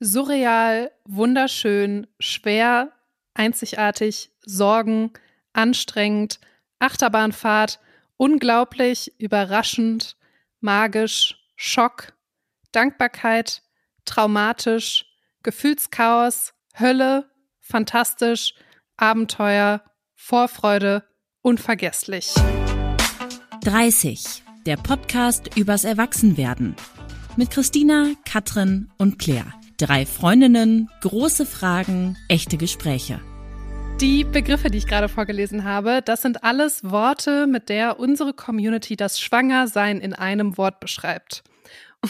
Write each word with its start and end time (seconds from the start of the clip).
Surreal, 0.00 0.92
wunderschön, 1.04 2.06
schwer, 2.20 2.92
einzigartig, 3.34 4.30
Sorgen, 4.46 5.12
anstrengend, 5.52 6.38
Achterbahnfahrt, 6.78 7.80
unglaublich, 8.16 9.12
überraschend, 9.18 10.16
magisch, 10.60 11.34
Schock, 11.56 12.12
Dankbarkeit, 12.70 13.62
traumatisch, 14.04 15.04
Gefühlschaos, 15.42 16.54
Hölle, 16.78 17.28
fantastisch, 17.60 18.54
Abenteuer, 18.96 19.82
Vorfreude, 20.14 21.02
unvergesslich. 21.42 22.34
30. 23.64 24.44
Der 24.64 24.76
Podcast 24.76 25.56
übers 25.56 25.82
Erwachsenwerden. 25.82 26.76
Mit 27.36 27.50
Christina, 27.50 28.12
Katrin 28.24 28.90
und 28.98 29.18
Claire. 29.18 29.52
Drei 29.80 30.06
Freundinnen, 30.06 30.90
große 31.02 31.46
Fragen, 31.46 32.16
echte 32.26 32.56
Gespräche. 32.56 33.20
Die 34.00 34.24
Begriffe, 34.24 34.70
die 34.70 34.78
ich 34.78 34.88
gerade 34.88 35.08
vorgelesen 35.08 35.62
habe, 35.62 36.02
das 36.04 36.22
sind 36.22 36.42
alles 36.42 36.82
Worte, 36.82 37.46
mit 37.46 37.68
der 37.68 38.00
unsere 38.00 38.32
Community 38.32 38.96
das 38.96 39.20
Schwangersein 39.20 40.00
in 40.00 40.14
einem 40.14 40.58
Wort 40.58 40.80
beschreibt. 40.80 41.44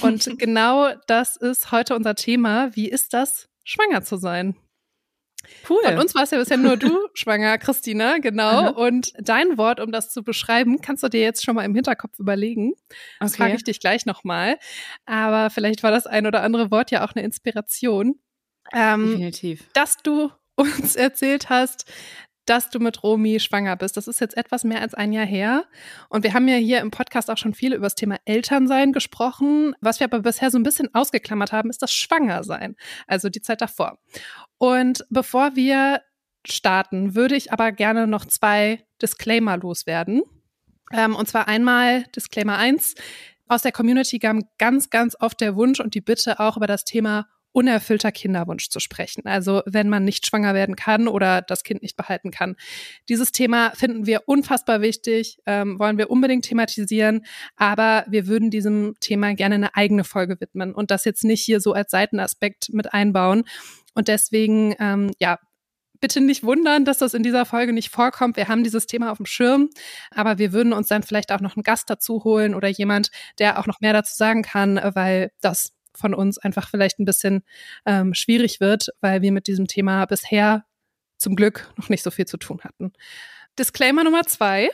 Und 0.00 0.30
genau 0.38 0.94
das 1.08 1.36
ist 1.36 1.70
heute 1.70 1.94
unser 1.94 2.14
Thema. 2.14 2.74
Wie 2.74 2.88
ist 2.88 3.12
das, 3.12 3.50
schwanger 3.64 4.02
zu 4.02 4.16
sein? 4.16 4.56
Cool. 5.68 5.80
Von 5.82 5.98
uns 5.98 6.14
war 6.14 6.22
es 6.24 6.30
ja 6.30 6.38
bisher 6.38 6.56
nur 6.56 6.76
du 6.76 6.98
schwanger, 7.14 7.58
Christina, 7.58 8.18
genau. 8.18 8.42
Aha. 8.48 8.68
Und 8.70 9.12
dein 9.18 9.56
Wort, 9.56 9.80
um 9.80 9.92
das 9.92 10.10
zu 10.12 10.22
beschreiben, 10.22 10.80
kannst 10.80 11.02
du 11.02 11.08
dir 11.08 11.20
jetzt 11.20 11.44
schon 11.44 11.54
mal 11.54 11.64
im 11.64 11.74
Hinterkopf 11.74 12.18
überlegen. 12.18 12.72
Das 13.20 13.32
Okay. 13.32 13.42
frage 13.42 13.54
ich 13.56 13.64
dich 13.64 13.80
gleich 13.80 14.04
nochmal. 14.06 14.58
Aber 15.06 15.50
vielleicht 15.50 15.82
war 15.82 15.90
das 15.90 16.06
ein 16.06 16.26
oder 16.26 16.42
andere 16.42 16.70
Wort 16.70 16.90
ja 16.90 17.04
auch 17.06 17.14
eine 17.14 17.24
Inspiration. 17.24 18.18
Ähm, 18.72 19.10
Definitiv. 19.12 19.64
dass 19.72 19.96
du 20.02 20.30
uns 20.56 20.96
erzählt 20.96 21.48
hast, 21.50 21.84
dass 22.48 22.70
du 22.70 22.78
mit 22.78 23.02
Romy 23.02 23.40
schwanger 23.40 23.76
bist. 23.76 23.96
Das 23.96 24.08
ist 24.08 24.20
jetzt 24.20 24.36
etwas 24.36 24.64
mehr 24.64 24.80
als 24.80 24.94
ein 24.94 25.12
Jahr 25.12 25.26
her. 25.26 25.64
Und 26.08 26.24
wir 26.24 26.34
haben 26.34 26.48
ja 26.48 26.56
hier 26.56 26.80
im 26.80 26.90
Podcast 26.90 27.30
auch 27.30 27.36
schon 27.36 27.54
viel 27.54 27.74
über 27.74 27.84
das 27.86 27.94
Thema 27.94 28.16
Elternsein 28.24 28.92
gesprochen. 28.92 29.74
Was 29.80 30.00
wir 30.00 30.06
aber 30.06 30.20
bisher 30.20 30.50
so 30.50 30.58
ein 30.58 30.62
bisschen 30.62 30.94
ausgeklammert 30.94 31.52
haben, 31.52 31.70
ist 31.70 31.82
das 31.82 31.92
Schwangersein. 31.92 32.76
Also 33.06 33.28
die 33.28 33.42
Zeit 33.42 33.60
davor. 33.60 33.98
Und 34.56 35.04
bevor 35.10 35.56
wir 35.56 36.00
starten, 36.46 37.14
würde 37.14 37.36
ich 37.36 37.52
aber 37.52 37.72
gerne 37.72 38.06
noch 38.06 38.24
zwei 38.24 38.84
Disclaimer 39.02 39.58
loswerden. 39.58 40.22
Ähm, 40.92 41.14
und 41.14 41.28
zwar 41.28 41.48
einmal 41.48 42.04
Disclaimer 42.16 42.56
1. 42.56 42.94
Aus 43.46 43.62
der 43.62 43.72
Community 43.72 44.18
kam 44.18 44.42
ganz, 44.58 44.90
ganz 44.90 45.16
oft 45.20 45.40
der 45.40 45.56
Wunsch 45.56 45.80
und 45.80 45.94
die 45.94 46.00
Bitte 46.00 46.40
auch 46.40 46.56
über 46.56 46.66
das 46.66 46.84
Thema 46.84 47.26
unerfüllter 47.58 48.12
Kinderwunsch 48.12 48.68
zu 48.68 48.78
sprechen. 48.78 49.26
Also 49.26 49.62
wenn 49.66 49.88
man 49.88 50.04
nicht 50.04 50.24
schwanger 50.24 50.54
werden 50.54 50.76
kann 50.76 51.08
oder 51.08 51.42
das 51.42 51.64
Kind 51.64 51.82
nicht 51.82 51.96
behalten 51.96 52.30
kann. 52.30 52.54
Dieses 53.08 53.32
Thema 53.32 53.72
finden 53.74 54.06
wir 54.06 54.22
unfassbar 54.26 54.80
wichtig, 54.80 55.40
ähm, 55.44 55.76
wollen 55.80 55.98
wir 55.98 56.08
unbedingt 56.08 56.44
thematisieren, 56.44 57.26
aber 57.56 58.04
wir 58.08 58.28
würden 58.28 58.50
diesem 58.50 58.94
Thema 59.00 59.34
gerne 59.34 59.56
eine 59.56 59.74
eigene 59.74 60.04
Folge 60.04 60.40
widmen 60.40 60.72
und 60.72 60.92
das 60.92 61.04
jetzt 61.04 61.24
nicht 61.24 61.42
hier 61.42 61.60
so 61.60 61.72
als 61.72 61.90
Seitenaspekt 61.90 62.72
mit 62.72 62.94
einbauen. 62.94 63.42
Und 63.92 64.06
deswegen, 64.06 64.76
ähm, 64.78 65.10
ja, 65.18 65.40
bitte 66.00 66.20
nicht 66.20 66.44
wundern, 66.44 66.84
dass 66.84 66.98
das 66.98 67.12
in 67.12 67.24
dieser 67.24 67.44
Folge 67.44 67.72
nicht 67.72 67.90
vorkommt. 67.90 68.36
Wir 68.36 68.46
haben 68.46 68.62
dieses 68.62 68.86
Thema 68.86 69.10
auf 69.10 69.16
dem 69.16 69.26
Schirm, 69.26 69.68
aber 70.12 70.38
wir 70.38 70.52
würden 70.52 70.72
uns 70.72 70.86
dann 70.86 71.02
vielleicht 71.02 71.32
auch 71.32 71.40
noch 71.40 71.56
einen 71.56 71.64
Gast 71.64 71.90
dazu 71.90 72.22
holen 72.22 72.54
oder 72.54 72.68
jemand, 72.68 73.10
der 73.40 73.58
auch 73.58 73.66
noch 73.66 73.80
mehr 73.80 73.94
dazu 73.94 74.14
sagen 74.14 74.42
kann, 74.42 74.76
äh, 74.76 74.92
weil 74.94 75.32
das 75.40 75.72
von 75.94 76.14
uns 76.14 76.38
einfach 76.38 76.68
vielleicht 76.68 76.98
ein 76.98 77.04
bisschen 77.04 77.42
ähm, 77.86 78.14
schwierig 78.14 78.60
wird, 78.60 78.88
weil 79.00 79.22
wir 79.22 79.32
mit 79.32 79.46
diesem 79.46 79.66
Thema 79.66 80.04
bisher 80.06 80.64
zum 81.16 81.36
Glück 81.36 81.72
noch 81.76 81.88
nicht 81.88 82.02
so 82.02 82.10
viel 82.10 82.26
zu 82.26 82.36
tun 82.36 82.60
hatten. 82.62 82.92
Disclaimer 83.58 84.04
Nummer 84.04 84.24
zwei. 84.24 84.70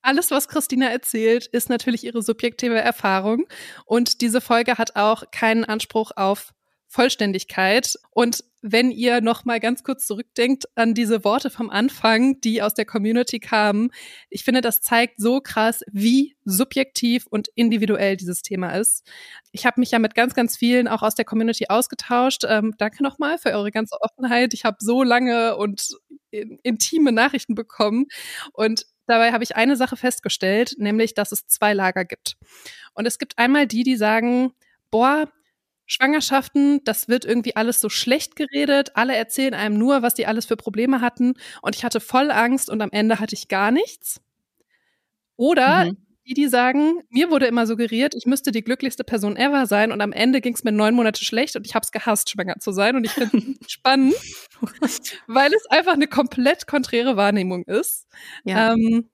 Alles, 0.00 0.30
was 0.32 0.48
Christina 0.48 0.88
erzählt, 0.88 1.46
ist 1.46 1.68
natürlich 1.68 2.04
ihre 2.04 2.22
subjektive 2.22 2.80
Erfahrung 2.80 3.46
und 3.84 4.20
diese 4.20 4.40
Folge 4.40 4.76
hat 4.78 4.96
auch 4.96 5.30
keinen 5.30 5.64
Anspruch 5.64 6.10
auf 6.16 6.52
Vollständigkeit. 6.92 7.98
Und 8.10 8.44
wenn 8.60 8.90
ihr 8.90 9.22
noch 9.22 9.46
mal 9.46 9.60
ganz 9.60 9.82
kurz 9.82 10.06
zurückdenkt 10.06 10.66
an 10.74 10.92
diese 10.92 11.24
Worte 11.24 11.48
vom 11.48 11.70
Anfang, 11.70 12.38
die 12.42 12.60
aus 12.60 12.74
der 12.74 12.84
Community 12.84 13.40
kamen, 13.40 13.90
ich 14.28 14.44
finde, 14.44 14.60
das 14.60 14.82
zeigt 14.82 15.14
so 15.18 15.40
krass, 15.40 15.80
wie 15.90 16.36
subjektiv 16.44 17.26
und 17.26 17.48
individuell 17.54 18.18
dieses 18.18 18.42
Thema 18.42 18.76
ist. 18.76 19.10
Ich 19.52 19.64
habe 19.64 19.80
mich 19.80 19.90
ja 19.90 19.98
mit 19.98 20.14
ganz, 20.14 20.34
ganz 20.34 20.58
vielen 20.58 20.86
auch 20.86 21.02
aus 21.02 21.14
der 21.14 21.24
Community 21.24 21.66
ausgetauscht. 21.70 22.44
Ähm, 22.46 22.74
danke 22.76 23.02
nochmal 23.02 23.38
für 23.38 23.52
eure 23.52 23.70
ganze 23.70 23.96
Offenheit. 24.00 24.52
Ich 24.52 24.66
habe 24.66 24.76
so 24.80 25.02
lange 25.02 25.56
und 25.56 25.96
in, 26.30 26.58
intime 26.62 27.10
Nachrichten 27.10 27.54
bekommen 27.54 28.06
und 28.52 28.84
dabei 29.06 29.32
habe 29.32 29.44
ich 29.44 29.56
eine 29.56 29.76
Sache 29.76 29.96
festgestellt, 29.96 30.74
nämlich, 30.76 31.14
dass 31.14 31.32
es 31.32 31.46
zwei 31.46 31.72
Lager 31.72 32.04
gibt. 32.04 32.36
Und 32.92 33.06
es 33.06 33.18
gibt 33.18 33.38
einmal 33.38 33.66
die, 33.66 33.82
die 33.82 33.96
sagen, 33.96 34.52
boah, 34.90 35.32
Schwangerschaften, 35.92 36.82
das 36.84 37.08
wird 37.08 37.24
irgendwie 37.24 37.56
alles 37.56 37.80
so 37.80 37.88
schlecht 37.88 38.36
geredet. 38.36 38.92
Alle 38.96 39.14
erzählen 39.16 39.54
einem 39.54 39.76
nur, 39.78 40.02
was 40.02 40.14
die 40.14 40.26
alles 40.26 40.46
für 40.46 40.56
Probleme 40.56 41.00
hatten. 41.00 41.34
Und 41.62 41.76
ich 41.76 41.84
hatte 41.84 42.00
voll 42.00 42.30
Angst 42.30 42.70
und 42.70 42.80
am 42.82 42.90
Ende 42.92 43.20
hatte 43.20 43.34
ich 43.34 43.48
gar 43.48 43.70
nichts. 43.70 44.20
Oder 45.36 45.86
Mhm. 45.86 45.96
die, 46.26 46.34
die 46.34 46.48
sagen, 46.48 47.00
mir 47.10 47.30
wurde 47.30 47.46
immer 47.46 47.66
suggeriert, 47.66 48.14
ich 48.14 48.26
müsste 48.26 48.52
die 48.52 48.62
glücklichste 48.62 49.04
Person 49.04 49.36
ever 49.36 49.66
sein 49.66 49.90
und 49.92 50.00
am 50.00 50.12
Ende 50.12 50.40
ging 50.40 50.54
es 50.54 50.62
mir 50.64 50.72
neun 50.72 50.94
Monate 50.94 51.24
schlecht 51.24 51.56
und 51.56 51.66
ich 51.66 51.74
habe 51.74 51.84
es 51.84 51.90
gehasst, 51.92 52.30
schwanger 52.30 52.56
zu 52.60 52.72
sein. 52.72 52.96
Und 52.96 53.04
ich 53.04 53.12
finde 53.12 53.56
es 53.60 53.70
spannend, 53.72 54.14
weil 55.26 55.52
es 55.52 55.66
einfach 55.70 55.94
eine 55.94 56.06
komplett 56.06 56.66
konträre 56.66 57.16
Wahrnehmung 57.16 57.64
ist. 57.64 58.06
Ja. 58.44 58.72
Ähm, 58.72 59.10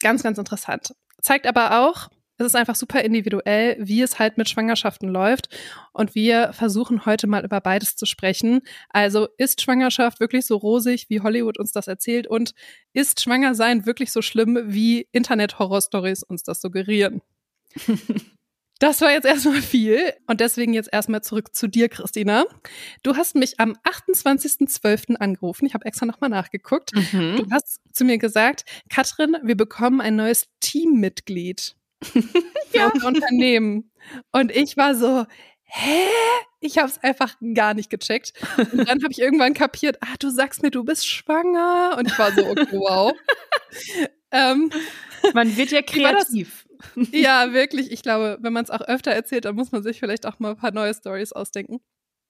ganz, 0.00 0.22
ganz 0.22 0.38
interessant. 0.38 0.94
Zeigt 1.22 1.46
aber 1.46 1.80
auch, 1.88 2.08
es 2.42 2.48
ist 2.48 2.56
einfach 2.56 2.74
super 2.74 3.02
individuell, 3.02 3.76
wie 3.78 4.02
es 4.02 4.18
halt 4.18 4.38
mit 4.38 4.48
Schwangerschaften 4.48 5.08
läuft. 5.08 5.48
Und 5.92 6.14
wir 6.14 6.52
versuchen 6.52 7.06
heute 7.06 7.26
mal 7.26 7.44
über 7.44 7.60
beides 7.60 7.96
zu 7.96 8.06
sprechen. 8.06 8.60
Also 8.90 9.28
ist 9.38 9.62
Schwangerschaft 9.62 10.20
wirklich 10.20 10.46
so 10.46 10.56
rosig, 10.56 11.06
wie 11.08 11.20
Hollywood 11.20 11.58
uns 11.58 11.72
das 11.72 11.86
erzählt? 11.86 12.26
Und 12.26 12.54
ist 12.92 13.20
Schwangersein 13.20 13.86
wirklich 13.86 14.12
so 14.12 14.22
schlimm, 14.22 14.58
wie 14.66 15.08
Internet-Horror-Stories 15.12 16.22
uns 16.22 16.42
das 16.42 16.60
suggerieren? 16.60 17.22
Das 18.82 19.00
war 19.00 19.12
jetzt 19.12 19.26
erstmal 19.26 19.62
viel 19.62 20.12
und 20.26 20.40
deswegen 20.40 20.74
jetzt 20.74 20.88
erstmal 20.90 21.22
zurück 21.22 21.54
zu 21.54 21.68
dir, 21.68 21.88
Christina. 21.88 22.44
Du 23.04 23.14
hast 23.14 23.36
mich 23.36 23.60
am 23.60 23.76
28.12. 23.84 25.14
angerufen. 25.18 25.66
Ich 25.66 25.74
habe 25.74 25.84
extra 25.84 26.04
nochmal 26.04 26.30
nachgeguckt. 26.30 26.92
Mhm. 26.92 27.36
Du 27.36 27.46
hast 27.52 27.78
zu 27.92 28.04
mir 28.04 28.18
gesagt, 28.18 28.64
Katrin, 28.90 29.36
wir 29.44 29.56
bekommen 29.56 30.00
ein 30.00 30.16
neues 30.16 30.48
Teammitglied 30.58 31.76
für 32.02 32.22
Ja. 32.78 32.90
unser 32.92 33.06
Unternehmen. 33.08 33.90
Und 34.32 34.50
ich 34.54 34.76
war 34.76 34.94
so, 34.94 35.24
hä? 35.64 36.00
Ich 36.60 36.78
habe 36.78 36.88
es 36.88 36.98
einfach 37.02 37.34
gar 37.54 37.74
nicht 37.74 37.90
gecheckt. 37.90 38.32
Und 38.56 38.88
dann 38.88 39.02
habe 39.02 39.10
ich 39.10 39.18
irgendwann 39.20 39.54
kapiert, 39.54 39.98
ah, 40.00 40.14
du 40.20 40.30
sagst 40.30 40.62
mir, 40.62 40.70
du 40.70 40.84
bist 40.84 41.06
schwanger. 41.08 41.96
Und 41.98 42.06
ich 42.08 42.18
war 42.18 42.32
so, 42.32 42.46
okay, 42.46 42.66
wow. 42.72 43.12
ähm, 44.30 44.70
Man 45.34 45.56
wird 45.56 45.70
ja 45.70 45.82
kreativ. 45.82 46.66
ja, 47.12 47.52
wirklich. 47.52 47.90
Ich 47.92 48.02
glaube, 48.02 48.38
wenn 48.40 48.52
man 48.52 48.64
es 48.64 48.70
auch 48.70 48.80
öfter 48.80 49.10
erzählt, 49.12 49.44
dann 49.44 49.54
muss 49.56 49.72
man 49.72 49.82
sich 49.82 49.98
vielleicht 50.00 50.26
auch 50.26 50.38
mal 50.38 50.50
ein 50.50 50.56
paar 50.56 50.72
neue 50.72 50.94
Stories 50.94 51.32
ausdenken. 51.32 51.80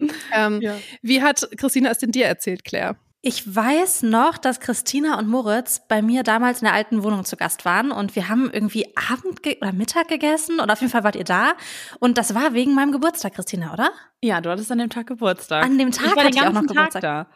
Ähm, 0.33 0.61
Ja. 0.61 0.79
Wie 1.03 1.23
hat 1.23 1.49
Christina 1.59 1.91
es 1.91 1.99
denn 1.99 2.11
dir 2.11 2.27
erzählt, 2.27 2.65
Claire? 2.65 2.97
Ich 3.25 3.55
weiß 3.55 4.03
noch, 4.03 4.37
dass 4.37 4.59
Christina 4.59 5.17
und 5.17 5.29
Moritz 5.29 5.81
bei 5.87 6.03
mir 6.03 6.25
damals 6.25 6.61
in 6.61 6.65
der 6.65 6.75
alten 6.75 7.05
Wohnung 7.05 7.25
zu 7.25 7.37
Gast 7.37 7.65
waren 7.65 7.93
und 7.93 8.17
wir 8.17 8.29
haben 8.29 8.51
irgendwie 8.53 8.93
Abend 8.97 9.47
oder 9.61 9.73
Mittag 9.73 10.09
gegessen 10.09 10.59
oder 10.59 10.73
auf 10.73 10.81
jeden 10.81 10.91
Fall 10.91 11.05
wart 11.05 11.15
ihr 11.15 11.23
da 11.23 11.53
und 12.01 12.19
das 12.19 12.35
war 12.35 12.53
wegen 12.53 12.75
meinem 12.75 12.91
Geburtstag, 12.91 13.35
Christina, 13.35 13.73
oder? 13.73 13.93
Ja, 14.23 14.41
du 14.41 14.51
hattest 14.51 14.73
an 14.73 14.79
dem 14.79 14.91
Tag 14.91 15.07
Geburtstag. 15.07 15.65
An 15.65 15.79
dem 15.79 15.93
Tag 15.93 16.07
ich 16.07 16.17
war 16.17 16.25
hatte 16.25 16.33
den 16.33 16.35
ich 16.35 16.41
auch 16.41 16.53
ganzen 16.53 16.67
noch 16.67 16.75
Tag 16.75 16.91
Geburtstag. 16.91 17.03
da. 17.03 17.27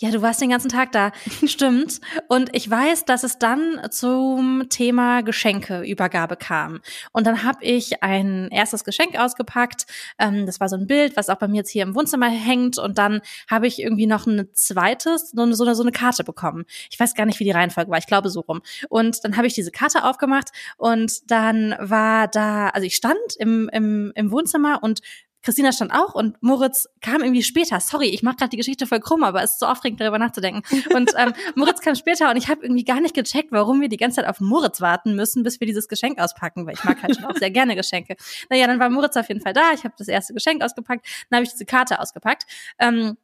Ja, 0.00 0.12
du 0.12 0.22
warst 0.22 0.40
den 0.40 0.50
ganzen 0.50 0.68
Tag 0.68 0.92
da. 0.92 1.10
Stimmt. 1.44 2.00
Und 2.28 2.54
ich 2.54 2.70
weiß, 2.70 3.04
dass 3.04 3.24
es 3.24 3.38
dann 3.38 3.80
zum 3.90 4.66
Thema 4.68 5.22
Geschenkeübergabe 5.22 6.36
kam. 6.36 6.78
Und 7.12 7.26
dann 7.26 7.42
habe 7.42 7.64
ich 7.64 8.00
ein 8.00 8.46
erstes 8.52 8.84
Geschenk 8.84 9.18
ausgepackt. 9.18 9.86
Ähm, 10.20 10.46
das 10.46 10.60
war 10.60 10.68
so 10.68 10.76
ein 10.76 10.86
Bild, 10.86 11.16
was 11.16 11.28
auch 11.28 11.38
bei 11.38 11.48
mir 11.48 11.56
jetzt 11.56 11.70
hier 11.70 11.82
im 11.82 11.96
Wohnzimmer 11.96 12.28
hängt. 12.28 12.78
Und 12.78 12.96
dann 12.96 13.22
habe 13.50 13.66
ich 13.66 13.80
irgendwie 13.80 14.06
noch 14.06 14.28
ein 14.28 14.48
zweites, 14.52 15.32
so 15.32 15.42
eine, 15.42 15.56
so 15.56 15.64
eine, 15.64 15.90
Karte 15.90 16.22
bekommen. 16.22 16.64
Ich 16.90 17.00
weiß 17.00 17.14
gar 17.14 17.26
nicht, 17.26 17.40
wie 17.40 17.44
die 17.44 17.50
Reihenfolge 17.50 17.90
war. 17.90 17.98
Ich 17.98 18.06
glaube 18.06 18.30
so 18.30 18.40
rum. 18.40 18.62
Und 18.88 19.24
dann 19.24 19.36
habe 19.36 19.48
ich 19.48 19.54
diese 19.54 19.72
Karte 19.72 20.04
aufgemacht 20.04 20.50
und 20.76 21.28
dann 21.28 21.74
war 21.80 22.28
da, 22.28 22.68
also 22.68 22.86
ich 22.86 22.94
stand 22.94 23.18
im, 23.38 23.68
im, 23.72 24.12
im 24.14 24.30
Wohnzimmer 24.30 24.80
und 24.80 25.00
Christina 25.42 25.72
stand 25.72 25.92
auch 25.92 26.14
und 26.14 26.42
Moritz 26.42 26.88
kam 27.00 27.22
irgendwie 27.22 27.42
später. 27.42 27.80
Sorry, 27.80 28.08
ich 28.08 28.22
mache 28.22 28.36
gerade 28.36 28.50
die 28.50 28.56
Geschichte 28.56 28.86
voll 28.86 29.00
krumm, 29.00 29.22
aber 29.22 29.42
es 29.42 29.52
ist 29.52 29.60
so 29.60 29.66
aufregend, 29.66 30.00
darüber 30.00 30.18
nachzudenken. 30.18 30.62
Und 30.94 31.12
ähm, 31.16 31.32
Moritz 31.54 31.80
kam 31.80 31.94
später 31.94 32.30
und 32.30 32.36
ich 32.36 32.48
habe 32.48 32.62
irgendwie 32.62 32.84
gar 32.84 33.00
nicht 33.00 33.14
gecheckt, 33.14 33.52
warum 33.52 33.80
wir 33.80 33.88
die 33.88 33.96
ganze 33.96 34.16
Zeit 34.16 34.28
auf 34.28 34.40
Moritz 34.40 34.80
warten 34.80 35.14
müssen, 35.14 35.42
bis 35.42 35.60
wir 35.60 35.66
dieses 35.66 35.88
Geschenk 35.88 36.18
auspacken, 36.18 36.66
weil 36.66 36.74
ich 36.74 36.84
mag 36.84 37.02
halt 37.02 37.16
schon 37.16 37.24
auch 37.24 37.36
sehr 37.36 37.50
gerne 37.50 37.76
Geschenke. 37.76 38.16
Naja, 38.50 38.66
dann 38.66 38.80
war 38.80 38.90
Moritz 38.90 39.16
auf 39.16 39.28
jeden 39.28 39.40
Fall 39.40 39.52
da. 39.52 39.72
Ich 39.74 39.84
habe 39.84 39.94
das 39.96 40.08
erste 40.08 40.34
Geschenk 40.34 40.62
ausgepackt, 40.62 41.06
dann 41.30 41.38
habe 41.38 41.44
ich 41.44 41.52
diese 41.52 41.66
Karte 41.66 42.00
ausgepackt. 42.00 42.46
Ähm, 42.78 43.16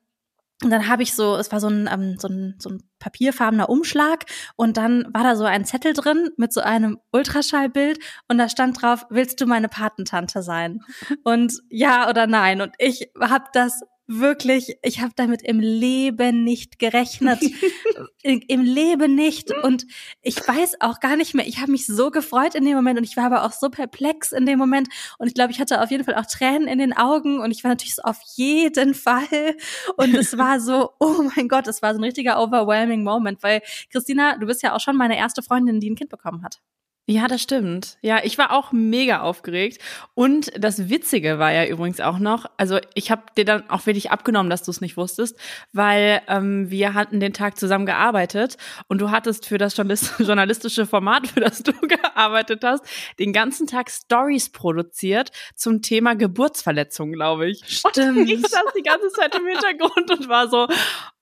und 0.63 0.71
dann 0.71 0.89
habe 0.89 1.03
ich 1.03 1.15
so, 1.15 1.37
es 1.37 1.51
war 1.51 1.61
so 1.61 1.69
ein, 1.69 1.89
ähm, 1.93 2.17
so, 2.19 2.29
ein, 2.29 2.55
so 2.59 2.71
ein 2.71 2.83
papierfarbener 2.99 3.69
Umschlag 3.69 4.25
und 4.57 4.77
dann 4.77 5.07
war 5.13 5.25
da 5.25 5.37
so 5.37 5.45
ein 5.45 5.65
Zettel 5.65 5.93
drin 5.93 6.31
mit 6.37 6.53
so 6.53 6.61
einem 6.61 6.99
Ultraschallbild 7.13 7.99
und 8.29 8.39
da 8.39 8.49
stand 8.49 8.81
drauf, 8.81 9.05
willst 9.11 9.41
du 9.41 9.47
meine 9.47 9.69
Patentante 9.69 10.43
sein? 10.43 10.81
Und 11.25 11.61
ja 11.69 12.09
oder 12.09 12.27
nein. 12.27 12.61
Und 12.61 12.75
ich 12.79 13.11
habe 13.21 13.45
das 13.53 13.81
wirklich, 14.07 14.77
ich 14.83 15.01
habe 15.01 15.13
damit 15.17 15.43
im 15.43 15.61
Leben 15.61 16.45
nicht 16.45 16.79
gerechnet. 16.79 17.41
Im 18.23 18.63
Leben 18.63 19.15
nicht. 19.15 19.51
Und 19.51 19.87
ich 20.23 20.37
weiß 20.37 20.81
auch 20.81 21.01
gar 21.01 21.17
nicht 21.17 21.35
mehr. 21.35 21.47
Ich 21.47 21.61
habe 21.61 21.73
mich 21.73 21.87
so 21.87 22.11
gefreut 22.11 22.55
in 22.55 22.65
dem 22.65 22.75
Moment 22.75 22.99
und 22.99 23.05
ich 23.05 23.17
war 23.17 23.27
aber 23.27 23.45
auch 23.45 23.53
so 23.53 23.69
perplex 23.69 24.33
in 24.33 24.47
dem 24.47 24.59
Moment. 24.59 24.89
Und 25.19 25.27
ich 25.27 25.35
glaube, 25.35 25.53
ich 25.53 25.61
hatte 25.61 25.83
auf 25.83 25.91
jeden 25.91 26.05
Fall 26.05 26.15
auch 26.15 26.27
Tränen 26.27 26.69
in 26.69 26.79
den 26.79 26.97
Augen 26.97 27.41
und 27.41 27.51
ich 27.51 27.65
war 27.65 27.71
natürlich 27.71 27.95
so 27.95 28.03
auf 28.03 28.19
jeden 28.37 28.95
Fall. 28.95 29.57
Und 29.97 30.15
es 30.15 30.37
war 30.39 30.61
so, 30.61 30.93
oh 31.01 31.29
mein 31.37 31.49
Gott, 31.49 31.67
es 31.69 31.83
war 31.83 31.93
so 31.95 32.01
ein 32.01 32.05
richtiger 32.05 32.43
overwhelming 32.43 33.03
Moment, 33.05 33.43
weil 33.43 33.61
Christina, 33.91 34.37
du 34.39 34.47
bist 34.47 34.63
ja 34.63 34.75
auch 34.75 34.81
schon 34.81 34.97
meine 34.97 35.17
erste 35.19 35.43
Freundin, 35.43 35.81
die 35.81 35.91
ein 35.91 35.97
Kind 35.97 36.11
bekommen 36.11 36.43
hat. 36.43 36.61
Ja, 37.07 37.29
das 37.29 37.43
stimmt. 37.43 37.99
Ja, 38.01 38.21
ich 38.25 38.39
war 38.39 38.51
auch 38.51 38.73
mega 38.73 39.21
aufgeregt. 39.21 39.79
Und 40.15 40.51
das 40.57 40.89
Witzige 40.89 41.39
war 41.39 41.53
ja 41.53 41.67
übrigens 41.67 42.01
auch 42.01 42.19
noch, 42.19 42.47
also 42.57 42.79
ich 42.95 43.11
habe 43.11 43.25
dir 43.37 43.45
dann 43.45 43.69
auch 43.69 43.85
wirklich 43.85 44.11
abgenommen, 44.11 44.49
dass 44.49 44.63
du 44.63 44.71
es 44.71 44.81
nicht 44.81 44.97
wusstest, 44.97 45.39
weil 45.73 46.23
ähm, 46.29 46.71
wir 46.71 46.95
hatten 46.95 47.21
den 47.21 47.35
Tag 47.35 47.59
zusammen 47.59 47.85
gearbeitet 47.85 48.57
und 48.89 49.03
du 49.03 49.11
hattest 49.11 49.47
für 49.47 49.59
das 49.59 49.77
journalistische 50.19 50.87
Format, 50.87 51.27
für 51.27 51.41
das 51.41 51.63
du 51.63 51.73
gearbeitet 51.87 52.65
hast, 52.65 52.83
den 53.19 53.35
ganzen 53.35 53.67
Tag 53.67 53.91
Stories 53.91 54.51
produziert 54.51 55.31
zum 55.55 55.83
Thema 55.83 56.15
Geburtsverletzung, 56.17 57.13
glaube 57.13 57.51
ich. 57.51 57.63
Stimmt. 57.67 58.17
Und 58.17 58.31
ich 58.31 58.41
saß 58.41 58.73
die 58.75 58.83
ganze 58.83 59.11
Zeit 59.11 59.35
im 59.35 59.47
Hintergrund 59.47 60.11
und 60.11 60.29
war 60.31 60.49
so, 60.49 60.69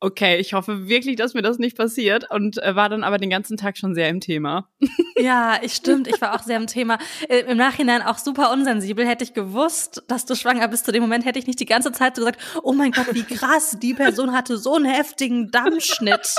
okay, 0.03 0.39
ich 0.39 0.53
hoffe 0.53 0.89
wirklich, 0.89 1.17
dass 1.17 1.33
mir 1.33 1.43
das 1.43 1.59
nicht 1.59 1.77
passiert 1.77 2.29
und 2.31 2.61
äh, 2.61 2.75
war 2.75 2.89
dann 2.89 3.05
aber 3.05 3.19
den 3.19 3.31
ganzen 3.31 3.57
Tag 3.57 3.79
schon 3.79 3.95
sehr 3.95 4.09
im 4.09 4.21
Thema. 4.21 4.69
Ja, 5.15 5.61
ich 5.63 5.75
stimmt, 5.75 6.09
ich 6.09 6.21
war 6.21 6.35
auch 6.35 6.43
sehr 6.43 6.57
im 6.57 6.67
Thema. 6.67 6.99
Äh, 7.29 7.41
Im 7.41 7.57
Nachhinein 7.57 8.03
auch 8.03 8.19
super 8.19 8.51
unsensibel. 8.51 9.07
Hätte 9.07 9.23
ich 9.23 9.35
gewusst, 9.35 10.03
dass 10.09 10.25
du 10.25 10.35
schwanger 10.35 10.67
bist 10.67 10.85
zu 10.85 10.91
dem 10.91 11.03
Moment, 11.03 11.25
hätte 11.25 11.39
ich 11.39 11.47
nicht 11.47 11.61
die 11.61 11.67
ganze 11.67 11.93
Zeit 11.93 12.17
so 12.17 12.23
gesagt, 12.23 12.41
oh 12.65 12.73
mein 12.73 12.91
Gott, 12.91 13.07
wie 13.13 13.23
krass, 13.23 13.77
die 13.81 13.95
Person 13.95 14.33
hatte 14.33 14.57
so 14.57 14.75
einen 14.75 14.87
heftigen 14.87 15.53
Dammschnitt. 15.53 16.35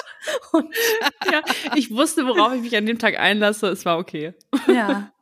Und 0.52 0.76
ja, 1.32 1.42
ich 1.76 1.92
wusste, 1.92 2.26
worauf 2.26 2.54
ich 2.56 2.62
mich 2.62 2.76
an 2.76 2.86
dem 2.86 3.00
Tag 3.00 3.18
einlasse. 3.18 3.68
Es 3.68 3.86
war 3.86 4.00
okay. 4.00 4.34
Ja. 4.68 5.13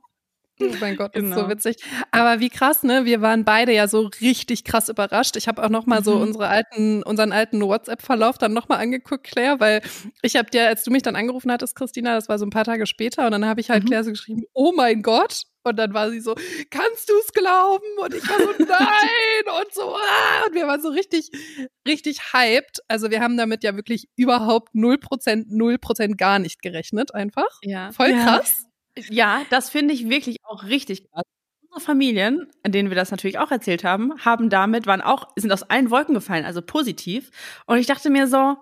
Oh 0.61 0.75
mein 0.79 0.95
Gott, 0.95 1.15
das 1.15 1.21
Genau. 1.23 1.35
ist 1.37 1.41
so 1.43 1.49
witzig. 1.49 1.75
Aber 2.11 2.39
wie 2.39 2.49
krass, 2.49 2.83
ne? 2.83 3.05
Wir 3.05 3.21
waren 3.21 3.43
beide 3.45 3.73
ja 3.73 3.87
so 3.87 4.09
richtig 4.21 4.63
krass 4.63 4.89
überrascht. 4.89 5.35
Ich 5.37 5.47
habe 5.47 5.63
auch 5.63 5.69
noch 5.69 5.85
mal 5.85 6.03
so 6.03 6.15
Mhm. 6.15 6.21
unsere 6.23 6.47
alten, 6.47 7.03
unseren 7.03 7.31
alten 7.31 7.61
WhatsApp-Verlauf 7.61 8.37
dann 8.37 8.53
noch 8.53 8.67
mal 8.69 8.77
angeguckt, 8.77 9.23
Claire, 9.25 9.59
weil 9.59 9.81
ich 10.21 10.35
habe 10.35 10.49
dir, 10.49 10.67
als 10.67 10.83
du 10.83 10.91
mich 10.91 11.03
dann 11.03 11.15
angerufen 11.15 11.51
hattest, 11.51 11.75
Christina, 11.75 12.15
das 12.15 12.29
war 12.29 12.37
so 12.39 12.45
ein 12.45 12.49
paar 12.51 12.65
Tage 12.65 12.85
später, 12.87 13.25
und 13.25 13.31
dann 13.31 13.45
habe 13.45 13.61
ich 13.61 13.69
halt 13.69 13.83
Mhm. 13.83 13.87
Claire 13.87 14.03
so 14.03 14.11
geschrieben, 14.11 14.43
oh 14.53 14.73
mein 14.75 15.01
Gott. 15.01 15.43
Und 15.63 15.77
dann 15.77 15.93
war 15.93 16.09
sie 16.09 16.21
so, 16.21 16.33
kannst 16.71 17.07
du 17.07 17.13
es 17.19 17.31
glauben? 17.33 17.85
Und 18.03 18.15
ich 18.15 18.27
war 18.27 18.39
so, 18.39 18.49
nein! 18.65 19.61
Und 19.61 19.71
so, 19.71 19.95
ah! 19.95 20.47
Und 20.47 20.55
wir 20.55 20.65
waren 20.65 20.81
so 20.81 20.89
richtig, 20.89 21.29
richtig 21.87 22.33
hyped. 22.33 22.79
Also 22.87 23.11
wir 23.11 23.21
haben 23.21 23.37
damit 23.37 23.63
ja 23.63 23.75
wirklich 23.75 24.07
überhaupt 24.15 24.73
0%, 24.73 25.51
0% 25.51 26.15
gar 26.17 26.39
nicht 26.39 26.63
gerechnet, 26.63 27.13
einfach. 27.13 27.59
Ja. 27.61 27.91
Voll 27.91 28.11
krass. 28.13 28.65
Ja, 29.09 29.41
das 29.49 29.69
finde 29.69 29.93
ich 29.93 30.09
wirklich 30.09 30.37
auch 30.43 30.63
richtig 30.65 31.09
krass. 31.11 31.23
Unsere 31.63 31.79
Familien, 31.85 32.51
an 32.63 32.71
denen 32.73 32.89
wir 32.89 32.95
das 32.95 33.11
natürlich 33.11 33.39
auch 33.39 33.51
erzählt 33.51 33.83
haben, 33.85 34.13
haben 34.25 34.49
damit, 34.49 34.87
waren 34.87 35.01
auch, 35.01 35.29
sind 35.37 35.51
aus 35.53 35.63
allen 35.63 35.89
Wolken 35.89 36.13
gefallen, 36.13 36.43
also 36.45 36.61
positiv. 36.61 37.29
Und 37.65 37.77
ich 37.77 37.87
dachte 37.87 38.09
mir 38.09 38.27
so, 38.27 38.57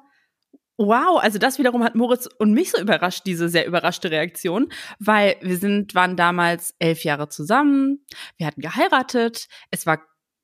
wow, 0.78 1.20
also 1.20 1.40
das 1.40 1.58
wiederum 1.60 1.84
hat 1.84 1.96
Moritz 1.96 2.28
und 2.38 2.54
mich 2.54 2.72
so 2.72 2.80
überrascht, 2.80 3.24
diese 3.26 3.50
sehr 3.50 3.66
überraschte 3.66 4.12
Reaktion, 4.12 4.72
weil 5.00 5.36
wir 5.42 5.58
sind, 5.58 5.96
waren 5.96 6.16
damals 6.16 6.76
elf 6.80 7.04
Jahre 7.04 7.28
zusammen, 7.30 8.06
wir 8.38 8.46
hatten 8.48 8.62
geheiratet, 8.62 9.48
es 9.72 9.86
war 9.88 10.02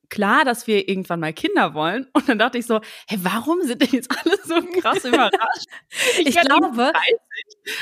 klar, 0.09 0.43
dass 0.43 0.67
wir 0.67 0.89
irgendwann 0.89 1.19
mal 1.19 1.33
Kinder 1.33 1.73
wollen. 1.73 2.07
Und 2.13 2.27
dann 2.29 2.37
dachte 2.39 2.57
ich 2.57 2.65
so, 2.65 2.79
hä, 3.07 3.17
warum 3.21 3.61
sind 3.63 3.81
denn 3.81 3.89
jetzt 3.91 4.09
alle 4.11 4.37
so 4.43 4.61
krass 4.81 5.03
überrascht? 5.05 5.65
Ich 6.19 6.35
werd 6.35 6.45
glaube- 6.47 6.91
30. 6.93 6.93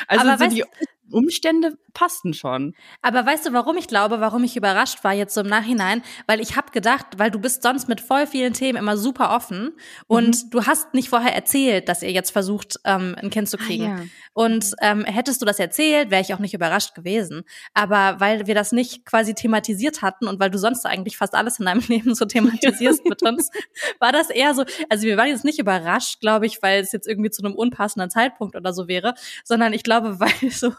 also 0.08 0.26
so 0.26 0.32
weißt- 0.32 0.50
die 0.50 0.64
Umstände 1.14 1.78
passten 1.94 2.34
schon. 2.34 2.74
Aber 3.02 3.26
weißt 3.26 3.46
du, 3.46 3.54
warum 3.54 3.78
ich 3.78 3.88
glaube, 3.88 4.20
warum 4.20 4.44
ich 4.44 4.58
überrascht 4.58 5.04
war 5.04 5.14
jetzt 5.14 5.34
so 5.34 5.42
im 5.42 5.48
Nachhinein? 5.48 6.02
Weil 6.28 6.40
ich 6.42 6.56
habe 6.56 6.72
gedacht, 6.72 7.06
weil 7.18 7.32
du 7.32 7.40
bist 7.40 7.64
sonst 7.64 7.88
mit 7.88 8.02
voll 8.02 8.28
vielen 8.28 8.54
Themen 8.54 8.78
immer 8.78 8.98
super 8.98 9.36
offen 9.36 9.72
und 10.08 10.54
du 10.54 10.66
hast 10.66 10.94
nicht 10.94 11.10
vorher 11.10 11.34
erzählt, 11.34 11.88
dass 11.88 12.04
ihr 12.04 12.12
jetzt 12.12 12.32
versucht, 12.32 12.80
ähm, 12.84 13.16
ein 13.22 13.30
Kind 13.30 13.50
zu 13.50 13.58
kriegen. 13.58 13.84
ja. 13.84 14.00
Und 14.34 14.74
ähm, 14.82 15.06
hättest 15.06 15.42
du 15.42 15.46
das 15.46 15.60
erzählt, 15.60 16.10
wäre 16.10 16.22
ich 16.22 16.34
auch 16.34 16.40
nicht 16.40 16.56
überrascht 16.56 16.96
gewesen. 16.96 17.44
Aber 17.74 18.20
weil 18.20 18.48
wir 18.48 18.56
das 18.56 18.72
nicht 18.72 19.06
quasi 19.06 19.36
thematisiert 19.36 20.02
hatten 20.02 20.28
und 20.28 20.40
weil 20.40 20.50
du 20.50 20.58
sonst 20.58 20.86
eigentlich 20.86 21.18
fast 21.18 21.36
alles 21.36 21.60
in 21.60 21.66
deinem 21.66 21.82
Leben 21.88 22.16
so 22.16 22.26
thematisierst 22.26 23.06
mit 23.06 23.22
uns, 23.22 23.52
war 24.00 24.12
das 24.12 24.30
eher 24.30 24.56
so, 24.56 24.64
also 24.90 25.04
wir 25.04 25.18
waren 25.18 25.28
jetzt 25.28 25.46
nicht 25.46 25.60
überrascht, 25.60 26.20
glaube 26.20 26.48
ich, 26.48 26.62
weil 26.62 26.82
es 26.82 26.92
jetzt 26.92 27.08
irgendwie 27.08 27.30
zu 27.30 27.44
einem 27.44 27.56
unpassenden 27.56 28.10
Zeitpunkt 28.10 28.56
oder 28.56 28.74
so 28.74 28.88
wäre, 28.88 29.14
sondern 29.44 29.74
ich 29.74 29.84
glaube, 29.84 30.20
weil 30.20 30.50
so 30.50 30.72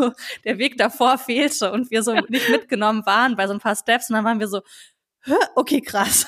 der 0.44 0.58
Weg 0.58 0.76
davor 0.78 1.18
fehlte 1.18 1.72
und 1.72 1.90
wir 1.90 2.02
so 2.02 2.12
nicht 2.28 2.48
mitgenommen 2.48 3.04
waren 3.06 3.36
bei 3.36 3.46
so 3.46 3.52
ein 3.54 3.60
paar 3.60 3.76
Steps 3.76 4.10
und 4.10 4.16
dann 4.16 4.24
waren 4.24 4.40
wir 4.40 4.48
so, 4.48 4.60
"Hä? 5.24 5.34
okay, 5.54 5.80
krass. 5.80 6.26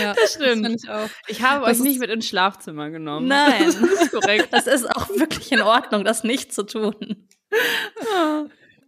Ja, 0.00 0.12
Das 0.12 0.34
stimmt. 0.34 0.66
finde 0.66 0.76
ich 0.82 0.88
auch. 0.90 1.08
Ich 1.28 1.42
habe 1.42 1.64
Das 1.66 1.78
euch 1.78 1.84
nicht 1.84 1.98
mit 2.00 2.10
ins 2.10 2.28
Schlafzimmer 2.28 2.90
genommen. 2.90 3.26
Nein. 3.28 3.64
Das 3.64 3.76
ist 4.02 4.12
korrekt. 4.12 4.48
Das 4.50 4.66
ist 4.66 4.84
auch 4.94 5.08
wirklich 5.10 5.50
in 5.50 5.62
Ordnung, 5.62 6.04
das 6.04 6.24
nicht 6.24 6.52
zu 6.52 6.64
tun. 6.64 7.26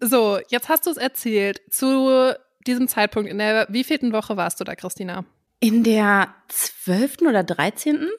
So, 0.00 0.38
jetzt 0.48 0.68
hast 0.68 0.86
du 0.86 0.90
es 0.90 0.96
erzählt. 0.96 1.60
Zu 1.70 2.34
diesem 2.66 2.86
Zeitpunkt, 2.88 3.30
in 3.30 3.38
der 3.38 3.66
wievielten 3.70 4.12
Woche 4.12 4.36
warst 4.36 4.60
du 4.60 4.64
da, 4.64 4.74
Christina? 4.74 5.24
In 5.60 5.82
der 5.84 6.34
zwölften 6.48 7.26
oder 7.26 7.42
dreizehnten? 7.42 8.10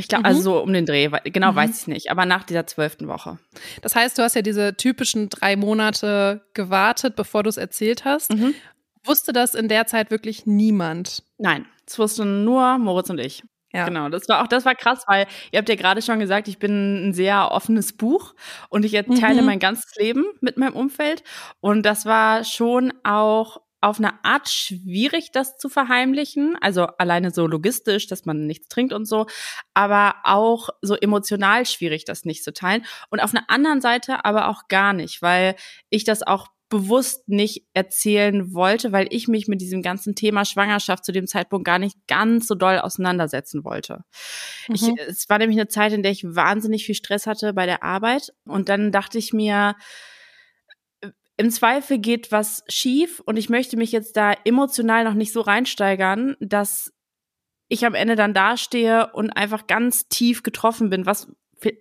Ich 0.00 0.08
glaube, 0.08 0.22
Mhm. 0.22 0.26
also 0.26 0.40
so 0.42 0.62
um 0.62 0.72
den 0.72 0.86
Dreh. 0.86 1.08
Genau 1.24 1.52
Mhm. 1.52 1.56
weiß 1.56 1.80
ich 1.82 1.86
nicht. 1.86 2.10
Aber 2.10 2.24
nach 2.26 2.44
dieser 2.44 2.66
zwölften 2.66 3.06
Woche. 3.08 3.38
Das 3.82 3.94
heißt, 3.94 4.18
du 4.18 4.22
hast 4.22 4.34
ja 4.34 4.42
diese 4.42 4.76
typischen 4.76 5.28
drei 5.28 5.56
Monate 5.56 6.42
gewartet, 6.54 7.16
bevor 7.16 7.42
du 7.42 7.48
es 7.48 7.56
erzählt 7.56 8.04
hast. 8.04 8.32
Mhm. 8.34 8.54
Wusste 9.04 9.32
das 9.32 9.54
in 9.54 9.68
der 9.68 9.86
Zeit 9.86 10.10
wirklich 10.10 10.44
niemand? 10.46 11.22
Nein, 11.38 11.66
es 11.86 11.98
wussten 11.98 12.44
nur 12.44 12.78
Moritz 12.78 13.08
und 13.10 13.18
ich. 13.18 13.42
Ja. 13.72 13.84
Genau, 13.84 14.08
das 14.08 14.28
war 14.28 14.42
auch, 14.42 14.48
das 14.48 14.64
war 14.64 14.74
krass, 14.74 15.04
weil 15.06 15.26
ihr 15.52 15.58
habt 15.58 15.68
ja 15.68 15.76
gerade 15.76 16.02
schon 16.02 16.18
gesagt, 16.18 16.48
ich 16.48 16.58
bin 16.58 17.10
ein 17.10 17.14
sehr 17.14 17.52
offenes 17.52 17.92
Buch 17.96 18.34
und 18.68 18.84
ich 18.84 18.92
teile 18.92 19.42
Mhm. 19.42 19.46
mein 19.46 19.58
ganzes 19.60 19.94
Leben 19.96 20.24
mit 20.40 20.56
meinem 20.58 20.74
Umfeld. 20.74 21.22
Und 21.60 21.84
das 21.86 22.04
war 22.04 22.42
schon 22.44 22.92
auch 23.04 23.60
auf 23.80 23.98
eine 23.98 24.24
Art 24.24 24.48
schwierig, 24.48 25.30
das 25.32 25.56
zu 25.56 25.68
verheimlichen. 25.68 26.56
Also 26.60 26.86
alleine 26.98 27.30
so 27.30 27.46
logistisch, 27.46 28.06
dass 28.06 28.26
man 28.26 28.46
nichts 28.46 28.68
trinkt 28.68 28.92
und 28.92 29.06
so, 29.06 29.26
aber 29.74 30.16
auch 30.24 30.68
so 30.82 30.94
emotional 30.94 31.66
schwierig, 31.66 32.04
das 32.04 32.24
nicht 32.24 32.44
zu 32.44 32.52
teilen. 32.52 32.84
Und 33.10 33.20
auf 33.20 33.34
einer 33.34 33.48
anderen 33.48 33.80
Seite 33.80 34.24
aber 34.24 34.48
auch 34.48 34.68
gar 34.68 34.92
nicht, 34.92 35.22
weil 35.22 35.56
ich 35.88 36.04
das 36.04 36.22
auch 36.22 36.48
bewusst 36.68 37.28
nicht 37.28 37.64
erzählen 37.74 38.54
wollte, 38.54 38.92
weil 38.92 39.08
ich 39.10 39.26
mich 39.26 39.48
mit 39.48 39.60
diesem 39.60 39.82
ganzen 39.82 40.14
Thema 40.14 40.44
Schwangerschaft 40.44 41.04
zu 41.04 41.10
dem 41.10 41.26
Zeitpunkt 41.26 41.66
gar 41.66 41.80
nicht 41.80 41.96
ganz 42.06 42.46
so 42.46 42.54
doll 42.54 42.78
auseinandersetzen 42.78 43.64
wollte. 43.64 44.04
Ich, 44.72 44.82
Mhm. 44.82 44.96
es 45.08 45.28
war 45.28 45.38
nämlich 45.38 45.58
eine 45.58 45.66
Zeit, 45.66 45.92
in 45.92 46.04
der 46.04 46.12
ich 46.12 46.22
wahnsinnig 46.24 46.86
viel 46.86 46.94
Stress 46.94 47.26
hatte 47.26 47.54
bei 47.54 47.66
der 47.66 47.82
Arbeit 47.82 48.32
und 48.44 48.68
dann 48.68 48.92
dachte 48.92 49.18
ich 49.18 49.32
mir, 49.32 49.74
im 51.40 51.50
Zweifel 51.50 51.96
geht 51.96 52.32
was 52.32 52.62
schief 52.68 53.20
und 53.24 53.38
ich 53.38 53.48
möchte 53.48 53.78
mich 53.78 53.92
jetzt 53.92 54.14
da 54.18 54.34
emotional 54.44 55.04
noch 55.04 55.14
nicht 55.14 55.32
so 55.32 55.40
reinsteigern, 55.40 56.36
dass 56.38 56.92
ich 57.68 57.86
am 57.86 57.94
Ende 57.94 58.14
dann 58.14 58.34
dastehe 58.34 59.10
und 59.14 59.30
einfach 59.30 59.66
ganz 59.66 60.06
tief 60.08 60.42
getroffen 60.42 60.90
bin, 60.90 61.06
was 61.06 61.32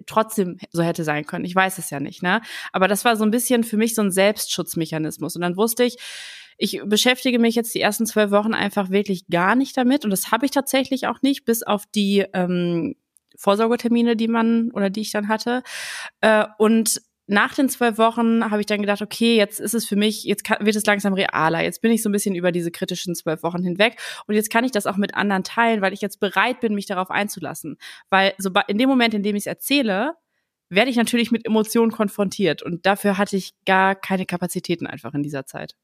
trotzdem 0.06 0.60
so 0.72 0.82
hätte 0.82 1.04
sein 1.04 1.26
können. 1.26 1.44
Ich 1.44 1.54
weiß 1.54 1.78
es 1.78 1.90
ja 1.90 2.00
nicht, 2.00 2.24
ne? 2.24 2.42
Aber 2.72 2.88
das 2.88 3.04
war 3.04 3.18
so 3.18 3.26
ein 3.26 3.32
bisschen 3.32 3.66
für 3.66 3.76
mich 3.76 3.96
so 3.96 4.02
ein 4.02 4.12
Selbstschutzmechanismus. 4.12 5.36
Und 5.36 5.42
dann 5.42 5.58
wusste 5.58 5.84
ich, 5.84 5.98
ich 6.58 6.80
beschäftige 6.86 7.38
mich 7.38 7.56
jetzt 7.56 7.76
die 7.76 7.82
ersten 7.82 8.06
zwölf 8.06 8.32
Wochen 8.32 8.54
einfach 8.54 8.92
wirklich 8.92 9.28
gar 9.28 9.56
nicht 9.56 9.76
damit. 9.76 10.06
Und 10.06 10.12
das 10.12 10.32
habe 10.32 10.46
ich 10.46 10.52
tatsächlich 10.52 11.08
auch 11.08 11.22
nicht, 11.22 11.44
bis 11.44 11.64
auf 11.64 11.84
die 11.86 12.26
ähm, 12.34 12.96
Vorsorgetermine, 13.36 14.16
die 14.16 14.30
man 14.30 14.72
oder 14.72 14.90
die 14.90 15.02
ich 15.02 15.12
dann 15.12 15.28
hatte. 15.28 15.64
Äh, 16.22 16.46
und 16.58 17.02
nach 17.30 17.54
den 17.54 17.70
zwölf 17.70 17.98
Wochen 17.98 18.50
habe 18.50 18.60
ich 18.60 18.66
dann 18.66 18.82
gedacht, 18.82 19.02
okay, 19.02 19.38
jetzt 19.38 19.60
ist 19.60 19.76
es 19.76 19.86
für 19.86 19.96
mich, 19.96 20.24
jetzt 20.24 20.44
kann, 20.44 20.66
wird 20.66 20.76
es 20.76 20.86
langsam 20.86 21.14
realer. 21.14 21.62
Jetzt 21.62 21.82
bin 21.82 21.92
ich 21.92 22.02
so 22.02 22.10
ein 22.10 22.12
bisschen 22.12 22.36
über 22.36 22.52
diese 22.52 22.72
kritischen 22.72 23.14
zwölf 23.14 23.44
Wochen 23.44 23.64
hinweg 23.64 24.00
und 24.26 24.36
jetzt 24.36 24.50
kann 24.50 24.64
ich 24.64 24.72
das 24.72 24.88
auch 24.88 24.98
mit 24.98 25.14
anderen 25.14 25.44
teilen, 25.44 25.82
weil 25.82 25.94
ich 25.94 26.02
jetzt 26.02 26.20
bereit 26.20 26.60
bin, 26.60 26.74
mich 26.74 26.88
darauf 26.88 27.12
einzulassen. 27.12 27.78
Weil 28.10 28.34
so 28.38 28.50
in 28.68 28.78
dem 28.78 28.90
Moment, 28.90 29.14
in 29.14 29.24
dem 29.24 29.36
ich 29.36 29.44
es 29.44 29.48
erzähle, 29.48 30.16
werde 30.70 30.90
ich 30.90 30.98
natürlich 30.98 31.32
mit 31.32 31.46
Emotionen 31.46 31.92
konfrontiert 31.92 32.64
und 32.64 32.86
dafür 32.86 33.18
hatte 33.18 33.38
ich 33.38 33.54
gar 33.66 33.96
keine 33.96 34.26
Kapazitäten 34.26 34.88
einfach 34.88 35.14
in 35.14 35.24
dieser 35.24 35.46
Zeit. 35.46 35.76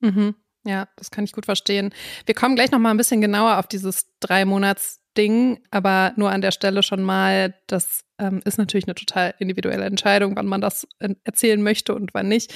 Mhm. 0.00 0.34
Ja, 0.64 0.88
das 0.96 1.10
kann 1.10 1.24
ich 1.24 1.32
gut 1.32 1.46
verstehen. 1.46 1.94
Wir 2.26 2.34
kommen 2.34 2.56
gleich 2.56 2.70
noch 2.70 2.78
mal 2.78 2.90
ein 2.90 2.96
bisschen 2.96 3.20
genauer 3.20 3.58
auf 3.58 3.66
dieses 3.66 4.06
drei 4.20 4.44
Monats 4.44 4.97
Ding, 5.16 5.60
aber 5.70 6.12
nur 6.16 6.30
an 6.30 6.40
der 6.40 6.52
Stelle 6.52 6.82
schon 6.82 7.02
mal, 7.02 7.54
das 7.66 8.04
ähm, 8.18 8.40
ist 8.44 8.58
natürlich 8.58 8.86
eine 8.86 8.94
total 8.94 9.34
individuelle 9.38 9.84
Entscheidung, 9.84 10.36
wann 10.36 10.46
man 10.46 10.60
das 10.60 10.86
erzählen 11.24 11.62
möchte 11.62 11.94
und 11.94 12.14
wann 12.14 12.28
nicht. 12.28 12.54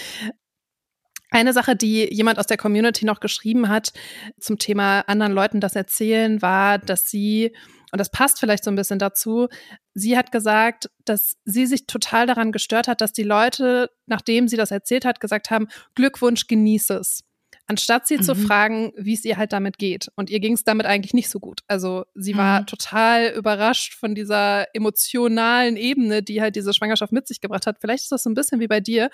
Eine 1.30 1.54
Sache, 1.54 1.74
die 1.74 2.12
jemand 2.12 2.38
aus 2.38 2.46
der 2.46 2.58
Community 2.58 3.06
noch 3.06 3.20
geschrieben 3.20 3.68
hat 3.68 3.92
zum 4.38 4.58
Thema 4.58 5.00
anderen 5.08 5.32
Leuten 5.32 5.60
das 5.60 5.74
erzählen, 5.74 6.42
war, 6.42 6.78
dass 6.78 7.08
sie, 7.08 7.56
und 7.90 7.98
das 7.98 8.10
passt 8.10 8.38
vielleicht 8.38 8.64
so 8.64 8.70
ein 8.70 8.76
bisschen 8.76 8.98
dazu, 8.98 9.48
sie 9.94 10.18
hat 10.18 10.30
gesagt, 10.30 10.90
dass 11.06 11.36
sie 11.46 11.64
sich 11.64 11.86
total 11.86 12.26
daran 12.26 12.52
gestört 12.52 12.86
hat, 12.86 13.00
dass 13.00 13.12
die 13.12 13.22
Leute, 13.22 13.88
nachdem 14.06 14.46
sie 14.46 14.58
das 14.58 14.70
erzählt 14.70 15.06
hat, 15.06 15.20
gesagt 15.20 15.50
haben, 15.50 15.68
Glückwunsch, 15.94 16.48
genieße 16.48 16.96
es 16.96 17.24
anstatt 17.66 18.06
sie 18.06 18.18
mhm. 18.18 18.22
zu 18.22 18.34
fragen, 18.34 18.92
wie 18.96 19.14
es 19.14 19.24
ihr 19.24 19.36
halt 19.36 19.52
damit 19.52 19.78
geht. 19.78 20.10
Und 20.16 20.30
ihr 20.30 20.40
ging 20.40 20.54
es 20.54 20.64
damit 20.64 20.86
eigentlich 20.86 21.14
nicht 21.14 21.30
so 21.30 21.40
gut. 21.40 21.60
Also 21.68 22.04
sie 22.14 22.36
war 22.36 22.62
mhm. 22.62 22.66
total 22.66 23.28
überrascht 23.28 23.94
von 23.94 24.14
dieser 24.14 24.66
emotionalen 24.74 25.76
Ebene, 25.76 26.22
die 26.22 26.40
halt 26.40 26.56
diese 26.56 26.74
Schwangerschaft 26.74 27.12
mit 27.12 27.26
sich 27.26 27.40
gebracht 27.40 27.66
hat. 27.66 27.78
Vielleicht 27.80 28.04
ist 28.04 28.12
das 28.12 28.24
so 28.24 28.30
ein 28.30 28.34
bisschen 28.34 28.60
wie 28.60 28.68
bei 28.68 28.80
dir. 28.80 29.10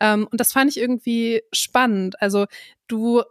Ähm, 0.00 0.26
und 0.30 0.40
das 0.40 0.52
fand 0.52 0.70
ich 0.70 0.78
irgendwie 0.78 1.42
spannend. 1.52 2.20
Also 2.20 2.46
du 2.88 3.22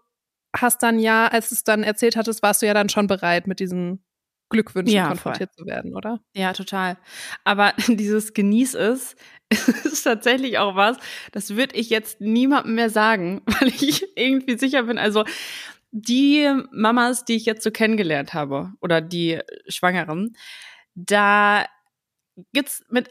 hast 0.56 0.82
dann 0.84 1.00
ja, 1.00 1.28
als 1.28 1.50
du 1.50 1.56
es 1.56 1.64
dann 1.64 1.84
erzählt 1.84 2.16
hattest, 2.16 2.42
warst 2.42 2.62
du 2.62 2.66
ja 2.66 2.74
dann 2.74 2.90
schon 2.90 3.08
bereit, 3.08 3.48
mit 3.48 3.60
diesen 3.60 4.04
Glückwünschen 4.50 4.96
ja, 4.96 5.08
konfrontiert 5.08 5.51
voll. 5.56 5.65
zu 5.65 5.70
werden, 5.70 5.96
oder? 5.96 6.20
Ja, 6.34 6.53
total. 6.53 6.98
Aber 7.44 7.74
dieses 7.88 8.34
Genieß 8.34 8.74
es 8.74 9.15
ist 9.84 10.03
tatsächlich 10.03 10.58
auch 10.58 10.75
was, 10.75 10.98
das 11.32 11.56
würde 11.56 11.75
ich 11.75 11.89
jetzt 11.89 12.22
niemandem 12.22 12.75
mehr 12.75 12.89
sagen, 12.89 13.41
weil 13.46 13.70
ich 13.70 14.06
irgendwie 14.15 14.58
sicher 14.58 14.84
bin, 14.84 14.98
also 14.98 15.24
die 15.91 16.48
Mamas, 16.72 17.25
die 17.25 17.36
ich 17.36 17.46
jetzt 17.46 17.63
so 17.63 17.72
kennengelernt 17.72 18.34
habe 18.34 18.74
oder 18.79 19.01
die 19.01 19.39
Schwangeren, 19.68 20.36
da 20.94 21.65
gibt's 22.53 22.84
mit 22.89 23.10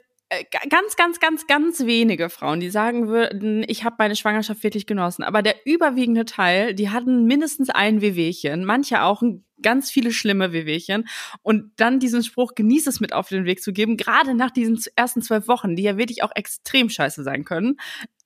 ganz, 0.68 0.96
ganz, 0.96 1.20
ganz, 1.20 1.46
ganz 1.46 1.80
wenige 1.80 2.28
Frauen, 2.28 2.60
die 2.60 2.70
sagen 2.70 3.08
würden, 3.08 3.64
ich 3.66 3.84
habe 3.84 3.96
meine 3.98 4.16
Schwangerschaft 4.16 4.62
wirklich 4.62 4.86
genossen. 4.86 5.22
Aber 5.22 5.42
der 5.42 5.54
überwiegende 5.64 6.24
Teil, 6.24 6.74
die 6.74 6.90
hatten 6.90 7.24
mindestens 7.24 7.70
ein 7.70 8.00
Wehwehchen, 8.00 8.64
manche 8.64 9.02
auch 9.02 9.22
ganz 9.62 9.90
viele 9.90 10.12
schlimme 10.12 10.52
Wehwehchen. 10.52 11.08
Und 11.42 11.72
dann 11.76 11.98
diesen 11.98 12.22
Spruch, 12.22 12.54
genieß 12.54 12.86
es 12.86 13.00
mit 13.00 13.12
auf 13.12 13.28
den 13.28 13.44
Weg 13.46 13.62
zu 13.62 13.72
geben, 13.72 13.96
gerade 13.96 14.34
nach 14.34 14.50
diesen 14.50 14.78
ersten 14.96 15.22
zwölf 15.22 15.48
Wochen, 15.48 15.76
die 15.76 15.82
ja 15.82 15.96
wirklich 15.96 16.22
auch 16.22 16.32
extrem 16.34 16.90
scheiße 16.90 17.22
sein 17.22 17.44
können. 17.44 17.76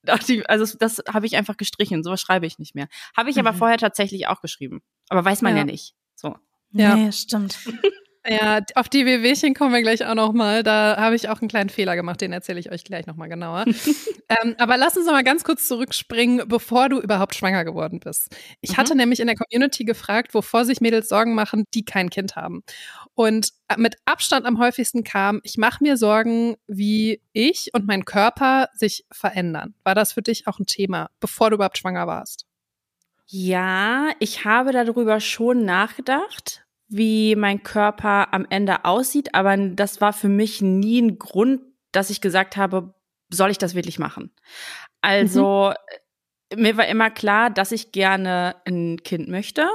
Also 0.07 0.77
das 0.79 1.01
habe 1.09 1.27
ich 1.27 1.37
einfach 1.37 1.57
gestrichen, 1.57 2.03
sowas 2.03 2.21
schreibe 2.21 2.47
ich 2.47 2.59
nicht 2.59 2.75
mehr. 2.75 2.89
Habe 3.17 3.31
ich 3.31 3.37
mhm. 3.37 3.47
aber 3.47 3.57
vorher 3.57 3.79
tatsächlich 3.79 4.27
auch 4.27 4.41
geschrieben. 4.41 4.83
Aber 5.09 5.25
weiß 5.25 5.43
man 5.43 5.53
ja, 5.53 5.59
ja 5.59 5.65
nicht. 5.65 5.95
So. 6.17 6.37
Ja, 6.73 6.97
nee, 6.97 7.13
stimmt. 7.13 7.59
Ja, 8.25 8.61
auf 8.77 8.89
die 8.89 9.05
Wehwehchen 9.05 9.53
kommen 9.53 9.75
wir 9.75 9.83
gleich 9.83 10.07
auch 10.07 10.15
noch 10.15 10.33
mal. 10.33 10.63
Da 10.63 10.97
habe 10.97 11.17
ich 11.17 11.29
auch 11.29 11.41
einen 11.41 11.49
kleinen 11.49 11.71
Fehler 11.71 11.97
gemacht, 11.97 12.21
den 12.21 12.33
erzähle 12.33 12.61
ich 12.61 12.71
euch 12.71 12.85
gleich 12.85 13.07
noch 13.07 13.17
mal 13.17 13.27
genauer. 13.27 13.65
ähm, 14.45 14.55
aber 14.59 14.77
lass 14.77 14.97
uns 14.97 15.07
noch 15.07 15.13
mal 15.13 15.25
ganz 15.25 15.43
kurz 15.43 15.67
zurückspringen, 15.67 16.47
bevor 16.47 16.89
du 16.89 17.01
überhaupt 17.01 17.35
schwanger 17.35 17.65
geworden 17.65 17.99
bist. 17.99 18.29
Ich 18.61 18.73
mhm. 18.73 18.77
hatte 18.77 18.95
nämlich 18.95 19.19
in 19.19 19.27
der 19.27 19.35
Community 19.35 19.85
gefragt, 19.85 20.35
wovor 20.35 20.65
sich 20.65 20.81
Mädels 20.81 21.09
Sorgen 21.09 21.35
machen, 21.35 21.65
die 21.75 21.85
kein 21.85 22.11
Kind 22.11 22.37
haben. 22.37 22.63
Und 23.15 23.49
äh, 23.67 23.77
mit 23.77 23.97
Abstand 24.05 24.47
am 24.47 24.61
häufigsten 24.61 25.03
kam, 25.03 25.41
ich 25.43 25.59
mache 25.59 25.83
mir 25.83 25.97
Sorgen, 25.97 26.55
wie 26.69 27.21
ich 27.33 27.71
und 27.73 27.89
mein 27.89 28.05
Körper 28.05 28.69
sich 28.73 29.05
verändern. 29.11 29.75
War 29.83 29.97
das 29.97 30.13
für 30.13 30.23
dich 30.23 30.47
auch 30.47 30.61
ein 30.61 30.67
Thema, 30.67 31.11
bevor 31.19 31.51
du 31.51 31.57
überhaupt 31.57 31.79
schwanger 31.79 32.07
warst? 32.07 32.47
Ja, 33.27 34.11
ich 34.21 34.45
habe 34.45 34.71
darüber 34.71 35.19
schon 35.19 35.65
nachgedacht 35.65 36.62
wie 36.97 37.37
mein 37.37 37.63
Körper 37.63 38.33
am 38.33 38.47
Ende 38.49 38.85
aussieht, 38.85 39.35
aber 39.35 39.57
das 39.57 40.01
war 40.01 40.13
für 40.13 40.29
mich 40.29 40.63
nie 40.63 41.01
ein 41.01 41.19
Grund, 41.19 41.61
dass 41.93 42.11
ich 42.11 42.21
gesagt 42.21 42.57
habe, 42.57 42.95
soll 43.31 43.51
ich 43.51 43.59
das 43.59 43.75
wirklich 43.75 43.99
machen? 43.99 44.31
Also 45.01 45.73
mhm. 46.53 46.63
mir 46.63 46.77
war 46.77 46.87
immer 46.87 47.11
klar, 47.11 47.51
dass 47.51 47.73
ich 47.73 47.93
gerne 47.93 48.57
ein 48.67 49.03
Kind 49.03 49.29
möchte. 49.29 49.69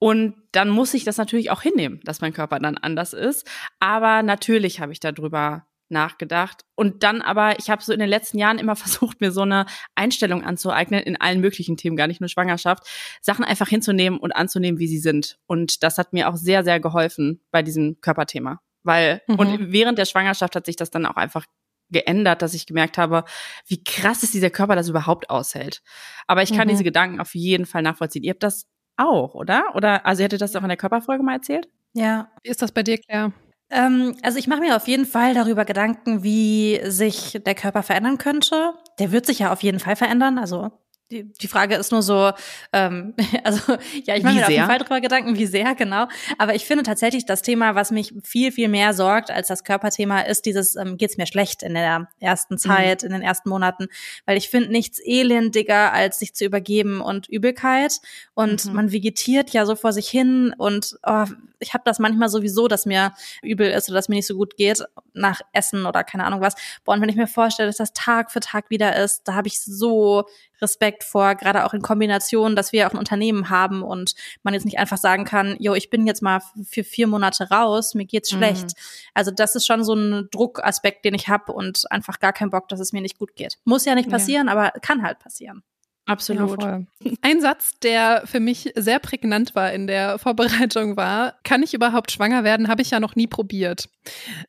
Und 0.00 0.34
dann 0.52 0.70
muss 0.70 0.94
ich 0.94 1.04
das 1.04 1.16
natürlich 1.16 1.50
auch 1.50 1.62
hinnehmen, 1.62 2.00
dass 2.04 2.20
mein 2.20 2.32
Körper 2.32 2.60
dann 2.60 2.78
anders 2.78 3.12
ist. 3.12 3.48
Aber 3.80 4.22
natürlich 4.22 4.80
habe 4.80 4.92
ich 4.92 5.00
darüber 5.00 5.67
nachgedacht. 5.90 6.62
Und 6.74 7.02
dann 7.02 7.22
aber, 7.22 7.58
ich 7.58 7.70
habe 7.70 7.82
so 7.82 7.92
in 7.92 7.98
den 7.98 8.08
letzten 8.08 8.38
Jahren 8.38 8.58
immer 8.58 8.76
versucht, 8.76 9.20
mir 9.20 9.32
so 9.32 9.42
eine 9.42 9.66
Einstellung 9.94 10.44
anzueignen, 10.44 11.02
in 11.02 11.20
allen 11.20 11.40
möglichen 11.40 11.76
Themen, 11.76 11.96
gar 11.96 12.06
nicht 12.06 12.20
nur 12.20 12.28
Schwangerschaft, 12.28 12.84
Sachen 13.20 13.44
einfach 13.44 13.68
hinzunehmen 13.68 14.18
und 14.18 14.32
anzunehmen, 14.32 14.78
wie 14.78 14.88
sie 14.88 14.98
sind. 14.98 15.38
Und 15.46 15.82
das 15.82 15.98
hat 15.98 16.12
mir 16.12 16.28
auch 16.28 16.36
sehr, 16.36 16.64
sehr 16.64 16.80
geholfen 16.80 17.40
bei 17.50 17.62
diesem 17.62 18.00
Körperthema. 18.00 18.60
Weil, 18.82 19.22
mhm. 19.26 19.34
und 19.36 19.72
während 19.72 19.98
der 19.98 20.06
Schwangerschaft 20.06 20.56
hat 20.56 20.66
sich 20.66 20.76
das 20.76 20.90
dann 20.90 21.06
auch 21.06 21.16
einfach 21.16 21.44
geändert, 21.90 22.42
dass 22.42 22.54
ich 22.54 22.66
gemerkt 22.66 22.98
habe, 22.98 23.24
wie 23.66 23.82
krass 23.82 24.22
ist 24.22 24.34
dieser 24.34 24.50
Körper 24.50 24.76
das 24.76 24.88
überhaupt 24.88 25.30
aushält. 25.30 25.82
Aber 26.26 26.42
ich 26.42 26.52
kann 26.52 26.66
mhm. 26.66 26.72
diese 26.72 26.84
Gedanken 26.84 27.20
auf 27.20 27.34
jeden 27.34 27.66
Fall 27.66 27.82
nachvollziehen. 27.82 28.24
Ihr 28.24 28.32
habt 28.32 28.42
das 28.42 28.66
auch, 28.96 29.34
oder? 29.34 29.74
Oder, 29.74 30.04
also 30.04 30.20
ihr 30.20 30.24
hättet 30.24 30.42
das 30.42 30.54
auch 30.56 30.62
in 30.62 30.68
der 30.68 30.76
Körperfolge 30.76 31.22
mal 31.22 31.34
erzählt? 31.34 31.68
Ja. 31.94 32.30
Wie 32.42 32.50
ist 32.50 32.60
das 32.60 32.72
bei 32.72 32.82
dir, 32.82 32.98
Claire? 32.98 33.32
Ähm, 33.70 34.16
also 34.22 34.38
ich 34.38 34.46
mache 34.46 34.60
mir 34.60 34.76
auf 34.76 34.88
jeden 34.88 35.06
Fall 35.06 35.34
darüber 35.34 35.64
Gedanken, 35.64 36.22
wie 36.22 36.80
sich 36.84 37.40
der 37.44 37.54
Körper 37.54 37.82
verändern 37.82 38.18
könnte. 38.18 38.74
Der 38.98 39.12
wird 39.12 39.26
sich 39.26 39.40
ja 39.40 39.52
auf 39.52 39.62
jeden 39.62 39.78
Fall 39.80 39.96
verändern. 39.96 40.38
Also 40.38 40.70
die, 41.10 41.24
die 41.24 41.48
Frage 41.48 41.76
ist 41.76 41.90
nur 41.90 42.02
so, 42.02 42.32
ähm, 42.72 43.14
also 43.44 43.76
ja, 44.04 44.16
ich 44.16 44.22
mache 44.22 44.34
mir 44.34 44.42
auf 44.44 44.50
jeden 44.50 44.66
Fall 44.66 44.78
drüber 44.78 45.00
Gedanken, 45.00 45.36
wie 45.36 45.46
sehr, 45.46 45.74
genau. 45.74 46.06
Aber 46.36 46.54
ich 46.54 46.64
finde 46.66 46.84
tatsächlich 46.84 47.24
das 47.24 47.42
Thema, 47.42 47.74
was 47.74 47.90
mich 47.90 48.12
viel, 48.24 48.52
viel 48.52 48.68
mehr 48.68 48.92
sorgt 48.92 49.30
als 49.30 49.48
das 49.48 49.64
Körperthema, 49.64 50.20
ist 50.20 50.46
dieses, 50.46 50.76
ähm, 50.76 50.96
geht 50.96 51.10
es 51.10 51.16
mir 51.16 51.26
schlecht 51.26 51.62
in 51.62 51.74
der 51.74 52.08
ersten 52.20 52.54
mhm. 52.54 52.58
Zeit, 52.58 53.02
mhm. 53.02 53.06
in 53.06 53.12
den 53.14 53.22
ersten 53.22 53.48
Monaten. 53.48 53.86
Weil 54.26 54.36
ich 54.36 54.50
finde 54.50 54.70
nichts 54.70 55.00
elendiger, 55.02 55.92
als 55.92 56.18
sich 56.18 56.34
zu 56.34 56.44
übergeben 56.44 57.00
und 57.00 57.28
Übelkeit. 57.28 58.00
Und 58.34 58.66
mhm. 58.66 58.74
man 58.74 58.92
vegetiert 58.92 59.50
ja 59.50 59.64
so 59.64 59.76
vor 59.76 59.92
sich 59.92 60.08
hin 60.08 60.54
und 60.56 60.98
oh, 61.06 61.24
ich 61.60 61.74
habe 61.74 61.82
das 61.84 61.98
manchmal 61.98 62.28
sowieso, 62.28 62.68
dass 62.68 62.86
mir 62.86 63.12
übel 63.42 63.70
ist 63.70 63.88
oder 63.88 63.96
dass 63.96 64.08
mir 64.08 64.16
nicht 64.16 64.26
so 64.26 64.36
gut 64.36 64.56
geht 64.56 64.82
nach 65.12 65.40
Essen 65.52 65.86
oder 65.86 66.04
keine 66.04 66.24
Ahnung 66.24 66.40
was. 66.40 66.54
Boah, 66.84 66.94
und 66.94 67.00
wenn 67.00 67.08
ich 67.08 67.16
mir 67.16 67.26
vorstelle, 67.26 67.68
dass 67.68 67.78
das 67.78 67.92
Tag 67.92 68.30
für 68.30 68.40
Tag 68.40 68.70
wieder 68.70 68.96
ist, 68.96 69.22
da 69.26 69.34
habe 69.34 69.48
ich 69.48 69.60
so 69.60 70.24
Respekt 70.60 71.04
vor, 71.04 71.34
gerade 71.34 71.64
auch 71.64 71.74
in 71.74 71.82
Kombination, 71.82 72.56
dass 72.56 72.72
wir 72.72 72.86
auch 72.86 72.92
ein 72.92 72.98
Unternehmen 72.98 73.50
haben 73.50 73.82
und 73.82 74.14
man 74.42 74.54
jetzt 74.54 74.64
nicht 74.64 74.78
einfach 74.78 74.98
sagen 74.98 75.24
kann, 75.24 75.56
jo, 75.58 75.74
ich 75.74 75.90
bin 75.90 76.06
jetzt 76.06 76.22
mal 76.22 76.40
für 76.64 76.84
vier 76.84 77.06
Monate 77.06 77.48
raus, 77.50 77.94
mir 77.94 78.06
geht's 78.06 78.32
mhm. 78.32 78.38
schlecht. 78.38 78.72
Also 79.14 79.30
das 79.30 79.54
ist 79.54 79.66
schon 79.66 79.84
so 79.84 79.94
ein 79.94 80.28
Druckaspekt, 80.30 81.04
den 81.04 81.14
ich 81.14 81.28
habe 81.28 81.52
und 81.52 81.90
einfach 81.90 82.18
gar 82.18 82.32
keinen 82.32 82.50
Bock, 82.50 82.68
dass 82.68 82.80
es 82.80 82.92
mir 82.92 83.00
nicht 83.00 83.18
gut 83.18 83.34
geht. 83.36 83.58
Muss 83.64 83.84
ja 83.84 83.94
nicht 83.94 84.10
passieren, 84.10 84.46
ja. 84.46 84.52
aber 84.52 84.70
kann 84.80 85.02
halt 85.02 85.18
passieren. 85.18 85.62
Absolut. 86.08 86.62
Ja, 86.62 86.80
Ein 87.20 87.42
Satz, 87.42 87.78
der 87.80 88.22
für 88.24 88.40
mich 88.40 88.72
sehr 88.74 88.98
prägnant 88.98 89.54
war 89.54 89.74
in 89.74 89.86
der 89.86 90.18
Vorbereitung 90.18 90.96
war, 90.96 91.34
kann 91.44 91.62
ich 91.62 91.74
überhaupt 91.74 92.10
schwanger 92.10 92.44
werden, 92.44 92.68
habe 92.68 92.80
ich 92.80 92.90
ja 92.90 92.98
noch 92.98 93.14
nie 93.14 93.26
probiert. 93.26 93.90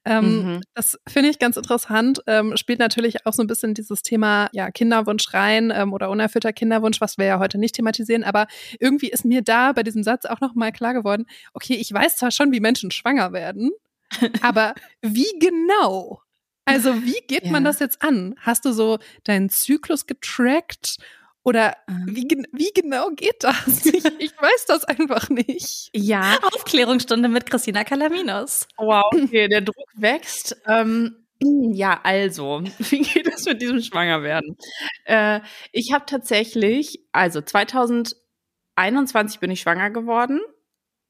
Ähm, 0.05 0.53
mhm. 0.53 0.61
Das 0.73 0.97
finde 1.05 1.29
ich 1.29 1.37
ganz 1.37 1.57
interessant, 1.57 2.21
ähm, 2.27 2.55
spielt 2.55 2.79
natürlich 2.79 3.25
auch 3.25 3.33
so 3.33 3.43
ein 3.43 3.47
bisschen 3.47 3.73
dieses 3.73 4.03
Thema 4.03 4.47
ja, 4.53 4.71
Kinderwunsch 4.71 5.33
rein 5.33 5.73
ähm, 5.75 5.91
oder 5.91 6.09
unerfüllter 6.09 6.53
Kinderwunsch, 6.53 7.01
was 7.01 7.17
wir 7.17 7.25
ja 7.25 7.39
heute 7.39 7.57
nicht 7.57 7.75
thematisieren, 7.75 8.23
aber 8.23 8.47
irgendwie 8.79 9.09
ist 9.09 9.25
mir 9.25 9.41
da 9.41 9.73
bei 9.73 9.83
diesem 9.83 10.03
Satz 10.03 10.23
auch 10.23 10.39
nochmal 10.39 10.71
klar 10.71 10.93
geworden, 10.93 11.25
okay, 11.53 11.73
ich 11.73 11.93
weiß 11.93 12.15
zwar 12.15 12.31
schon, 12.31 12.53
wie 12.53 12.61
Menschen 12.61 12.89
schwanger 12.89 13.33
werden, 13.33 13.71
aber 14.41 14.75
wie 15.01 15.37
genau? 15.39 16.21
Also 16.63 17.03
wie 17.03 17.19
geht 17.27 17.45
ja. 17.45 17.51
man 17.51 17.63
das 17.63 17.79
jetzt 17.79 18.01
an? 18.01 18.35
Hast 18.39 18.63
du 18.63 18.71
so 18.71 18.99
deinen 19.23 19.49
Zyklus 19.49 20.05
getrackt 20.05 20.97
oder 21.43 21.77
ähm. 21.87 22.05
wie, 22.07 22.27
wie 22.51 22.71
genau 22.73 23.09
geht 23.11 23.43
das? 23.43 23.85
Ich, 23.85 24.05
ich, 24.19 24.41
weiß 24.41 24.65
das 24.67 24.85
einfach 24.85 25.29
nicht. 25.29 25.89
Ja. 25.93 26.37
Aufklärungsstunde 26.53 27.27
mit 27.27 27.49
Christina 27.49 27.83
Calaminos. 27.83 28.67
Wow, 28.77 29.05
okay, 29.13 29.47
der 29.47 29.61
Druck 29.61 29.87
wächst. 29.95 30.55
Ähm, 30.67 31.15
ja, 31.41 31.99
also, 32.03 32.61
wie 32.77 33.01
geht 33.01 33.27
es 33.27 33.45
mit 33.45 33.61
diesem 33.61 33.81
Schwangerwerden? 33.81 34.57
Äh, 35.05 35.41
ich 35.71 35.93
habe 35.93 36.05
tatsächlich, 36.05 36.99
also 37.11 37.41
2021 37.41 39.39
bin 39.39 39.51
ich 39.51 39.61
schwanger 39.61 39.89
geworden, 39.89 40.41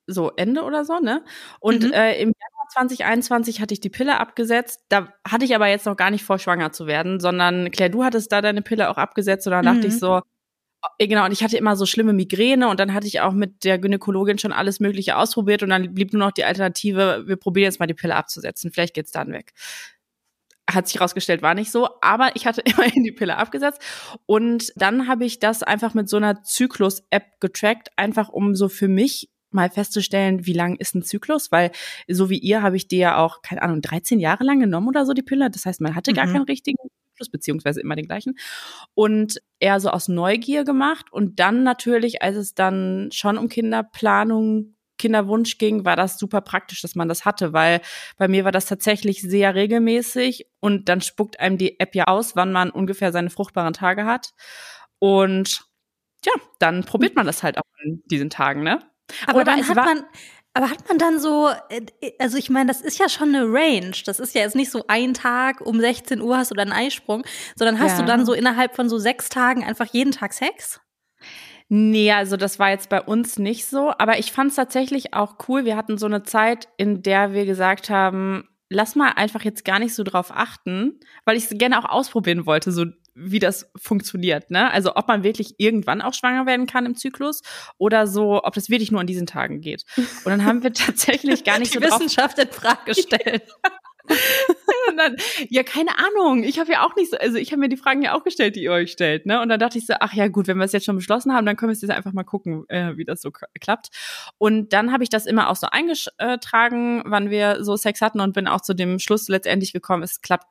so 0.07 0.31
Ende 0.31 0.63
oder 0.63 0.85
so, 0.85 0.99
ne? 0.99 1.23
Und 1.59 1.83
mhm. 1.83 1.93
äh, 1.93 2.13
im 2.21 2.31
Januar 2.39 2.58
2021 2.69 3.61
hatte 3.61 3.73
ich 3.73 3.81
die 3.81 3.89
Pille 3.89 4.19
abgesetzt. 4.19 4.81
Da 4.89 5.13
hatte 5.27 5.45
ich 5.45 5.55
aber 5.55 5.67
jetzt 5.67 5.85
noch 5.85 5.97
gar 5.97 6.11
nicht 6.11 6.23
vor, 6.23 6.39
schwanger 6.39 6.71
zu 6.71 6.87
werden, 6.87 7.19
sondern 7.19 7.71
Claire, 7.71 7.89
du 7.89 8.03
hattest 8.03 8.31
da 8.31 8.41
deine 8.41 8.61
Pille 8.61 8.89
auch 8.89 8.97
abgesetzt 8.97 9.47
und 9.47 9.51
dann 9.51 9.65
dachte 9.65 9.87
ich 9.87 9.93
Mhm. 9.95 9.99
so, 9.99 10.21
äh, 10.97 11.07
genau, 11.07 11.25
und 11.25 11.31
ich 11.31 11.43
hatte 11.43 11.57
immer 11.57 11.75
so 11.75 11.85
schlimme 11.85 12.13
Migräne 12.13 12.69
und 12.69 12.79
dann 12.79 12.93
hatte 12.93 13.07
ich 13.07 13.21
auch 13.21 13.33
mit 13.33 13.63
der 13.63 13.79
Gynäkologin 13.79 14.37
schon 14.37 14.53
alles 14.53 14.79
Mögliche 14.79 15.17
ausprobiert 15.17 15.63
und 15.63 15.69
dann 15.69 15.93
blieb 15.93 16.13
nur 16.13 16.25
noch 16.25 16.31
die 16.31 16.45
Alternative, 16.45 17.23
wir 17.25 17.35
probieren 17.35 17.65
jetzt 17.65 17.79
mal 17.79 17.87
die 17.87 17.93
Pille 17.93 18.15
abzusetzen, 18.15 18.71
vielleicht 18.71 18.93
geht's 18.93 19.11
dann 19.11 19.31
weg. 19.31 19.53
Hat 20.71 20.87
sich 20.87 20.99
herausgestellt, 20.99 21.41
war 21.41 21.55
nicht 21.55 21.71
so, 21.71 21.89
aber 22.01 22.35
ich 22.35 22.45
hatte 22.45 22.61
immerhin 22.65 23.03
die 23.03 23.11
Pille 23.11 23.37
abgesetzt 23.37 23.81
und 24.25 24.71
dann 24.75 25.07
habe 25.07 25.25
ich 25.25 25.39
das 25.39 25.63
einfach 25.63 25.93
mit 25.93 26.07
so 26.07 26.17
einer 26.17 26.43
Zyklus-App 26.43 27.39
getrackt, 27.39 27.89
einfach 27.97 28.29
um 28.29 28.55
so 28.55 28.69
für 28.69 28.87
mich 28.87 29.29
mal 29.51 29.69
festzustellen, 29.69 30.45
wie 30.45 30.53
lang 30.53 30.75
ist 30.77 30.95
ein 30.95 31.03
Zyklus, 31.03 31.51
weil 31.51 31.71
so 32.07 32.29
wie 32.29 32.37
ihr 32.39 32.61
habe 32.61 32.77
ich 32.77 32.87
die 32.87 32.97
ja 32.97 33.17
auch, 33.17 33.41
keine 33.41 33.61
Ahnung, 33.61 33.81
13 33.81 34.19
Jahre 34.19 34.43
lang 34.43 34.59
genommen 34.59 34.87
oder 34.87 35.05
so, 35.05 35.13
die 35.13 35.23
Pille. 35.23 35.49
Das 35.49 35.65
heißt, 35.65 35.81
man 35.81 35.95
hatte 35.95 36.13
gar 36.13 36.25
Mhm. 36.27 36.33
keinen 36.33 36.43
richtigen 36.43 36.77
Zyklus, 37.13 37.29
beziehungsweise 37.29 37.81
immer 37.81 37.95
den 37.95 38.05
gleichen. 38.07 38.35
Und 38.93 39.41
eher 39.59 39.79
so 39.79 39.89
aus 39.89 40.07
Neugier 40.07 40.63
gemacht. 40.63 41.07
Und 41.11 41.39
dann 41.39 41.63
natürlich, 41.63 42.21
als 42.21 42.35
es 42.37 42.53
dann 42.53 43.09
schon 43.11 43.37
um 43.37 43.49
Kinderplanung, 43.49 44.75
Kinderwunsch 44.97 45.57
ging, 45.57 45.85
war 45.85 45.95
das 45.95 46.19
super 46.19 46.41
praktisch, 46.41 46.81
dass 46.81 46.93
man 46.95 47.07
das 47.07 47.23
hatte, 47.25 47.53
weil 47.53 47.79
bei 48.17 48.27
mir 48.27 48.43
war 48.43 48.51
das 48.51 48.65
tatsächlich 48.65 49.21
sehr 49.21 49.55
regelmäßig 49.55 50.47
und 50.59 50.89
dann 50.89 50.99
spuckt 51.01 51.39
einem 51.39 51.57
die 51.57 51.79
App 51.79 51.95
ja 51.95 52.05
aus, 52.07 52.35
wann 52.35 52.51
man 52.51 52.69
ungefähr 52.69 53.13
seine 53.13 53.29
fruchtbaren 53.29 53.73
Tage 53.73 54.03
hat. 54.05 54.31
Und 54.99 55.61
ja, 56.25 56.33
dann 56.59 56.83
probiert 56.83 57.15
man 57.15 57.25
das 57.25 57.43
halt 57.43 57.57
auch 57.57 57.63
an 57.83 58.01
diesen 58.11 58.29
Tagen, 58.29 58.63
ne? 58.63 58.79
Aber 59.27 59.37
Oder 59.41 59.45
dann 59.45 59.67
hat 59.67 59.75
man, 59.75 60.03
aber 60.53 60.69
hat 60.69 60.87
man 60.87 60.97
dann 60.97 61.19
so, 61.19 61.49
äh, 61.69 61.81
also 62.19 62.37
ich 62.37 62.49
meine, 62.49 62.67
das 62.67 62.81
ist 62.81 62.99
ja 62.99 63.09
schon 63.09 63.35
eine 63.35 63.45
Range. 63.45 63.91
Das 64.05 64.19
ist 64.19 64.33
ja 64.35 64.41
jetzt 64.41 64.55
nicht 64.55 64.71
so 64.71 64.85
ein 64.87 65.13
Tag 65.13 65.61
um 65.61 65.79
16 65.79 66.21
Uhr 66.21 66.37
hast 66.37 66.51
du 66.51 66.55
dann 66.55 66.71
einen 66.71 66.87
Eisprung, 66.87 67.23
sondern 67.55 67.79
hast 67.79 67.93
Ja. 67.93 67.99
du 67.99 68.05
dann 68.05 68.25
so 68.25 68.33
innerhalb 68.33 68.75
von 68.75 68.89
so 68.89 68.97
sechs 68.97 69.29
Tagen 69.29 69.63
einfach 69.63 69.87
jeden 69.87 70.11
Tag 70.11 70.33
Sex? 70.33 70.81
Nee, 71.71 72.11
also 72.11 72.35
das 72.35 72.57
war 72.57 72.71
jetzt 72.71 72.89
bei 72.89 72.99
uns 73.01 73.37
nicht 73.37 73.67
so, 73.67 73.93
aber 73.97 74.17
ich 74.17 74.31
fand 74.31 74.49
es 74.49 74.55
tatsächlich 74.55 75.13
auch 75.13 75.35
cool. 75.47 75.65
Wir 75.65 75.75
hatten 75.77 75.99
so 75.99 76.07
eine 76.07 76.23
Zeit, 76.23 76.67
in 76.77 77.03
der 77.03 77.33
wir 77.33 77.45
gesagt 77.45 77.91
haben, 77.91 78.49
lass 78.69 78.95
mal 78.95 79.09
einfach 79.11 79.43
jetzt 79.43 79.65
gar 79.65 79.77
nicht 79.77 79.93
so 79.93 80.03
drauf 80.03 80.31
achten, 80.33 80.99
weil 81.25 81.37
ich 81.37 81.43
es 81.43 81.57
gerne 81.57 81.77
auch 81.77 81.87
ausprobieren 81.89 82.47
wollte, 82.47 82.71
so 82.71 82.85
wie 83.19 83.39
das 83.39 83.69
funktioniert, 83.75 84.49
ne? 84.49 84.71
Also 84.71 84.95
ob 84.95 85.07
man 85.07 85.23
wirklich 85.23 85.55
irgendwann 85.57 86.01
auch 86.01 86.13
schwanger 86.13 86.45
werden 86.45 86.65
kann 86.65 86.85
im 86.85 86.95
Zyklus 86.95 87.41
oder 87.77 88.07
so, 88.07 88.43
ob 88.43 88.53
das 88.53 88.69
wirklich 88.69 88.91
nur 88.91 89.01
an 89.01 89.07
diesen 89.07 89.27
Tagen 89.27 89.61
geht. 89.61 89.83
Und 89.97 90.25
dann 90.25 90.45
haben 90.45 90.63
wir 90.63 90.73
tatsächlich 90.73 91.43
gar 91.43 91.59
nicht 91.59 91.73
Die 91.73 91.79
so 91.79 91.83
Wissenschaft 91.83 92.39
in 92.39 92.47
Frage 92.47 92.93
und 94.89 94.97
dann, 94.97 95.15
ja, 95.49 95.63
keine 95.63 95.91
Ahnung. 95.97 96.43
Ich 96.43 96.59
habe 96.59 96.71
ja 96.71 96.83
auch 96.83 96.95
nicht 96.95 97.11
so, 97.11 97.17
also 97.17 97.37
ich 97.37 97.51
habe 97.51 97.59
mir 97.59 97.69
die 97.69 97.77
Fragen 97.77 98.01
ja 98.01 98.15
auch 98.15 98.23
gestellt, 98.23 98.55
die 98.55 98.63
ihr 98.63 98.71
euch 98.71 98.91
stellt, 98.91 99.25
ne? 99.25 99.41
Und 99.41 99.49
dann 99.49 99.59
dachte 99.59 99.77
ich 99.77 99.85
so, 99.85 99.93
ach 99.99 100.13
ja, 100.13 100.27
gut, 100.27 100.47
wenn 100.47 100.57
wir 100.57 100.63
es 100.63 100.71
jetzt 100.71 100.85
schon 100.85 100.95
beschlossen 100.95 101.33
haben, 101.33 101.45
dann 101.45 101.55
können 101.55 101.69
wir 101.69 101.73
es 101.73 101.81
jetzt 101.81 101.91
einfach 101.91 102.13
mal 102.13 102.23
gucken, 102.23 102.65
äh, 102.69 102.97
wie 102.97 103.05
das 103.05 103.21
so 103.21 103.31
klappt. 103.31 103.89
Und 104.37 104.73
dann 104.73 104.91
habe 104.91 105.03
ich 105.03 105.09
das 105.09 105.25
immer 105.25 105.49
auch 105.49 105.55
so 105.55 105.67
eingetragen, 105.67 107.03
wann 107.05 107.29
wir 107.29 107.63
so 107.63 107.75
Sex 107.77 108.01
hatten 108.01 108.19
und 108.19 108.33
bin 108.33 108.47
auch 108.47 108.61
zu 108.61 108.73
dem 108.73 108.99
Schluss 108.99 109.27
letztendlich 109.27 109.73
gekommen, 109.73 110.03
es 110.03 110.21
klappt 110.21 110.47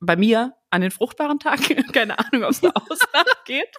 bei 0.00 0.16
mir 0.16 0.54
an 0.76 0.82
den 0.82 0.90
fruchtbaren 0.90 1.38
Tagen. 1.38 1.82
Keine 1.92 2.18
Ahnung, 2.18 2.44
ob 2.44 2.50
es 2.50 2.60
da 2.60 2.68
Ausnahme 2.74 3.30
geht. 3.44 3.74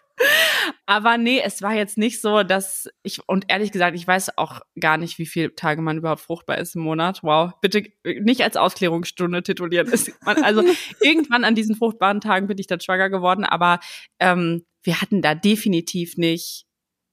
Aber 0.87 1.17
nee, 1.17 1.39
es 1.43 1.61
war 1.61 1.73
jetzt 1.73 1.97
nicht 1.97 2.21
so, 2.21 2.43
dass 2.43 2.89
ich, 3.03 3.19
und 3.27 3.45
ehrlich 3.47 3.71
gesagt, 3.71 3.95
ich 3.95 4.05
weiß 4.05 4.37
auch 4.37 4.61
gar 4.79 4.97
nicht, 4.97 5.19
wie 5.19 5.27
viele 5.27 5.53
Tage 5.55 5.81
man 5.81 5.97
überhaupt 5.97 6.21
fruchtbar 6.21 6.57
ist 6.57 6.75
im 6.75 6.81
Monat. 6.81 7.21
Wow, 7.21 7.51
bitte 7.61 7.83
nicht 8.03 8.41
als 8.41 8.57
Aufklärungsstunde 8.57 9.43
titulieren. 9.43 9.91
Also 10.25 10.63
irgendwann 11.01 11.43
an 11.43 11.55
diesen 11.55 11.75
fruchtbaren 11.75 12.19
Tagen 12.19 12.47
bin 12.47 12.57
ich 12.57 12.67
dann 12.67 12.81
schwanger 12.81 13.09
geworden, 13.09 13.45
aber 13.45 13.79
ähm, 14.19 14.65
wir 14.81 14.99
hatten 14.99 15.21
da 15.21 15.35
definitiv 15.35 16.17
nicht 16.17 16.65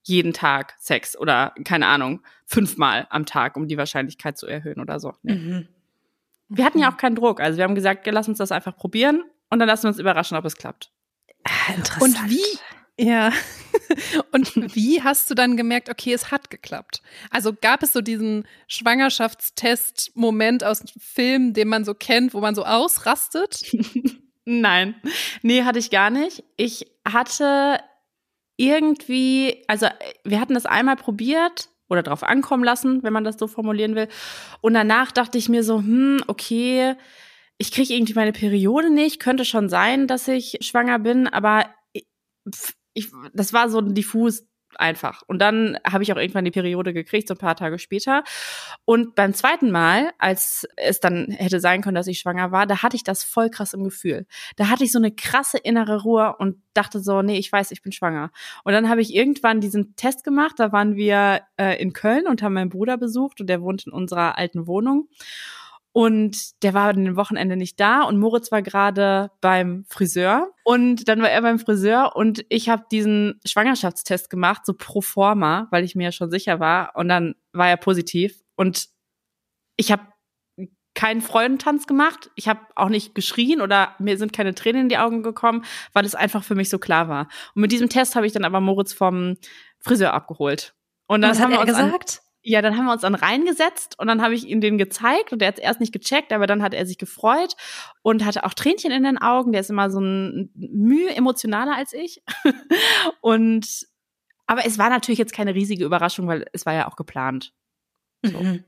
jeden 0.02 0.32
Tag 0.32 0.74
Sex 0.78 1.16
oder 1.16 1.54
keine 1.64 1.86
Ahnung, 1.86 2.20
fünfmal 2.46 3.06
am 3.10 3.26
Tag, 3.26 3.56
um 3.56 3.68
die 3.68 3.76
Wahrscheinlichkeit 3.76 4.38
zu 4.38 4.46
erhöhen 4.46 4.80
oder 4.80 4.98
so. 4.98 5.12
Nee. 5.22 5.34
Mhm. 5.34 5.68
Wir 6.48 6.64
hatten 6.64 6.78
ja 6.78 6.92
auch 6.92 6.98
keinen 6.98 7.16
Druck. 7.16 7.40
Also 7.40 7.56
wir 7.56 7.64
haben 7.64 7.74
gesagt, 7.74 8.06
lass 8.06 8.28
uns 8.28 8.38
das 8.38 8.52
einfach 8.52 8.76
probieren 8.76 9.24
und 9.54 9.60
dann 9.60 9.68
lassen 9.68 9.84
wir 9.84 9.90
uns 9.90 10.00
überraschen, 10.00 10.36
ob 10.36 10.44
es 10.44 10.56
klappt. 10.56 10.90
Ah, 11.44 11.74
interessant. 11.76 12.02
Und 12.02 12.28
wie, 12.28 12.42
ja, 12.98 13.32
und 14.32 14.74
wie 14.74 15.00
hast 15.00 15.30
du 15.30 15.36
dann 15.36 15.56
gemerkt, 15.56 15.88
okay, 15.88 16.12
es 16.12 16.32
hat 16.32 16.50
geklappt? 16.50 17.02
Also 17.30 17.52
gab 17.52 17.84
es 17.84 17.92
so 17.92 18.00
diesen 18.00 18.48
Schwangerschaftstest-Moment 18.66 20.64
aus 20.64 20.80
dem 20.80 21.00
Film, 21.00 21.52
den 21.52 21.68
man 21.68 21.84
so 21.84 21.94
kennt, 21.94 22.34
wo 22.34 22.40
man 22.40 22.56
so 22.56 22.64
ausrastet? 22.64 23.62
Nein, 24.44 24.96
nee, 25.42 25.62
hatte 25.62 25.78
ich 25.78 25.90
gar 25.90 26.10
nicht. 26.10 26.42
Ich 26.56 26.90
hatte 27.06 27.78
irgendwie, 28.56 29.62
also 29.68 29.86
wir 30.24 30.40
hatten 30.40 30.54
das 30.54 30.66
einmal 30.66 30.96
probiert 30.96 31.68
oder 31.88 32.02
drauf 32.02 32.24
ankommen 32.24 32.64
lassen, 32.64 33.04
wenn 33.04 33.12
man 33.12 33.22
das 33.22 33.36
so 33.38 33.46
formulieren 33.46 33.94
will. 33.94 34.08
Und 34.62 34.74
danach 34.74 35.12
dachte 35.12 35.38
ich 35.38 35.48
mir 35.48 35.62
so, 35.62 35.78
hm, 35.78 36.24
okay, 36.26 36.96
ich 37.64 37.72
kriege 37.72 37.94
irgendwie 37.94 38.12
meine 38.12 38.32
Periode 38.32 38.90
nicht. 38.90 39.20
Könnte 39.20 39.46
schon 39.46 39.70
sein, 39.70 40.06
dass 40.06 40.28
ich 40.28 40.58
schwanger 40.60 40.98
bin, 40.98 41.26
aber 41.26 41.64
ich, 41.94 42.04
ich, 42.92 43.10
das 43.32 43.54
war 43.54 43.70
so 43.70 43.80
diffus 43.80 44.46
einfach. 44.76 45.22
Und 45.28 45.38
dann 45.38 45.78
habe 45.86 46.02
ich 46.02 46.12
auch 46.12 46.18
irgendwann 46.18 46.44
die 46.44 46.50
Periode 46.50 46.92
gekriegt, 46.92 47.28
so 47.28 47.34
ein 47.34 47.38
paar 47.38 47.56
Tage 47.56 47.78
später. 47.78 48.22
Und 48.84 49.14
beim 49.14 49.32
zweiten 49.32 49.70
Mal, 49.70 50.10
als 50.18 50.66
es 50.76 51.00
dann 51.00 51.30
hätte 51.30 51.58
sein 51.58 51.80
können, 51.80 51.94
dass 51.94 52.06
ich 52.06 52.18
schwanger 52.18 52.52
war, 52.52 52.66
da 52.66 52.82
hatte 52.82 52.96
ich 52.96 53.04
das 53.04 53.24
voll 53.24 53.48
krass 53.48 53.72
im 53.72 53.84
Gefühl. 53.84 54.26
Da 54.56 54.68
hatte 54.68 54.84
ich 54.84 54.92
so 54.92 54.98
eine 54.98 55.12
krasse 55.12 55.56
innere 55.56 56.02
Ruhe 56.02 56.36
und 56.38 56.56
dachte 56.74 57.00
so, 57.00 57.22
nee, 57.22 57.38
ich 57.38 57.50
weiß, 57.50 57.70
ich 57.70 57.80
bin 57.80 57.92
schwanger. 57.92 58.30
Und 58.64 58.74
dann 58.74 58.90
habe 58.90 59.00
ich 59.00 59.14
irgendwann 59.14 59.62
diesen 59.62 59.96
Test 59.96 60.22
gemacht. 60.22 60.56
Da 60.58 60.70
waren 60.70 60.96
wir 60.96 61.40
äh, 61.56 61.80
in 61.80 61.94
Köln 61.94 62.26
und 62.26 62.42
haben 62.42 62.52
meinen 62.52 62.68
Bruder 62.68 62.98
besucht 62.98 63.40
und 63.40 63.46
der 63.46 63.62
wohnt 63.62 63.86
in 63.86 63.92
unserer 63.92 64.36
alten 64.36 64.66
Wohnung. 64.66 65.08
Und 65.96 66.60
der 66.64 66.74
war 66.74 66.88
an 66.88 67.04
dem 67.04 67.14
Wochenende 67.14 67.56
nicht 67.56 67.78
da 67.78 68.02
und 68.02 68.18
Moritz 68.18 68.50
war 68.50 68.62
gerade 68.62 69.30
beim 69.40 69.84
Friseur 69.88 70.50
und 70.64 71.06
dann 71.06 71.22
war 71.22 71.30
er 71.30 71.40
beim 71.40 71.60
Friseur 71.60 72.16
und 72.16 72.44
ich 72.48 72.68
habe 72.68 72.82
diesen 72.90 73.38
Schwangerschaftstest 73.46 74.28
gemacht, 74.28 74.66
so 74.66 74.74
pro 74.74 75.02
forma, 75.02 75.68
weil 75.70 75.84
ich 75.84 75.94
mir 75.94 76.06
ja 76.06 76.12
schon 76.12 76.32
sicher 76.32 76.58
war 76.58 76.96
und 76.96 77.08
dann 77.08 77.36
war 77.52 77.68
er 77.68 77.76
positiv 77.76 78.42
und 78.56 78.88
ich 79.76 79.92
habe 79.92 80.02
keinen 80.96 81.20
Freudentanz 81.20 81.86
gemacht, 81.86 82.28
ich 82.34 82.48
habe 82.48 82.58
auch 82.74 82.88
nicht 82.88 83.14
geschrien 83.14 83.60
oder 83.60 83.94
mir 84.00 84.18
sind 84.18 84.32
keine 84.32 84.56
Tränen 84.56 84.82
in 84.82 84.88
die 84.88 84.98
Augen 84.98 85.22
gekommen, 85.22 85.64
weil 85.92 86.04
es 86.04 86.16
einfach 86.16 86.42
für 86.42 86.56
mich 86.56 86.70
so 86.70 86.80
klar 86.80 87.08
war. 87.08 87.28
Und 87.54 87.62
mit 87.62 87.70
diesem 87.70 87.88
Test 87.88 88.16
habe 88.16 88.26
ich 88.26 88.32
dann 88.32 88.44
aber 88.44 88.60
Moritz 88.60 88.92
vom 88.92 89.36
Friseur 89.78 90.12
abgeholt. 90.12 90.74
Und 91.06 91.22
dann 91.22 91.30
Was 91.30 91.40
haben 91.40 91.52
hat 91.52 91.66
wir 91.68 91.72
er 91.72 91.88
gesagt? 91.88 92.23
Ja, 92.46 92.60
dann 92.62 92.76
haben 92.76 92.84
wir 92.84 92.92
uns 92.92 93.00
dann 93.02 93.14
reingesetzt 93.14 93.98
und 93.98 94.06
dann 94.06 94.20
habe 94.22 94.34
ich 94.34 94.46
ihm 94.46 94.60
den 94.60 94.76
gezeigt 94.78 95.32
und 95.32 95.40
der 95.40 95.48
hat 95.48 95.58
es 95.58 95.64
erst 95.64 95.80
nicht 95.80 95.92
gecheckt, 95.92 96.32
aber 96.32 96.46
dann 96.46 96.62
hat 96.62 96.74
er 96.74 96.84
sich 96.86 96.98
gefreut 96.98 97.54
und 98.02 98.24
hatte 98.24 98.44
auch 98.44 98.52
Tränchen 98.54 98.92
in 98.92 99.02
den 99.02 99.16
Augen. 99.18 99.52
Der 99.52 99.62
ist 99.62 99.70
immer 99.70 99.90
so 99.90 99.98
ein 100.00 100.50
Mühe 100.54 101.14
emotionaler 101.16 101.74
als 101.74 101.92
ich. 101.94 102.22
und 103.20 103.66
aber 104.46 104.66
es 104.66 104.76
war 104.78 104.90
natürlich 104.90 105.18
jetzt 105.18 105.32
keine 105.32 105.54
riesige 105.54 105.84
Überraschung, 105.84 106.26
weil 106.28 106.44
es 106.52 106.66
war 106.66 106.74
ja 106.74 106.86
auch 106.86 106.96
geplant. 106.96 107.54
So. 108.22 108.38
Mhm. 108.38 108.62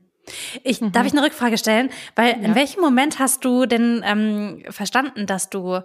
Ich, 0.63 0.81
Mhm. 0.81 0.91
Darf 0.91 1.05
ich 1.05 1.13
eine 1.13 1.23
Rückfrage 1.23 1.57
stellen? 1.57 1.89
Weil 2.15 2.33
in 2.33 2.43
Ja. 2.49 2.55
welchem 2.55 2.81
Moment 2.81 3.19
hast 3.19 3.45
du 3.45 3.65
denn 3.67 4.01
ähm, 4.03 4.63
verstanden, 4.71 5.25
dass 5.27 5.49
du 5.49 5.79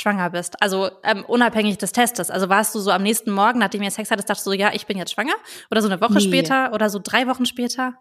schwanger 0.00 0.30
bist? 0.30 0.60
Also 0.62 0.90
ähm, 1.04 1.24
unabhängig 1.26 1.78
des 1.78 1.92
Testes. 1.92 2.30
Also 2.30 2.48
warst 2.48 2.74
du 2.74 2.80
so 2.80 2.90
am 2.90 3.02
nächsten 3.02 3.30
Morgen, 3.30 3.58
nachdem 3.58 3.82
ihr 3.82 3.90
Sex 3.90 4.10
hattest, 4.10 4.28
dachtest 4.30 4.46
du 4.46 4.50
so, 4.50 4.56
ja, 4.56 4.72
ich 4.72 4.86
bin 4.86 4.98
jetzt 4.98 5.12
schwanger? 5.12 5.34
Oder 5.70 5.82
so 5.82 5.88
eine 5.88 6.00
Woche 6.00 6.14
Nee. 6.14 6.20
später 6.20 6.72
oder 6.72 6.90
so 6.90 6.98
drei 7.02 7.26
Wochen 7.26 7.46
später? 7.46 7.94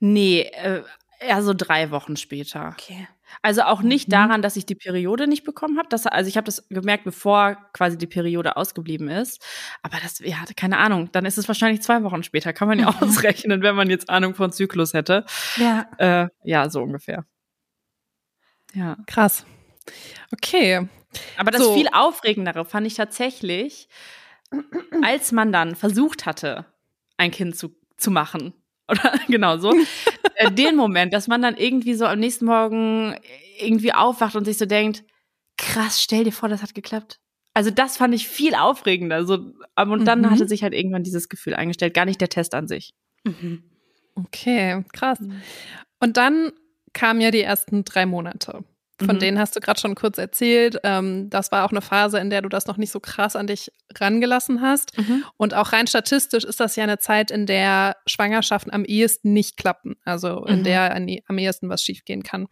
Nee, 0.00 0.40
äh, 0.42 0.82
eher 1.20 1.42
so 1.42 1.54
drei 1.54 1.90
Wochen 1.90 2.16
später. 2.16 2.74
Okay. 2.78 3.08
Also 3.42 3.62
auch 3.62 3.80
nicht 3.82 4.08
Mhm. 4.08 4.12
daran, 4.12 4.42
dass 4.42 4.56
ich 4.56 4.66
die 4.66 4.74
Periode 4.76 5.26
nicht 5.26 5.44
bekommen 5.44 5.78
habe. 5.78 5.88
Das, 5.88 6.06
also 6.06 6.28
ich 6.28 6.36
habe 6.36 6.44
das 6.44 6.68
gemerkt, 6.68 7.04
bevor 7.04 7.56
quasi 7.72 7.96
die 7.98 8.06
Periode 8.06 8.56
ausgeblieben 8.56 9.08
ist. 9.08 9.42
Aber 9.82 9.96
das, 10.02 10.18
ja, 10.20 10.36
keine 10.56 10.78
Ahnung. 10.78 11.10
Dann 11.12 11.24
ist 11.24 11.38
es 11.38 11.48
wahrscheinlich 11.48 11.82
zwei 11.82 12.02
Wochen 12.04 12.22
später. 12.22 12.52
Kann 12.52 12.68
man 12.68 12.78
ja 12.78 12.90
Mhm. 12.90 12.96
ausrechnen, 13.48 13.62
wenn 13.62 13.74
man 13.74 13.90
jetzt 13.90 14.08
Ahnung 14.10 14.34
von 14.34 14.52
Zyklus 14.52 14.92
hätte. 14.92 15.24
Ja. 15.56 15.86
Äh, 15.98 16.28
ja, 16.44 16.68
so 16.70 16.82
ungefähr. 16.82 17.24
Ja. 18.74 18.96
Krass. 19.06 19.44
Okay. 20.32 20.88
Aber 21.36 21.50
das 21.50 21.62
So. 21.62 21.74
viel 21.74 21.88
Aufregendere 21.92 22.64
fand 22.64 22.86
ich 22.86 22.94
tatsächlich, 22.94 23.88
als 25.02 25.32
man 25.32 25.52
dann 25.52 25.74
versucht 25.76 26.26
hatte, 26.26 26.66
ein 27.16 27.30
Kind 27.30 27.56
zu, 27.56 27.74
zu 27.96 28.10
machen. 28.10 28.52
Oder 28.88 29.18
genau 29.28 29.56
so. 29.56 29.74
äh, 30.34 30.50
den 30.52 30.76
Moment, 30.76 31.12
dass 31.14 31.26
man 31.26 31.40
dann 31.40 31.56
irgendwie 31.56 31.94
so 31.94 32.04
am 32.06 32.18
nächsten 32.20 32.44
Morgen 32.44 33.16
irgendwie 33.58 33.94
aufwacht 33.94 34.36
und 34.36 34.44
sich 34.44 34.58
so 34.58 34.66
denkt, 34.66 35.04
krass, 35.56 36.02
stell 36.02 36.24
dir 36.24 36.32
vor, 36.32 36.48
das 36.48 36.62
hat 36.62 36.74
geklappt. 36.74 37.18
Also 37.54 37.70
das 37.70 37.96
fand 37.96 38.14
ich 38.14 38.28
viel 38.28 38.54
aufregender. 38.54 39.24
So, 39.24 39.52
aber 39.74 39.92
und 39.92 40.04
dann 40.04 40.20
Mhm. 40.22 40.30
hatte 40.30 40.46
sich 40.48 40.62
halt 40.62 40.74
irgendwann 40.74 41.02
dieses 41.04 41.28
Gefühl 41.28 41.54
eingestellt, 41.54 41.94
gar 41.94 42.04
nicht 42.04 42.20
der 42.20 42.28
Test 42.28 42.52
an 42.54 42.66
sich. 42.68 42.92
Mhm. 43.22 43.62
Okay, 44.16 44.84
krass. 44.92 45.18
Und 46.00 46.16
dann 46.16 46.52
kamen 46.92 47.20
ja 47.20 47.30
die 47.30 47.40
ersten 47.42 47.84
drei 47.84 48.06
Monate. 48.06 48.64
Von 48.98 49.16
mhm. 49.16 49.20
denen 49.20 49.38
hast 49.40 49.56
du 49.56 49.60
gerade 49.60 49.80
schon 49.80 49.96
kurz 49.96 50.18
erzählt. 50.18 50.78
Ähm, 50.84 51.28
das 51.28 51.50
war 51.50 51.64
auch 51.64 51.72
eine 51.72 51.80
Phase, 51.80 52.18
in 52.18 52.30
der 52.30 52.42
du 52.42 52.48
das 52.48 52.66
noch 52.66 52.76
nicht 52.76 52.92
so 52.92 53.00
krass 53.00 53.34
an 53.34 53.48
dich 53.48 53.72
rangelassen 53.98 54.60
hast. 54.60 54.96
Mhm. 54.96 55.24
Und 55.36 55.54
auch 55.54 55.72
rein 55.72 55.88
statistisch 55.88 56.44
ist 56.44 56.60
das 56.60 56.76
ja 56.76 56.84
eine 56.84 56.98
Zeit, 56.98 57.32
in 57.32 57.46
der 57.46 57.96
Schwangerschaften 58.06 58.72
am 58.72 58.84
ehesten 58.84 59.32
nicht 59.32 59.56
klappen. 59.56 59.96
Also 60.04 60.44
in 60.44 60.60
mhm. 60.60 60.64
der 60.64 60.94
am 60.94 61.38
ehesten 61.38 61.68
was 61.68 61.82
schiefgehen 61.82 62.22
kann. 62.22 62.46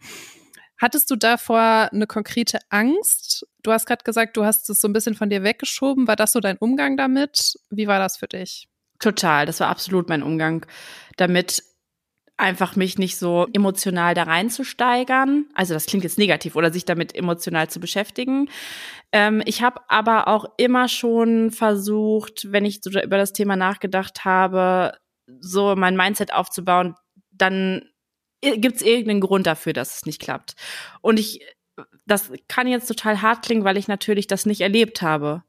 Hattest 0.77 1.09
du 1.11 1.15
davor 1.15 1.89
eine 1.93 2.07
konkrete 2.07 2.59
Angst? 2.69 3.47
Du 3.61 3.71
hast 3.71 3.85
gerade 3.85 4.03
gesagt, 4.03 4.35
du 4.35 4.43
hast 4.43 4.69
es 4.69 4.81
so 4.81 4.89
ein 4.89 4.93
bisschen 4.93 5.15
von 5.15 5.29
dir 5.29 5.43
weggeschoben. 5.43 6.07
War 6.07 6.17
das 6.17 6.33
so 6.33 6.41
dein 6.41 6.57
Umgang 6.57 6.97
damit? 6.97 7.55
Wie 7.69 7.87
war 7.87 7.99
das 7.99 8.17
für 8.17 8.27
dich? 8.27 8.67
Total, 8.99 9.45
das 9.45 9.61
war 9.61 9.69
absolut 9.69 10.09
mein 10.09 10.23
Umgang 10.23 10.65
damit 11.15 11.63
einfach 12.37 12.75
mich 12.75 12.97
nicht 12.97 13.17
so 13.17 13.47
emotional 13.53 14.15
da 14.15 14.23
reinzusteigern. 14.23 15.45
Also 15.53 15.73
das 15.73 15.85
klingt 15.85 16.03
jetzt 16.03 16.17
negativ 16.17 16.55
oder 16.55 16.71
sich 16.71 16.85
damit 16.85 17.15
emotional 17.15 17.69
zu 17.69 17.79
beschäftigen. 17.79 18.49
Ähm, 19.11 19.41
ich 19.45 19.61
habe 19.61 19.81
aber 19.87 20.27
auch 20.27 20.45
immer 20.57 20.87
schon 20.87 21.51
versucht, 21.51 22.51
wenn 22.51 22.65
ich 22.65 22.81
so 22.81 22.89
über 22.89 23.17
das 23.17 23.33
Thema 23.33 23.55
nachgedacht 23.55 24.25
habe, 24.25 24.97
so 25.39 25.75
mein 25.75 25.95
Mindset 25.95 26.33
aufzubauen, 26.33 26.95
dann 27.31 27.83
gibt 28.41 28.77
es 28.77 28.81
irgendeinen 28.81 29.21
Grund 29.21 29.47
dafür, 29.47 29.73
dass 29.73 29.97
es 29.97 30.05
nicht 30.05 30.21
klappt. 30.21 30.55
Und 31.01 31.19
ich, 31.19 31.41
das 32.05 32.31
kann 32.47 32.67
jetzt 32.67 32.87
total 32.87 33.21
hart 33.21 33.45
klingen, 33.45 33.63
weil 33.63 33.77
ich 33.77 33.87
natürlich 33.87 34.27
das 34.27 34.45
nicht 34.45 34.61
erlebt 34.61 35.01
habe 35.01 35.43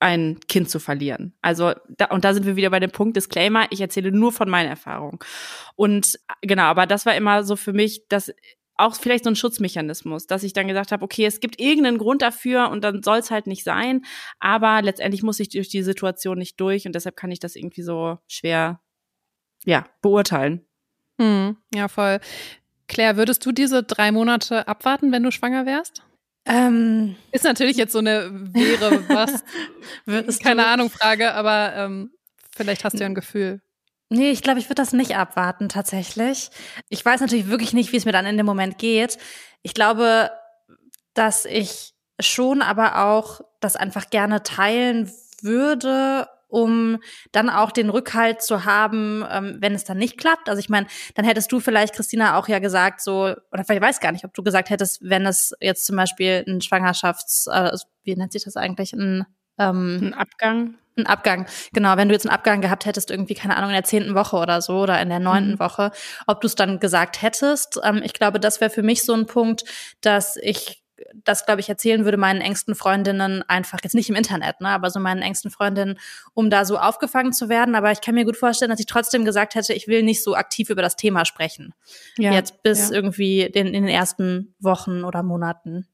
ein 0.00 0.38
Kind 0.48 0.70
zu 0.70 0.78
verlieren. 0.78 1.34
Also 1.42 1.74
da, 1.88 2.06
und 2.06 2.24
da 2.24 2.34
sind 2.34 2.46
wir 2.46 2.56
wieder 2.56 2.70
bei 2.70 2.80
dem 2.80 2.90
Punkt 2.90 3.16
Disclaimer, 3.16 3.66
ich 3.70 3.80
erzähle 3.80 4.12
nur 4.12 4.32
von 4.32 4.48
meinen 4.48 4.68
Erfahrungen. 4.68 5.18
Und 5.74 6.18
genau, 6.40 6.64
aber 6.64 6.86
das 6.86 7.06
war 7.06 7.16
immer 7.16 7.42
so 7.42 7.56
für 7.56 7.72
mich, 7.72 8.06
dass 8.08 8.32
auch 8.76 8.94
vielleicht 8.94 9.24
so 9.24 9.30
ein 9.30 9.36
Schutzmechanismus, 9.36 10.26
dass 10.28 10.44
ich 10.44 10.52
dann 10.52 10.68
gesagt 10.68 10.92
habe, 10.92 11.04
okay, 11.04 11.26
es 11.26 11.40
gibt 11.40 11.60
irgendeinen 11.60 11.98
Grund 11.98 12.22
dafür 12.22 12.70
und 12.70 12.84
dann 12.84 13.02
soll 13.02 13.18
es 13.18 13.30
halt 13.30 13.48
nicht 13.48 13.64
sein, 13.64 14.04
aber 14.38 14.82
letztendlich 14.82 15.24
muss 15.24 15.40
ich 15.40 15.48
durch 15.48 15.68
die 15.68 15.82
Situation 15.82 16.38
nicht 16.38 16.60
durch 16.60 16.86
und 16.86 16.94
deshalb 16.94 17.16
kann 17.16 17.32
ich 17.32 17.40
das 17.40 17.56
irgendwie 17.56 17.82
so 17.82 18.18
schwer 18.28 18.80
ja, 19.64 19.84
beurteilen. 20.00 20.64
Hm, 21.20 21.56
ja, 21.74 21.88
voll. 21.88 22.20
Claire, 22.86 23.16
würdest 23.16 23.44
du 23.44 23.50
diese 23.50 23.82
drei 23.82 24.12
Monate 24.12 24.68
abwarten, 24.68 25.10
wenn 25.10 25.24
du 25.24 25.32
schwanger 25.32 25.66
wärst? 25.66 26.04
Ähm, 26.44 27.16
ist 27.30 27.44
natürlich 27.44 27.76
jetzt 27.76 27.92
so 27.92 27.98
eine 27.98 28.30
wäre 28.54 29.08
was, 29.08 29.44
keine 30.42 30.66
Ahnung 30.66 30.90
Frage, 30.90 31.34
aber 31.34 31.74
ähm, 31.74 32.10
vielleicht 32.56 32.84
hast 32.84 32.94
du 32.94 33.00
ja 33.00 33.06
ein 33.06 33.14
Gefühl. 33.14 33.60
Nee, 34.10 34.30
ich 34.30 34.42
glaube, 34.42 34.58
ich 34.58 34.66
würde 34.66 34.82
das 34.82 34.92
nicht 34.94 35.16
abwarten 35.16 35.68
tatsächlich. 35.68 36.50
Ich 36.88 37.04
weiß 37.04 37.20
natürlich 37.20 37.48
wirklich 37.48 37.74
nicht, 37.74 37.92
wie 37.92 37.98
es 37.98 38.06
mir 38.06 38.12
dann 38.12 38.24
in 38.24 38.38
dem 38.38 38.46
Moment 38.46 38.78
geht. 38.78 39.18
Ich 39.62 39.74
glaube, 39.74 40.30
dass 41.12 41.44
ich 41.44 41.92
schon 42.18 42.62
aber 42.62 43.04
auch 43.04 43.42
das 43.60 43.76
einfach 43.76 44.08
gerne 44.08 44.42
teilen 44.42 45.12
würde 45.42 46.26
um 46.48 46.98
dann 47.32 47.50
auch 47.50 47.70
den 47.70 47.90
Rückhalt 47.90 48.42
zu 48.42 48.64
haben, 48.64 49.24
ähm, 49.30 49.58
wenn 49.60 49.74
es 49.74 49.84
dann 49.84 49.98
nicht 49.98 50.18
klappt. 50.18 50.48
Also 50.48 50.60
ich 50.60 50.68
meine, 50.68 50.86
dann 51.14 51.24
hättest 51.24 51.52
du 51.52 51.60
vielleicht, 51.60 51.94
Christina, 51.94 52.36
auch 52.36 52.48
ja 52.48 52.58
gesagt, 52.58 53.00
so, 53.00 53.34
oder 53.52 53.64
vielleicht 53.64 53.82
weiß 53.82 54.00
gar 54.00 54.12
nicht, 54.12 54.24
ob 54.24 54.34
du 54.34 54.42
gesagt 54.42 54.70
hättest, 54.70 54.98
wenn 55.02 55.26
es 55.26 55.54
jetzt 55.60 55.86
zum 55.86 55.96
Beispiel 55.96 56.44
ein 56.46 56.60
Schwangerschafts, 56.60 57.46
äh, 57.52 57.72
wie 58.02 58.16
nennt 58.16 58.32
sich 58.32 58.44
das 58.44 58.56
eigentlich, 58.56 58.92
ein, 58.92 59.26
ähm, 59.58 59.98
ein 60.02 60.14
Abgang? 60.14 60.74
Ein 60.96 61.06
Abgang, 61.06 61.46
genau. 61.72 61.96
Wenn 61.96 62.08
du 62.08 62.14
jetzt 62.14 62.26
einen 62.26 62.34
Abgang 62.34 62.60
gehabt 62.60 62.84
hättest, 62.84 63.10
irgendwie, 63.12 63.34
keine 63.34 63.56
Ahnung, 63.56 63.70
in 63.70 63.74
der 63.74 63.84
zehnten 63.84 64.16
Woche 64.16 64.36
oder 64.36 64.60
so 64.60 64.80
oder 64.80 65.00
in 65.00 65.08
der 65.08 65.20
neunten 65.20 65.52
mhm. 65.52 65.58
Woche, 65.60 65.92
ob 66.26 66.40
du 66.40 66.48
es 66.48 66.56
dann 66.56 66.80
gesagt 66.80 67.22
hättest. 67.22 67.78
Ähm, 67.84 68.02
ich 68.04 68.14
glaube, 68.14 68.40
das 68.40 68.60
wäre 68.60 68.70
für 68.70 68.82
mich 68.82 69.04
so 69.04 69.14
ein 69.14 69.26
Punkt, 69.26 69.64
dass 70.00 70.36
ich 70.36 70.82
das, 71.24 71.46
glaube 71.46 71.60
ich, 71.60 71.68
erzählen 71.68 72.04
würde 72.04 72.16
meinen 72.16 72.40
engsten 72.40 72.74
Freundinnen 72.74 73.42
einfach, 73.48 73.78
jetzt 73.82 73.94
nicht 73.94 74.08
im 74.08 74.16
Internet, 74.16 74.60
ne, 74.60 74.68
aber 74.68 74.90
so 74.90 75.00
meinen 75.00 75.22
engsten 75.22 75.50
Freundinnen, 75.50 75.98
um 76.34 76.50
da 76.50 76.64
so 76.64 76.78
aufgefangen 76.78 77.32
zu 77.32 77.48
werden. 77.48 77.74
Aber 77.74 77.90
ich 77.92 78.00
kann 78.00 78.14
mir 78.14 78.24
gut 78.24 78.36
vorstellen, 78.36 78.70
dass 78.70 78.80
ich 78.80 78.86
trotzdem 78.86 79.24
gesagt 79.24 79.54
hätte, 79.54 79.72
ich 79.72 79.88
will 79.88 80.02
nicht 80.02 80.22
so 80.22 80.34
aktiv 80.34 80.70
über 80.70 80.82
das 80.82 80.96
Thema 80.96 81.24
sprechen. 81.24 81.74
Ja, 82.18 82.32
jetzt 82.32 82.62
bis 82.62 82.90
ja. 82.90 82.96
irgendwie 82.96 83.50
den, 83.54 83.68
in 83.68 83.84
den 83.84 83.88
ersten 83.88 84.54
Wochen 84.58 85.04
oder 85.04 85.22
Monaten. 85.22 85.86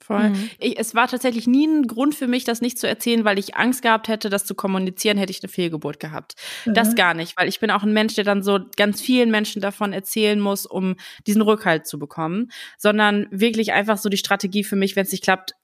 Voll. 0.00 0.30
Mhm. 0.30 0.50
Ich, 0.58 0.78
es 0.78 0.94
war 0.94 1.08
tatsächlich 1.08 1.46
nie 1.46 1.66
ein 1.66 1.86
Grund 1.86 2.14
für 2.14 2.26
mich, 2.26 2.44
das 2.44 2.60
nicht 2.60 2.78
zu 2.78 2.88
erzählen, 2.88 3.24
weil 3.24 3.38
ich 3.38 3.56
Angst 3.56 3.82
gehabt 3.82 4.08
hätte, 4.08 4.30
das 4.30 4.46
zu 4.46 4.54
kommunizieren, 4.54 5.18
hätte 5.18 5.30
ich 5.30 5.42
eine 5.42 5.50
Fehlgeburt 5.50 6.00
gehabt. 6.00 6.34
Mhm. 6.64 6.74
Das 6.74 6.94
gar 6.94 7.14
nicht, 7.14 7.36
weil 7.36 7.48
ich 7.48 7.60
bin 7.60 7.70
auch 7.70 7.82
ein 7.82 7.92
Mensch, 7.92 8.14
der 8.14 8.24
dann 8.24 8.42
so 8.42 8.60
ganz 8.76 9.00
vielen 9.00 9.30
Menschen 9.30 9.60
davon 9.60 9.92
erzählen 9.92 10.40
muss, 10.40 10.64
um 10.64 10.96
diesen 11.26 11.42
Rückhalt 11.42 11.86
zu 11.86 11.98
bekommen, 11.98 12.50
sondern 12.78 13.26
wirklich 13.30 13.72
einfach 13.72 13.98
so 13.98 14.08
die 14.08 14.16
Strategie 14.16 14.64
für 14.64 14.76
mich, 14.76 14.96
wenn 14.96 15.04
es 15.04 15.12
nicht 15.12 15.22
klappt, 15.24 15.54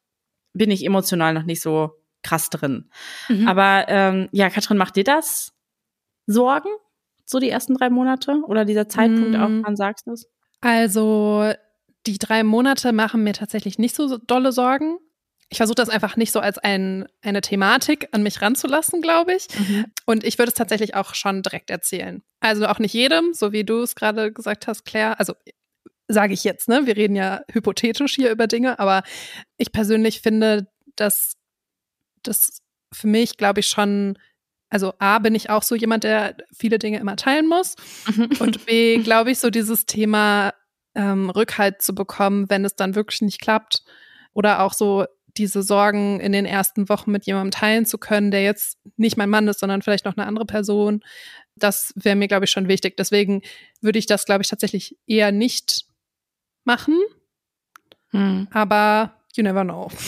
bin 0.53 0.71
ich 0.71 0.85
emotional 0.85 1.35
noch 1.35 1.45
nicht 1.45 1.63
so 1.63 1.93
krass 2.23 2.51
drin. 2.51 2.91
Mhm. 3.29 3.49
Aber 3.49 3.87
ähm, 3.89 4.29
ja, 4.33 4.51
Katrin, 4.51 4.77
macht 4.77 4.97
dir 4.97 5.05
das 5.05 5.55
Sorgen? 6.27 6.69
So 7.25 7.39
die 7.41 7.51
ersten 7.51 7.75
drei 7.75 7.91
Monate 7.91 8.43
oder 8.47 8.65
dieser 8.65 8.89
Zeitpunkt 8.89 9.37
auch, 9.37 9.49
mhm. 9.49 9.63
wann 9.65 9.77
sagst 9.77 10.07
du 10.07 10.13
es? 10.13 10.29
Also 10.61 11.53
die 12.07 12.19
drei 12.19 12.45
Monate 12.45 12.93
machen 12.93 13.25
mir 13.25 13.33
tatsächlich 13.33 13.79
nicht 13.79 13.95
so 13.97 14.19
dolle 14.19 14.53
Sorgen. 14.53 14.99
Ich 15.49 15.59
versuche 15.59 15.77
das 15.77 15.89
einfach 15.89 16.17
nicht 16.17 16.33
so 16.33 16.41
als 16.41 16.59
ein, 16.59 17.07
eine 17.23 17.41
Thematik 17.41 18.09
an 18.13 18.23
mich 18.23 18.43
ranzulassen, 18.43 19.01
glaube 19.01 19.35
ich. 19.35 19.47
Mhm. 19.57 19.87
Und 20.05 20.25
ich 20.25 20.39
würde 20.39 20.49
es 20.49 20.55
tatsächlich 20.55 20.95
auch 20.95 21.15
schon 21.15 21.43
direkt 21.43 21.71
erzählen. 21.71 22.23
Also 22.41 22.67
auch 22.67 22.79
nicht 22.79 22.95
jedem, 22.95 23.33
so 23.33 23.53
wie 23.53 23.65
du 23.65 23.83
es 23.83 23.95
gerade 23.95 24.33
gesagt 24.33 24.67
hast, 24.67 24.85
Claire. 24.85 25.19
Also 25.21 25.35
sage 26.09 26.35
ich 26.35 26.43
jetzt, 26.45 26.69
ne? 26.69 26.87
Wir 26.87 26.97
reden 26.97 27.17
ja 27.17 27.43
hypothetisch 27.53 28.15
hier 28.15 28.31
über 28.31 28.47
Dinge, 28.47 28.79
aber 28.79 29.03
ich 29.57 29.73
persönlich 29.73 30.21
finde, 30.21 30.69
dass 30.97 31.37
das 32.23 32.61
für 32.93 33.07
mich, 33.07 33.37
glaube 33.37 33.61
ich, 33.61 33.69
schon 33.69 34.19
also 34.69 34.95
A, 34.99 35.21
bin 35.21 35.35
ich 35.35 35.49
auch 35.49 35.63
so 35.63 35.75
jemand, 35.75 36.05
der 36.05 36.37
viele 36.53 36.79
Dinge 36.79 36.99
immer 36.99 37.17
teilen 37.17 37.47
muss. 37.47 37.77
Mhm. 38.15 38.31
Und 38.41 38.67
B, 38.67 38.99
glaube 39.03 39.31
ich, 39.31 39.39
so 39.39 39.51
dieses 39.51 39.87
Thema 39.87 40.53
ähm, 40.97 41.31
Rückhalt 41.31 41.83
zu 41.83 41.95
bekommen, 41.95 42.51
wenn 42.51 42.65
es 42.65 42.75
dann 42.75 42.97
wirklich 42.97 43.21
nicht 43.23 43.41
klappt. 43.41 43.85
Oder 44.33 44.63
auch 44.63 44.73
so 44.73 45.05
diese 45.37 45.63
Sorgen 45.63 46.19
in 46.21 46.33
den 46.33 46.47
ersten 46.47 46.89
Wochen 46.89 47.13
mit 47.13 47.27
jemandem 47.27 47.51
teilen 47.51 47.87
zu 47.87 47.99
können, 47.99 48.31
der 48.31 48.43
jetzt 48.43 48.79
nicht 48.97 49.17
mein 49.17 49.31
Mann 49.31 49.49
ist, 49.49 49.61
sondern 49.61 49.83
vielleicht 49.83 50.07
noch 50.07 50.17
eine 50.17 50.27
andere 50.27 50.47
Person. 50.47 51.05
Das 51.55 51.93
wäre 51.95 52.17
mir, 52.17 52.29
glaube 52.29 52.47
ich, 52.47 52.51
schon 52.51 52.69
wichtig. 52.69 52.97
Deswegen 52.97 53.43
würde 53.81 53.99
ich 53.99 54.07
das, 54.07 54.25
glaube 54.25 54.43
ich, 54.43 54.49
tatsächlich 54.49 54.97
eher 55.07 55.33
nicht 55.33 55.85
machen. 56.65 56.99
Hm. 58.11 58.49
Aber 58.51 59.15
you 59.35 59.43
never 59.43 59.65
know. 59.65 59.91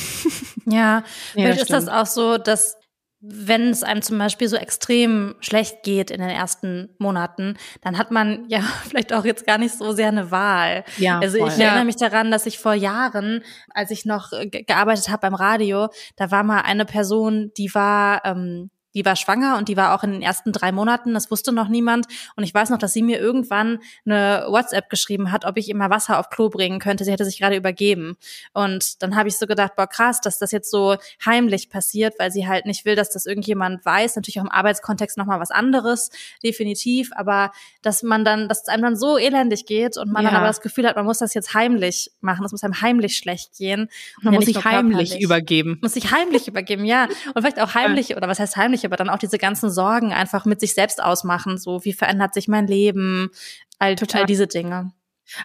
Ja, 0.71 0.99
ja 0.99 1.05
vielleicht 1.33 1.63
ist 1.63 1.73
das 1.73 1.89
auch 1.89 2.05
so, 2.05 2.37
dass 2.37 2.78
wenn 3.21 3.71
es 3.71 3.83
einem 3.83 4.03
zum 4.03 4.17
Beispiel 4.19 4.49
so 4.49 4.57
extrem 4.57 5.35
schlecht 5.41 5.83
geht 5.83 6.11
in 6.11 6.21
den 6.21 6.31
ersten 6.31 6.95
Monaten, 6.99 7.57
dann 7.83 7.99
hat 7.99 8.11
man 8.11 8.45
ja 8.49 8.61
vielleicht 8.89 9.13
auch 9.13 9.25
jetzt 9.25 9.47
gar 9.47 9.59
nicht 9.59 9.75
so 9.75 9.93
sehr 9.93 10.09
eine 10.09 10.31
Wahl. 10.31 10.85
Ja, 10.99 11.19
also 11.19 11.39
voll. 11.39 11.49
ich 11.49 11.59
erinnere 11.59 11.85
mich 11.85 11.97
daran, 11.97 12.31
dass 12.31 12.47
ich 12.47 12.59
vor 12.59 12.75
Jahren, 12.75 13.43
als 13.71 13.91
ich 13.91 14.05
noch 14.05 14.31
gearbeitet 14.31 15.09
habe 15.09 15.23
beim 15.23 15.35
Radio, 15.35 15.89
da 16.17 16.31
war 16.31 16.45
mal 16.45 16.61
eine 16.61 16.85
Person, 16.85 17.51
die 17.57 17.75
war 17.75 18.25
ähm, 18.25 18.71
die 18.95 19.05
war 19.05 19.17
schwanger 19.17 19.59
und 19.59 19.69
die 19.69 19.77
war 19.77 19.95
auch 19.95 20.03
in 20.03 20.13
den 20.13 20.23
ersten 20.23 20.53
drei 20.53 20.73
Monaten, 20.73 21.15
das 21.15 21.31
wusste 21.31 21.53
noch 21.53 21.69
niemand. 21.69 22.07
Und 22.37 22.45
ich 22.45 22.55
weiß 22.55 22.71
noch, 22.71 22.79
dass 22.79 22.93
sie 22.93 23.03
mir 23.03 23.21
irgendwann 23.21 23.81
eine 24.07 24.47
WhatsApp 24.49 24.89
geschrieben 24.89 25.31
hat, 25.31 25.45
ob 25.45 25.57
ich 25.57 25.69
ihr 25.69 25.77
mal 25.77 25.91
Wasser 25.91 26.19
auf 26.19 26.31
Klo 26.31 26.49
bringen 26.49 26.79
könnte. 26.79 27.05
Sie 27.05 27.13
hätte 27.13 27.25
sich 27.25 27.39
gerade 27.39 27.57
übergeben. 27.57 28.17
Und 28.55 29.03
dann 29.03 29.17
habe 29.17 29.29
ich 29.29 29.39
so 29.39 29.47
gedacht, 29.47 29.77
boah, 29.77 29.87
krass, 29.87 30.21
dass 30.21 30.39
das 30.39 30.53
jetzt 30.53 30.71
so 30.71 30.97
heimlich 31.25 31.71
passiert, 31.71 32.15
weil 32.19 32.31
sie 32.31 32.49
halt 32.49 32.67
nicht 32.67 32.85
will, 32.85 32.97
dass 32.97 33.11
das 33.11 33.27
irgendjemand 33.27 33.85
weiß. 33.85 34.17
Natürlich 34.17 34.41
auch 34.41 34.45
im 34.45 34.51
Arbeitskontext 34.51 35.19
nochmal 35.19 35.41
was 35.41 35.51
anderes, 35.51 36.11
definitiv. 36.43 37.11
Aber 37.15 37.53
dass 37.83 38.03
man 38.03 38.25
dann, 38.25 38.49
dass 38.49 38.63
es 38.63 38.69
einem 38.69 38.83
dann 38.83 38.97
so 38.97 39.19
elendig 39.19 39.67
geht 39.67 39.97
und 39.97 40.11
man 40.11 40.25
ja. 40.25 40.31
dann 40.31 40.39
aber 40.39 40.47
das 40.47 40.61
Gefühl 40.61 40.87
hat, 40.87 40.97
man 40.97 41.05
muss 41.05 41.19
das 41.19 41.35
jetzt 41.35 41.55
heimlich 41.55 42.11
machen. 42.21 42.45
Es 42.45 42.53
muss 42.53 42.65
einem 42.65 42.81
heimlich 42.81 43.17
schlecht 43.17 43.57
gehen. 43.57 43.89
Man 44.23 44.33
ja 44.33 44.39
muss 44.39 44.47
sich 44.47 44.65
heimlich 44.65 45.21
übergeben. 45.21 45.79
Muss 45.83 45.95
sich 45.95 46.11
heimlich 46.11 46.49
übergeben, 46.49 46.85
ja. 46.85 47.05
Und 47.35 47.43
vielleicht 47.43 47.61
auch 47.61 47.75
heimlich, 47.75 48.17
oder 48.17 48.29
was 48.29 48.39
heißt 48.39 48.57
heimlich? 48.57 48.78
Aber 48.85 48.97
dann 48.97 49.09
auch 49.09 49.19
diese 49.19 49.39
ganzen 49.39 49.71
Sorgen 49.71 50.13
einfach 50.13 50.45
mit 50.45 50.61
sich 50.61 50.75
selbst 50.75 51.03
ausmachen. 51.03 51.59
So, 51.59 51.85
wie 51.85 51.93
verändert 51.93 52.35
sich 52.35 52.49
mein 52.49 52.67
Leben? 52.67 53.31
All, 53.79 53.97
Total. 53.97 54.23
all 54.23 54.27
diese 54.27 54.47
Dinge. 54.47 54.93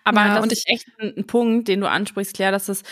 Aber 0.03 0.25
ja, 0.25 0.39
das 0.39 0.51
ist 0.51 0.67
echt 0.67 0.87
ein, 0.99 1.13
ein, 1.17 1.27
Punkt, 1.27 1.67
den 1.67 1.81
du 1.81 1.89
ansprichst, 1.89 2.35
Claire, 2.35 2.51
dass 2.51 2.69
es 2.69 2.83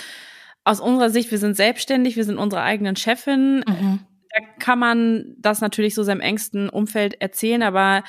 aus 0.63 0.79
unserer 0.79 1.09
Sicht, 1.09 1.31
wir 1.31 1.37
sind 1.37 1.55
selbstständig, 1.55 2.15
wir 2.15 2.25
sind 2.25 2.37
unsere 2.37 2.61
eigenen 2.61 2.95
Chefin. 2.95 3.63
Mhm. 3.67 3.99
Da 4.33 4.45
kann 4.59 4.79
man 4.79 5.35
das 5.39 5.61
natürlich 5.61 5.95
so 5.95 6.03
seinem 6.03 6.21
engsten 6.21 6.69
Umfeld 6.69 7.19
erzählen, 7.21 7.63
aber 7.63 8.03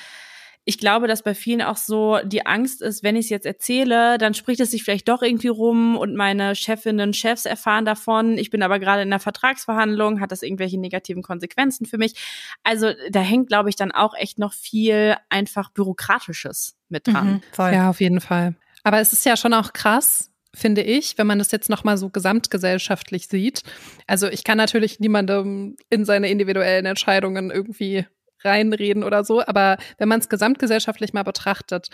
ich 0.64 0.79
glaube, 0.79 1.09
dass 1.09 1.22
bei 1.22 1.35
vielen 1.35 1.61
auch 1.62 1.77
so 1.77 2.18
die 2.25 2.46
Angst 2.46 2.83
ist, 2.83 3.03
wenn 3.03 3.16
ich 3.16 3.27
es 3.27 3.31
jetzt 3.31 3.46
erzähle, 3.46 4.16
dann 4.18 4.33
spricht 4.33 4.61
es 4.61 4.70
sich 4.70 4.85
vielleicht 4.85 5.09
doch 5.09 5.22
irgendwie 5.22 5.48
rum 5.48 5.96
und 5.96 6.14
meine 6.14 6.55
Chefinnen, 6.55 7.14
Chefs 7.14 7.46
erfahren 7.46 7.85
davon. 7.85 8.38
Ich 8.38 8.51
bin 8.51 8.62
aber 8.62 8.79
gerade 8.79 9.03
in 9.03 9.11
der 9.11 9.18
Vertragsverhandlung, 9.18 10.20
hat 10.20 10.31
das 10.31 10.42
irgendwelche 10.42 10.79
negativen 10.79 11.22
Konsequenzen 11.22 11.85
für 11.87 11.98
mich? 11.98 12.14
Also 12.62 12.92
da 13.11 13.20
hängt, 13.20 13.48
glaube 13.48 13.70
ich, 13.70 13.77
dann 13.77 13.90
auch 13.90 14.14
echt 14.14 14.38
noch 14.38 14.53
viel 14.53 15.16
einfach 15.29 15.70
Bürokratisches 15.70 16.77
mit 16.88 17.09
dran. 17.09 17.42
Mhm, 17.59 17.72
ja, 17.72 17.90
auf 17.90 18.01
jeden 18.01 18.20
Fall. 18.20 18.55
Aber 18.85 19.01
es 19.01 19.12
ist 19.12 19.27
ja 19.27 19.37
schon 19.37 19.55
auch 19.55 19.72
krass, 19.72 20.31
finde 20.55 20.83
ich, 20.83 21.18
wenn 21.18 21.27
man 21.27 21.38
das 21.38 21.51
jetzt 21.51 21.70
nochmal 21.70 21.96
so 21.96 22.09
gesamtgesellschaftlich 22.09 23.27
sieht. 23.27 23.62
Also 24.07 24.29
ich 24.29 24.44
kann 24.44 24.59
natürlich 24.59 25.01
niemandem 25.01 25.77
in 25.90 26.05
seine 26.05 26.29
individuellen 26.29 26.87
Entscheidungen 26.87 27.51
irgendwie 27.51 28.07
reinreden 28.44 29.05
oder 29.05 29.24
so, 29.24 29.44
aber 29.44 29.78
wenn 29.98 30.09
man 30.09 30.20
es 30.20 30.28
gesamtgesellschaftlich 30.28 31.12
mal 31.12 31.22
betrachtet, 31.22 31.88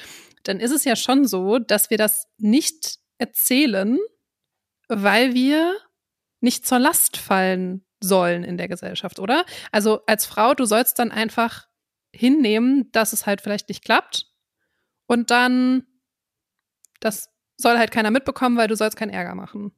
dann 0.44 0.60
ist 0.60 0.72
es 0.72 0.84
ja 0.84 0.96
schon 0.96 1.26
so, 1.26 1.58
dass 1.58 1.90
wir 1.90 1.98
das 1.98 2.26
nicht 2.38 2.98
erzählen, 3.18 3.98
weil 4.88 5.34
wir 5.34 5.76
nicht 6.40 6.66
zur 6.66 6.78
Last 6.78 7.16
fallen 7.16 7.84
sollen 8.00 8.44
in 8.44 8.56
der 8.56 8.68
Gesellschaft, 8.68 9.18
oder? 9.18 9.44
Also 9.72 10.04
als 10.06 10.24
Frau, 10.24 10.54
du 10.54 10.64
sollst 10.64 10.98
dann 10.98 11.10
einfach 11.10 11.66
hinnehmen, 12.12 12.90
dass 12.92 13.12
es 13.12 13.26
halt 13.26 13.40
vielleicht 13.40 13.68
nicht 13.68 13.84
klappt 13.84 14.26
und 15.06 15.30
dann 15.30 15.84
das 17.00 17.30
soll 17.56 17.78
halt 17.78 17.90
keiner 17.90 18.10
mitbekommen, 18.10 18.56
weil 18.56 18.68
du 18.68 18.76
sollst 18.76 18.96
keinen 18.96 19.10
Ärger 19.10 19.34
machen. 19.34 19.72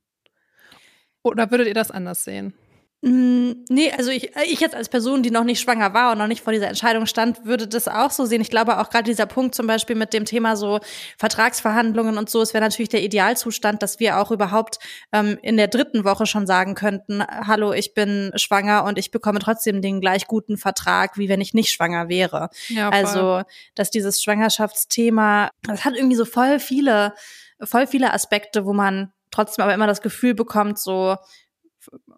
Oder 1.23 1.51
würdet 1.51 1.67
ihr 1.67 1.75
das 1.75 1.91
anders 1.91 2.25
sehen? 2.25 2.55
Mm, 3.03 3.53
nee, 3.71 3.91
also 3.97 4.11
ich, 4.11 4.31
ich 4.45 4.61
jetzt 4.61 4.75
als 4.75 4.91
Person, 4.91 5.23
die 5.23 5.31
noch 5.31 5.45
nicht 5.45 5.61
schwanger 5.61 5.95
war 5.95 6.13
und 6.13 6.19
noch 6.19 6.27
nicht 6.27 6.43
vor 6.43 6.53
dieser 6.53 6.69
Entscheidung 6.69 7.07
stand, 7.07 7.47
würde 7.47 7.67
das 7.67 7.89
auch 7.89 8.11
so 8.11 8.27
sehen. 8.27 8.43
Ich 8.43 8.51
glaube 8.51 8.79
auch 8.79 8.91
gerade 8.91 9.05
dieser 9.05 9.25
Punkt 9.25 9.55
zum 9.55 9.67
Beispiel 9.67 9.97
mit 9.97 10.13
dem 10.13 10.27
Thema 10.27 10.55
so 10.55 10.81
Vertragsverhandlungen 11.17 12.19
und 12.19 12.29
so, 12.29 12.43
es 12.43 12.53
wäre 12.53 12.63
natürlich 12.63 12.91
der 12.91 13.03
Idealzustand, 13.03 13.83
dass 13.83 14.01
wir 14.01 14.19
auch 14.19 14.31
überhaupt 14.31 14.79
ähm, 15.13 15.39
in 15.41 15.57
der 15.57 15.69
dritten 15.69 16.05
Woche 16.05 16.27
schon 16.27 16.47
sagen 16.47 16.75
könnten, 16.75 17.25
hallo, 17.27 17.73
ich 17.73 17.95
bin 17.95 18.33
schwanger 18.35 18.85
und 18.85 18.99
ich 18.99 19.11
bekomme 19.11 19.39
trotzdem 19.39 19.81
den 19.81 20.03
gleich 20.03 20.27
guten 20.27 20.59
Vertrag, 20.59 21.17
wie 21.17 21.31
wenn 21.31 21.41
ich 21.41 21.55
nicht 21.55 21.71
schwanger 21.71 22.11
wäre. 22.11 22.51
Ja, 22.69 22.91
also, 22.91 23.43
dass 23.75 23.91
dieses 23.91 24.23
Schwangerschaftsthema, 24.23 25.49
das 25.63 25.87
hat 25.87 25.95
irgendwie 25.97 26.17
so 26.17 26.27
voll 26.27 26.59
viele, 26.61 27.15
voll 27.63 27.87
viele 27.87 28.13
Aspekte, 28.13 28.67
wo 28.67 28.75
man 28.75 29.11
trotzdem 29.31 29.63
aber 29.63 29.73
immer 29.73 29.87
das 29.87 30.03
Gefühl 30.03 30.35
bekommt, 30.35 30.79
so, 30.79 31.17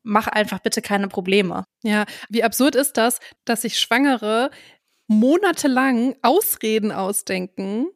mach 0.02 0.26
einfach 0.26 0.60
bitte 0.60 0.82
keine 0.82 1.08
Probleme. 1.08 1.64
Ja, 1.82 2.04
wie 2.28 2.44
absurd 2.44 2.74
ist 2.74 2.96
das, 2.96 3.20
dass 3.44 3.62
sich 3.62 3.78
Schwangere 3.78 4.50
monatelang 5.08 6.14
Ausreden 6.22 6.92
ausdenken, 6.92 7.86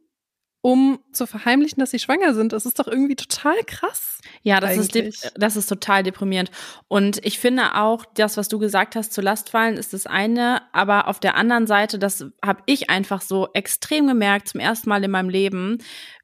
um 0.61 0.99
zu 1.13 1.27
verheimlichen, 1.27 1.79
dass 1.79 1.93
sie 1.93 2.01
schwanger 2.01 2.35
sind. 2.35 2.53
Das 2.53 2.67
ist 2.67 2.79
doch 2.79 2.89
irgendwie 2.89 3.15
total 3.15 3.57
krass. 3.67 4.19
Ja, 4.43 4.59
das 4.59 4.77
ist, 4.77 5.33
das 5.37 5.57
ist 5.57 5.69
total 5.69 6.03
deprimierend. 6.03 6.51
Und 6.89 7.25
ich 7.25 7.39
finde 7.39 7.77
auch, 7.77 8.05
das, 8.15 8.37
was 8.37 8.49
du 8.49 8.59
gesagt 8.59 8.97
hast, 8.97 9.13
zu 9.13 9.21
Last 9.21 9.51
fallen, 9.51 9.77
ist 9.77 9.93
das 9.93 10.07
eine. 10.07 10.63
Aber 10.73 11.07
auf 11.07 11.21
der 11.21 11.37
anderen 11.37 11.69
Seite, 11.69 12.01
das 12.01 12.25
habe 12.45 12.63
ich 12.67 12.91
einfach 12.91 13.23
so 13.23 13.49
extrem 13.55 14.09
gemerkt, 14.09 14.49
zum 14.49 14.61
ersten 14.61 14.89
Mal 14.89 15.05
in 15.05 15.13
meinem 15.13 15.29
Leben, 15.29 15.79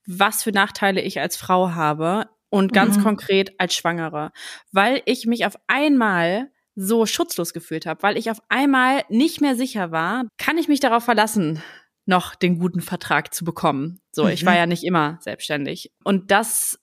was 0.07 0.43
für 0.43 0.51
Nachteile 0.51 1.01
ich 1.01 1.21
als 1.21 1.37
Frau 1.37 1.71
habe 1.71 2.29
und 2.53 2.75
ganz 2.75 2.99
mhm. 2.99 3.03
konkret 3.03 3.59
als 3.59 3.75
Schwangere, 3.75 4.31
weil 4.73 5.01
ich 5.07 5.25
mich 5.27 5.47
auf 5.47 5.57
einmal 5.69 6.51
so 6.75 7.07
schutzlos 7.07 7.55
gefühlt 7.55 7.87
habe, 7.87 8.03
weil 8.03 8.19
ich 8.19 8.31
auf 8.31 8.41
einmal 8.51 9.05
nicht 9.09 9.41
mehr 9.41 9.57
sicher 9.57 9.91
war, 9.91 10.25
kann 10.37 10.59
ich 10.59 10.69
mich 10.69 10.79
darauf 10.79 11.03
verlassen, 11.03 11.63
noch 12.05 12.35
den 12.35 12.59
guten 12.59 12.83
Vertrag 12.83 13.33
zu 13.33 13.45
bekommen. 13.47 14.01
So, 14.13 14.25
mhm. 14.25 14.31
ich 14.31 14.45
war 14.45 14.53
mhm. 14.53 14.59
ja 14.59 14.67
nicht 14.67 14.85
immer 14.85 15.19
selbstständig 15.21 15.93
und 16.05 16.31
das 16.31 16.79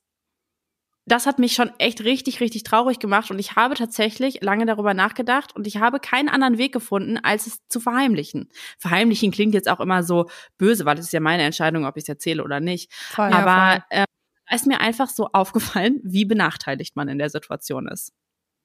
das 1.05 1.25
hat 1.25 1.39
mich 1.39 1.53
schon 1.53 1.71
echt 1.79 2.03
richtig, 2.03 2.39
richtig 2.39 2.61
traurig 2.61 2.99
gemacht 2.99 3.31
und 3.31 3.39
ich 3.39 3.55
habe 3.55 3.73
tatsächlich 3.73 4.41
lange 4.41 4.67
darüber 4.67 4.93
nachgedacht 4.93 5.55
und 5.55 5.65
ich 5.65 5.77
habe 5.77 5.99
keinen 5.99 6.29
anderen 6.29 6.59
Weg 6.59 6.71
gefunden, 6.71 7.17
als 7.17 7.47
es 7.47 7.67
zu 7.67 7.79
verheimlichen. 7.79 8.49
Verheimlichen 8.77 9.31
klingt 9.31 9.55
jetzt 9.55 9.69
auch 9.69 9.79
immer 9.79 10.03
so 10.03 10.29
böse, 10.59 10.85
weil 10.85 10.99
es 10.99 11.05
ist 11.05 11.13
ja 11.13 11.19
meine 11.19 11.41
Entscheidung, 11.41 11.85
ob 11.85 11.97
ich 11.97 12.03
es 12.03 12.09
erzähle 12.09 12.43
oder 12.43 12.59
nicht. 12.59 12.93
Voll, 12.93 13.33
Aber 13.33 13.83
ja, 13.91 14.03
äh, 14.03 14.05
ist 14.55 14.67
mir 14.67 14.79
einfach 14.79 15.09
so 15.09 15.27
aufgefallen, 15.33 15.99
wie 16.03 16.25
benachteiligt 16.25 16.95
man 16.95 17.07
in 17.07 17.17
der 17.17 17.29
Situation 17.29 17.87
ist. 17.87 18.13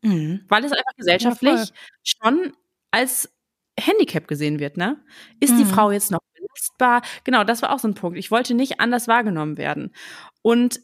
Mhm. 0.03 0.45
Weil 0.49 0.65
es 0.65 0.73
einfach 0.73 0.97
gesellschaftlich 0.97 1.71
schon 2.03 2.53
als 2.91 3.33
Handicap 3.79 4.29
gesehen 4.29 4.61
wird, 4.61 4.77
ne? 4.77 5.03
Ist 5.41 5.55
mhm. 5.55 5.59
die 5.59 5.65
Frau 5.65 5.91
jetzt 5.91 6.11
noch 6.11 6.21
belastbar? 6.35 7.03
Genau, 7.25 7.45
das 7.45 7.63
war 7.63 7.73
auch 7.73 7.79
so 7.79 7.89
ein 7.89 7.95
Punkt. 7.95 8.19
Ich 8.19 8.31
wollte 8.31 8.55
nicht 8.55 8.81
anders 8.81 9.09
wahrgenommen 9.09 9.57
werden. 9.57 9.95
Und 10.43 10.81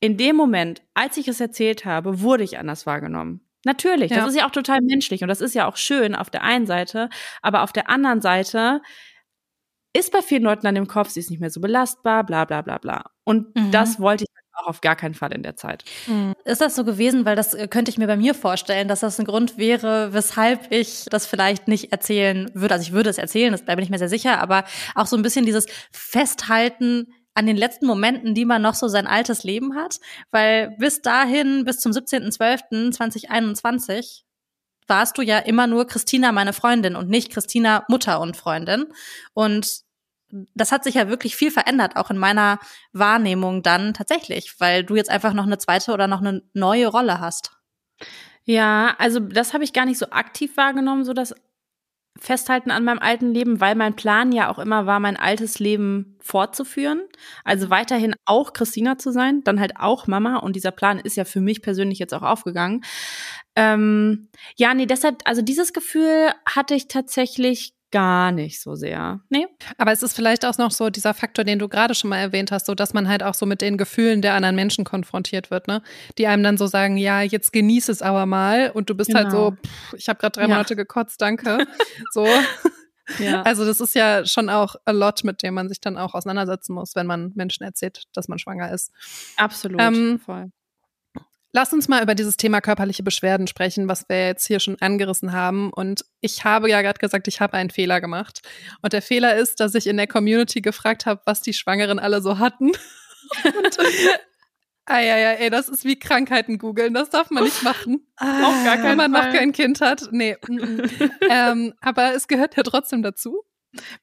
in 0.00 0.16
dem 0.16 0.36
Moment, 0.36 0.82
als 0.94 1.16
ich 1.16 1.28
es 1.28 1.40
erzählt 1.40 1.84
habe, 1.84 2.20
wurde 2.20 2.42
ich 2.42 2.58
anders 2.58 2.86
wahrgenommen. 2.86 3.46
Natürlich, 3.64 4.10
ja. 4.10 4.18
das 4.18 4.30
ist 4.30 4.36
ja 4.36 4.46
auch 4.46 4.50
total 4.50 4.80
menschlich 4.80 5.22
und 5.22 5.28
das 5.28 5.40
ist 5.40 5.54
ja 5.54 5.68
auch 5.68 5.76
schön 5.76 6.16
auf 6.16 6.30
der 6.30 6.42
einen 6.42 6.66
Seite, 6.66 7.08
aber 7.42 7.62
auf 7.62 7.72
der 7.72 7.88
anderen 7.88 8.20
Seite 8.20 8.82
ist 9.92 10.10
bei 10.10 10.20
vielen 10.20 10.42
Leuten 10.42 10.66
an 10.66 10.74
dem 10.74 10.88
Kopf, 10.88 11.10
sie 11.10 11.20
ist 11.20 11.30
nicht 11.30 11.38
mehr 11.38 11.50
so 11.50 11.60
belastbar, 11.60 12.24
bla 12.26 12.44
bla 12.44 12.62
bla 12.62 12.78
bla. 12.78 13.11
Und 13.24 13.54
mhm. 13.54 13.70
das 13.70 14.00
wollte 14.00 14.24
ich 14.24 14.30
auch 14.54 14.66
auf 14.66 14.80
gar 14.80 14.96
keinen 14.96 15.14
Fall 15.14 15.32
in 15.32 15.42
der 15.42 15.56
Zeit. 15.56 15.84
Mhm. 16.06 16.34
Ist 16.44 16.60
das 16.60 16.76
so 16.76 16.84
gewesen, 16.84 17.24
weil 17.24 17.36
das 17.36 17.54
äh, 17.54 17.68
könnte 17.68 17.90
ich 17.90 17.98
mir 17.98 18.06
bei 18.06 18.16
mir 18.16 18.34
vorstellen, 18.34 18.88
dass 18.88 19.00
das 19.00 19.18
ein 19.18 19.24
Grund 19.24 19.58
wäre, 19.58 20.12
weshalb 20.12 20.70
ich 20.70 21.06
das 21.10 21.26
vielleicht 21.26 21.68
nicht 21.68 21.92
erzählen 21.92 22.50
würde. 22.54 22.74
Also 22.74 22.82
ich 22.82 22.92
würde 22.92 23.10
es 23.10 23.18
erzählen, 23.18 23.58
da 23.64 23.74
bin 23.74 23.84
ich 23.84 23.90
mir 23.90 23.98
sehr 23.98 24.08
sicher, 24.08 24.40
aber 24.40 24.64
auch 24.94 25.06
so 25.06 25.16
ein 25.16 25.22
bisschen 25.22 25.46
dieses 25.46 25.66
Festhalten 25.90 27.12
an 27.34 27.46
den 27.46 27.56
letzten 27.56 27.86
Momenten, 27.86 28.34
die 28.34 28.44
man 28.44 28.60
noch 28.60 28.74
so 28.74 28.88
sein 28.88 29.06
altes 29.06 29.42
Leben 29.42 29.74
hat, 29.74 30.00
weil 30.30 30.76
bis 30.78 31.00
dahin, 31.00 31.64
bis 31.64 31.80
zum 31.80 31.92
17.12.2021 31.92 34.24
warst 34.86 35.16
du 35.16 35.22
ja 35.22 35.38
immer 35.38 35.66
nur 35.66 35.86
Christina, 35.86 36.30
meine 36.32 36.52
Freundin 36.52 36.94
und 36.96 37.08
nicht 37.08 37.32
Christina, 37.32 37.86
Mutter 37.88 38.20
und 38.20 38.36
Freundin. 38.36 38.84
Und 39.32 39.84
das 40.54 40.72
hat 40.72 40.84
sich 40.84 40.94
ja 40.94 41.08
wirklich 41.08 41.36
viel 41.36 41.50
verändert, 41.50 41.96
auch 41.96 42.10
in 42.10 42.18
meiner 42.18 42.58
Wahrnehmung 42.92 43.62
dann 43.62 43.94
tatsächlich, 43.94 44.56
weil 44.58 44.84
du 44.84 44.96
jetzt 44.96 45.10
einfach 45.10 45.34
noch 45.34 45.46
eine 45.46 45.58
zweite 45.58 45.92
oder 45.92 46.08
noch 46.08 46.20
eine 46.20 46.42
neue 46.54 46.86
Rolle 46.86 47.20
hast. 47.20 47.52
Ja, 48.44 48.94
also 48.98 49.20
das 49.20 49.54
habe 49.54 49.64
ich 49.64 49.72
gar 49.72 49.84
nicht 49.84 49.98
so 49.98 50.06
aktiv 50.10 50.56
wahrgenommen, 50.56 51.04
so 51.04 51.12
das 51.12 51.34
Festhalten 52.18 52.70
an 52.70 52.84
meinem 52.84 52.98
alten 52.98 53.32
Leben, 53.32 53.60
weil 53.60 53.74
mein 53.74 53.96
Plan 53.96 54.32
ja 54.32 54.50
auch 54.50 54.58
immer 54.58 54.86
war, 54.86 55.00
mein 55.00 55.16
altes 55.16 55.58
Leben 55.58 56.16
fortzuführen. 56.20 57.02
Also 57.42 57.70
weiterhin 57.70 58.14
auch 58.26 58.52
Christina 58.52 58.98
zu 58.98 59.10
sein, 59.12 59.42
dann 59.44 59.58
halt 59.58 59.76
auch 59.78 60.06
Mama. 60.06 60.36
Und 60.36 60.54
dieser 60.54 60.72
Plan 60.72 60.98
ist 60.98 61.16
ja 61.16 61.24
für 61.24 61.40
mich 61.40 61.62
persönlich 61.62 61.98
jetzt 61.98 62.12
auch 62.12 62.22
aufgegangen. 62.22 62.84
Ähm, 63.56 64.28
ja, 64.56 64.74
nee, 64.74 64.86
deshalb, 64.86 65.22
also 65.24 65.42
dieses 65.42 65.72
Gefühl 65.72 66.32
hatte 66.46 66.74
ich 66.74 66.88
tatsächlich 66.88 67.74
gar 67.92 68.32
nicht 68.32 68.60
so 68.60 68.74
sehr. 68.74 69.20
Nee. 69.28 69.46
Aber 69.78 69.92
es 69.92 70.02
ist 70.02 70.14
vielleicht 70.14 70.44
auch 70.44 70.58
noch 70.58 70.70
so 70.70 70.90
dieser 70.90 71.14
Faktor, 71.14 71.44
den 71.44 71.58
du 71.58 71.68
gerade 71.68 71.94
schon 71.94 72.10
mal 72.10 72.18
erwähnt 72.18 72.50
hast, 72.50 72.66
so 72.66 72.74
dass 72.74 72.94
man 72.94 73.08
halt 73.08 73.22
auch 73.22 73.34
so 73.34 73.46
mit 73.46 73.60
den 73.60 73.76
Gefühlen 73.76 74.22
der 74.22 74.34
anderen 74.34 74.56
Menschen 74.56 74.84
konfrontiert 74.84 75.50
wird, 75.50 75.68
ne? 75.68 75.82
Die 76.18 76.26
einem 76.26 76.42
dann 76.42 76.58
so 76.58 76.66
sagen, 76.66 76.96
ja, 76.96 77.20
jetzt 77.20 77.52
genieß 77.52 77.88
es 77.88 78.02
aber 78.02 78.26
mal 78.26 78.70
und 78.70 78.90
du 78.90 78.94
bist 78.94 79.08
genau. 79.08 79.20
halt 79.20 79.30
so, 79.30 79.50
genau. 79.50 79.62
pff, 79.62 79.94
ich 79.94 80.08
habe 80.08 80.18
gerade 80.18 80.32
drei 80.32 80.42
ja. 80.42 80.48
Monate 80.48 80.74
gekotzt, 80.74 81.20
danke. 81.20 81.66
so. 82.12 82.26
Ja. 83.18 83.42
Also 83.42 83.64
das 83.66 83.80
ist 83.80 83.94
ja 83.94 84.24
schon 84.24 84.48
auch 84.48 84.76
a 84.84 84.92
lot, 84.92 85.24
mit 85.24 85.42
dem 85.42 85.54
man 85.54 85.68
sich 85.68 85.80
dann 85.80 85.98
auch 85.98 86.14
auseinandersetzen 86.14 86.72
muss, 86.74 86.94
wenn 86.94 87.06
man 87.06 87.32
Menschen 87.34 87.64
erzählt, 87.64 88.04
dass 88.14 88.28
man 88.28 88.38
schwanger 88.38 88.72
ist. 88.72 88.90
Absolut. 89.36 89.80
Ähm, 89.80 90.20
Voll. 90.24 90.50
Lass 91.54 91.72
uns 91.74 91.86
mal 91.86 92.02
über 92.02 92.14
dieses 92.14 92.38
Thema 92.38 92.62
körperliche 92.62 93.02
Beschwerden 93.02 93.46
sprechen, 93.46 93.86
was 93.86 94.08
wir 94.08 94.26
jetzt 94.26 94.46
hier 94.46 94.58
schon 94.58 94.80
angerissen 94.80 95.32
haben. 95.32 95.70
Und 95.70 96.02
ich 96.22 96.44
habe 96.44 96.70
ja 96.70 96.80
gerade 96.80 96.98
gesagt, 96.98 97.28
ich 97.28 97.42
habe 97.42 97.54
einen 97.54 97.68
Fehler 97.68 98.00
gemacht. 98.00 98.40
Und 98.80 98.94
der 98.94 99.02
Fehler 99.02 99.36
ist, 99.36 99.60
dass 99.60 99.74
ich 99.74 99.86
in 99.86 99.98
der 99.98 100.06
Community 100.06 100.62
gefragt 100.62 101.04
habe, 101.04 101.20
was 101.26 101.42
die 101.42 101.52
Schwangeren 101.52 101.98
alle 101.98 102.22
so 102.22 102.38
hatten. 102.38 102.68
Und, 103.44 103.78
ah, 104.86 105.00
ja, 105.00 105.18
ja, 105.18 105.32
ey, 105.32 105.50
das 105.50 105.68
ist 105.68 105.84
wie 105.84 105.98
Krankheiten 105.98 106.56
googeln. 106.56 106.94
Das 106.94 107.10
darf 107.10 107.30
man 107.30 107.44
nicht 107.44 107.62
machen. 107.62 108.06
Ah, 108.16 108.46
Auch 108.46 108.64
gar 108.64 108.78
kein, 108.78 108.84
wenn 108.84 108.96
man 108.96 109.12
Fall. 109.12 109.26
noch 109.26 109.38
kein 109.38 109.52
Kind 109.52 109.82
hat. 109.82 110.08
Nee. 110.10 110.38
ähm, 111.30 111.74
aber 111.82 112.14
es 112.14 112.28
gehört 112.28 112.56
ja 112.56 112.62
trotzdem 112.62 113.02
dazu. 113.02 113.44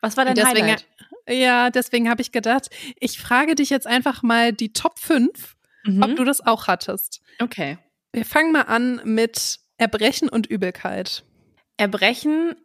Was 0.01 0.17
war 0.17 0.25
dein 0.25 0.35
deswegen, 0.35 0.67
Highlight? 0.67 0.85
Ja, 1.27 1.71
deswegen 1.71 2.09
habe 2.09 2.21
ich 2.21 2.31
gedacht, 2.31 2.69
ich 2.99 3.19
frage 3.19 3.55
dich 3.55 3.71
jetzt 3.71 3.87
einfach 3.87 4.21
mal 4.21 4.53
die 4.53 4.71
Top 4.71 4.99
5 4.99 5.55
mhm. 5.97 6.03
ob 6.03 6.15
du 6.15 6.23
das 6.23 6.45
auch 6.45 6.67
hattest. 6.67 7.21
Okay. 7.39 7.77
Wir 8.11 8.25
fangen 8.25 8.51
mal 8.51 8.63
an 8.63 9.01
mit 9.03 9.59
Erbrechen 9.77 10.29
und 10.29 10.47
Übelkeit. 10.47 11.23
Erbrechen 11.77 12.55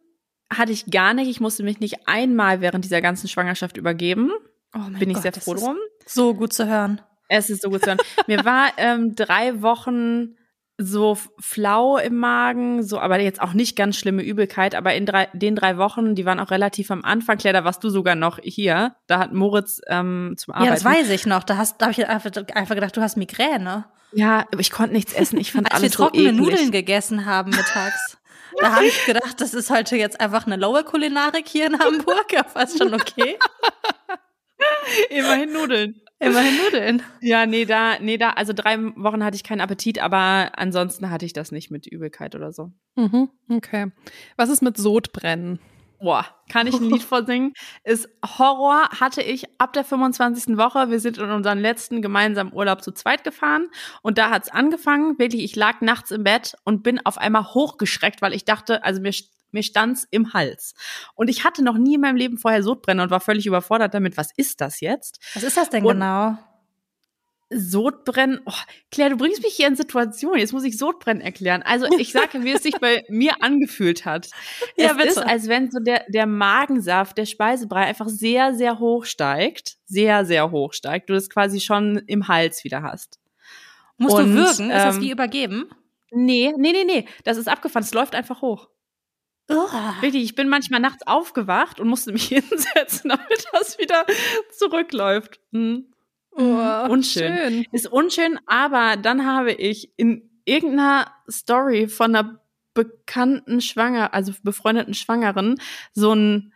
hatte 0.52 0.72
ich 0.72 0.86
gar 0.86 1.14
nicht. 1.14 1.28
Ich 1.28 1.40
musste 1.40 1.62
mich 1.62 1.80
nicht 1.80 2.08
einmal 2.08 2.60
während 2.60 2.84
dieser 2.84 3.00
ganzen 3.00 3.28
Schwangerschaft 3.28 3.76
übergeben. 3.76 4.30
Oh 4.74 4.90
Bin 4.98 5.10
ich 5.10 5.14
Gott, 5.14 5.22
sehr 5.22 5.32
froh 5.32 5.54
drum. 5.54 5.76
So 6.06 6.34
gut 6.34 6.52
zu 6.52 6.66
hören. 6.66 7.00
Es 7.28 7.50
ist 7.50 7.62
so 7.62 7.70
gut 7.70 7.82
zu 7.82 7.88
hören. 7.88 7.98
Mir 8.26 8.44
war 8.44 8.72
ähm, 8.76 9.14
drei 9.14 9.62
Wochen 9.62 10.36
so 10.76 11.16
flau 11.38 11.98
im 11.98 12.16
Magen, 12.16 12.82
so, 12.82 12.98
aber 12.98 13.20
jetzt 13.20 13.40
auch 13.40 13.52
nicht 13.52 13.76
ganz 13.76 13.96
schlimme 13.96 14.22
Übelkeit, 14.22 14.74
aber 14.74 14.94
in 14.94 15.06
drei, 15.06 15.28
den 15.32 15.54
drei 15.54 15.78
Wochen, 15.78 16.14
die 16.14 16.26
waren 16.26 16.40
auch 16.40 16.50
relativ 16.50 16.90
am 16.90 17.04
Anfang, 17.04 17.38
Claire, 17.38 17.58
da 17.58 17.64
warst 17.64 17.84
du 17.84 17.90
sogar 17.90 18.16
noch 18.16 18.40
hier. 18.42 18.96
Da 19.06 19.18
hat 19.20 19.32
Moritz 19.32 19.80
ähm, 19.86 20.34
zum 20.36 20.52
Arbeiten. 20.54 20.68
Ja, 20.68 20.74
das 20.74 20.84
weiß 20.84 21.10
ich 21.10 21.26
noch. 21.26 21.44
Da 21.44 21.56
hast, 21.56 21.80
da 21.80 21.86
habe 21.86 21.92
ich 21.92 22.08
einfach, 22.08 22.30
einfach 22.54 22.74
gedacht, 22.74 22.96
du 22.96 23.00
hast 23.00 23.16
Migräne. 23.16 23.84
Ja, 24.12 24.46
aber 24.50 24.60
ich 24.60 24.70
konnte 24.70 24.92
nichts 24.94 25.12
essen. 25.12 25.38
Ich 25.38 25.52
fand 25.52 25.70
Als 25.70 25.80
alles 25.80 25.92
wir 25.92 25.96
trockene 25.96 26.30
so. 26.30 26.36
Nudeln 26.36 26.70
gegessen 26.70 27.26
haben 27.26 27.50
mittags. 27.50 28.18
Da 28.60 28.76
habe 28.76 28.86
ich 28.86 29.04
gedacht, 29.04 29.40
das 29.40 29.52
ist 29.52 29.68
heute 29.68 29.96
jetzt 29.96 30.20
einfach 30.20 30.46
eine 30.46 30.54
lower 30.54 30.84
Kulinarik 30.84 31.48
hier 31.48 31.66
in 31.66 31.76
Hamburg. 31.76 32.32
Ja, 32.32 32.44
fast 32.44 32.78
schon 32.78 32.94
okay. 32.94 33.36
Immerhin 35.10 35.52
Nudeln. 35.52 36.00
Immerhin 36.24 36.56
Nudeln. 36.64 37.02
Ja, 37.20 37.46
nee, 37.46 37.64
da, 37.64 37.98
nee, 38.00 38.18
da, 38.18 38.30
also 38.30 38.52
drei 38.52 38.78
Wochen 38.96 39.24
hatte 39.24 39.36
ich 39.36 39.44
keinen 39.44 39.60
Appetit, 39.60 39.98
aber 39.98 40.52
ansonsten 40.56 41.10
hatte 41.10 41.26
ich 41.26 41.32
das 41.32 41.52
nicht 41.52 41.70
mit 41.70 41.86
Übelkeit 41.86 42.34
oder 42.34 42.52
so. 42.52 42.72
Mhm, 42.96 43.30
okay. 43.50 43.92
Was 44.36 44.48
ist 44.48 44.62
mit 44.62 44.76
Sodbrennen? 44.76 45.58
Boah, 46.00 46.26
kann 46.50 46.66
ich 46.66 46.74
ein 46.74 46.90
Lied 46.90 47.02
vorsingen? 47.04 47.54
Ist 47.82 48.08
Horror, 48.38 48.90
hatte 49.00 49.22
ich 49.22 49.44
ab 49.58 49.72
der 49.72 49.84
25. 49.84 50.58
Woche. 50.58 50.90
Wir 50.90 51.00
sind 51.00 51.16
in 51.16 51.30
unseren 51.30 51.58
letzten 51.58 52.02
gemeinsamen 52.02 52.52
Urlaub 52.52 52.82
zu 52.82 52.92
zweit 52.92 53.24
gefahren 53.24 53.68
und 54.02 54.18
da 54.18 54.30
hat's 54.30 54.50
angefangen. 54.50 55.18
Wirklich, 55.18 55.42
ich 55.44 55.56
lag 55.56 55.80
nachts 55.80 56.10
im 56.10 56.24
Bett 56.24 56.56
und 56.64 56.82
bin 56.82 57.00
auf 57.06 57.16
einmal 57.16 57.54
hochgeschreckt, 57.54 58.20
weil 58.20 58.34
ich 58.34 58.44
dachte, 58.44 58.84
also 58.84 59.00
mir, 59.00 59.12
mir 59.54 59.62
stand's 59.62 60.06
im 60.10 60.34
Hals. 60.34 60.74
Und 61.14 61.28
ich 61.30 61.44
hatte 61.44 61.64
noch 61.64 61.78
nie 61.78 61.94
in 61.94 62.00
meinem 62.02 62.16
Leben 62.16 62.36
vorher 62.36 62.62
Sodbrennen 62.62 63.02
und 63.02 63.10
war 63.10 63.20
völlig 63.20 63.46
überfordert 63.46 63.94
damit, 63.94 64.16
was 64.18 64.28
ist 64.36 64.60
das 64.60 64.80
jetzt? 64.80 65.18
Was 65.34 65.42
ist 65.42 65.56
das 65.56 65.70
denn 65.70 65.84
Und- 65.84 65.94
genau? 65.94 66.36
Sodbrennen. 67.50 68.40
Oh, 68.46 68.52
Claire, 68.90 69.10
du 69.10 69.16
bringst 69.16 69.42
mich 69.42 69.54
hier 69.54 69.68
in 69.68 69.76
Situationen. 69.76 70.38
Jetzt 70.40 70.52
muss 70.52 70.64
ich 70.64 70.76
Sodbrennen 70.78 71.20
erklären. 71.22 71.62
Also 71.62 71.86
ich 71.98 72.10
sage, 72.12 72.42
wie 72.42 72.50
es 72.52 72.62
sich 72.62 72.78
bei 72.80 73.04
mir 73.08 73.42
angefühlt 73.42 74.04
hat. 74.06 74.30
Ja, 74.76 74.90
es 74.92 74.96
bitte. 74.96 75.08
ist, 75.10 75.18
als 75.18 75.46
wenn 75.48 75.70
so 75.70 75.78
der, 75.78 76.04
der 76.08 76.26
Magensaft, 76.26 77.16
der 77.18 77.26
Speisebrei 77.26 77.82
einfach 77.84 78.08
sehr, 78.08 78.54
sehr 78.54 78.78
hoch 78.78 79.04
steigt. 79.04 79.76
Sehr, 79.86 80.24
sehr 80.24 80.50
hoch 80.50 80.72
steigt. 80.72 81.10
Du 81.10 81.12
das 81.14 81.30
quasi 81.30 81.60
schon 81.60 81.98
im 82.06 82.28
Hals 82.28 82.64
wieder 82.64 82.82
hast. 82.82 83.20
Musst 83.98 84.16
Und, 84.16 84.30
du 84.30 84.34
würgen? 84.34 84.70
Ist 84.70 84.84
das 84.84 84.96
ähm, 84.96 85.02
wie 85.02 85.10
übergeben? 85.10 85.70
Nee, 86.10 86.52
nee, 86.56 86.72
nee, 86.72 86.84
nee. 86.84 87.06
Das 87.24 87.36
ist 87.36 87.48
abgefahren. 87.48 87.84
Es 87.84 87.94
läuft 87.94 88.14
einfach 88.14 88.40
hoch. 88.40 88.68
Wirklich, 90.00 90.24
ich 90.24 90.34
bin 90.34 90.48
manchmal 90.48 90.80
nachts 90.80 91.06
aufgewacht 91.06 91.80
und 91.80 91.88
musste 91.88 92.12
mich 92.12 92.28
hinsetzen, 92.28 93.10
damit 93.10 93.46
das 93.52 93.78
wieder 93.78 94.06
zurückläuft. 94.56 95.40
Hm. 95.52 95.86
Oh, 96.36 96.86
unschön. 96.88 97.36
Schön. 97.36 97.66
Ist 97.70 97.86
unschön, 97.86 98.40
aber 98.46 98.96
dann 98.96 99.24
habe 99.24 99.52
ich 99.52 99.92
in 99.96 100.28
irgendeiner 100.44 101.12
Story 101.30 101.86
von 101.88 102.14
einer 102.14 102.40
bekannten 102.74 103.60
Schwanger, 103.60 104.12
also 104.14 104.32
befreundeten 104.42 104.94
Schwangeren, 104.94 105.60
so 105.92 106.10
einen 106.10 106.52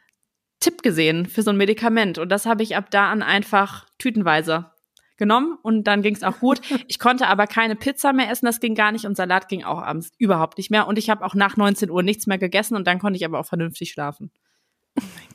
Tipp 0.59 0.83
gesehen 0.83 1.27
für 1.27 1.43
so 1.43 1.51
ein 1.51 1.57
Medikament. 1.57 2.19
Und 2.19 2.31
das 2.31 2.45
habe 2.45 2.65
ich 2.65 2.77
ab 2.77 2.91
da 2.91 3.11
an 3.11 3.23
einfach 3.23 3.87
tütenweise 3.99 4.73
genommen 5.19 5.59
und 5.63 5.85
dann 5.85 6.01
ging 6.03 6.15
es 6.15 6.23
auch 6.23 6.39
gut. 6.39 6.61
Ich 6.87 6.99
konnte 6.99 7.27
aber 7.27 7.47
keine 7.47 7.77
Pizza 7.77 8.13
mehr 8.13 8.31
essen, 8.31 8.47
das 8.47 8.61
ging 8.61 8.75
gar 8.75 8.93
nicht 8.93 9.05
und 9.05 9.17
Salat 9.17 9.49
ging 9.49 9.65
auch 9.65 9.83
abends 9.83 10.11
überhaupt 10.19 10.57
nicht 10.59 10.71
mehr. 10.71 10.87
Und 10.87 10.97
ich 10.99 11.11
habe 11.11 11.25
auch 11.25 11.35
nach 11.35 11.57
19 11.57 11.91
Uhr 11.91 12.03
nichts 12.03 12.27
mehr 12.27 12.39
gegessen 12.39 12.77
und 12.77 12.87
dann 12.87 12.99
konnte 12.99 13.17
ich 13.19 13.25
aber 13.25 13.39
auch 13.41 13.47
vernünftig 13.47 13.91
schlafen. 13.91 14.31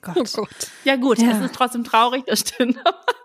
Gott. 0.02 0.18
Oh 0.18 0.24
Gott. 0.42 0.72
Ja 0.84 0.96
gut, 0.96 1.20
Ja. 1.20 1.32
es 1.32 1.46
ist 1.46 1.56
trotzdem 1.56 1.84
traurig, 1.84 2.24
das 2.26 2.40
stimmt. 2.42 2.78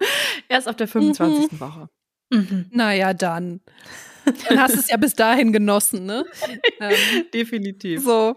Erst 0.49 0.68
auf 0.68 0.77
der 0.77 0.87
25. 0.88 1.61
Woche. 1.61 1.88
Mhm. 2.31 2.66
Naja, 2.71 3.14
dann. 3.14 3.61
Dann 4.49 4.61
hast 4.61 4.75
du 4.75 4.79
es 4.81 4.90
ja 4.90 4.97
bis 4.99 5.14
dahin 5.14 5.53
genossen, 5.53 6.05
ne? 6.07 6.25
ähm, 6.81 6.94
Definitiv. 7.33 8.05
so, 8.05 8.35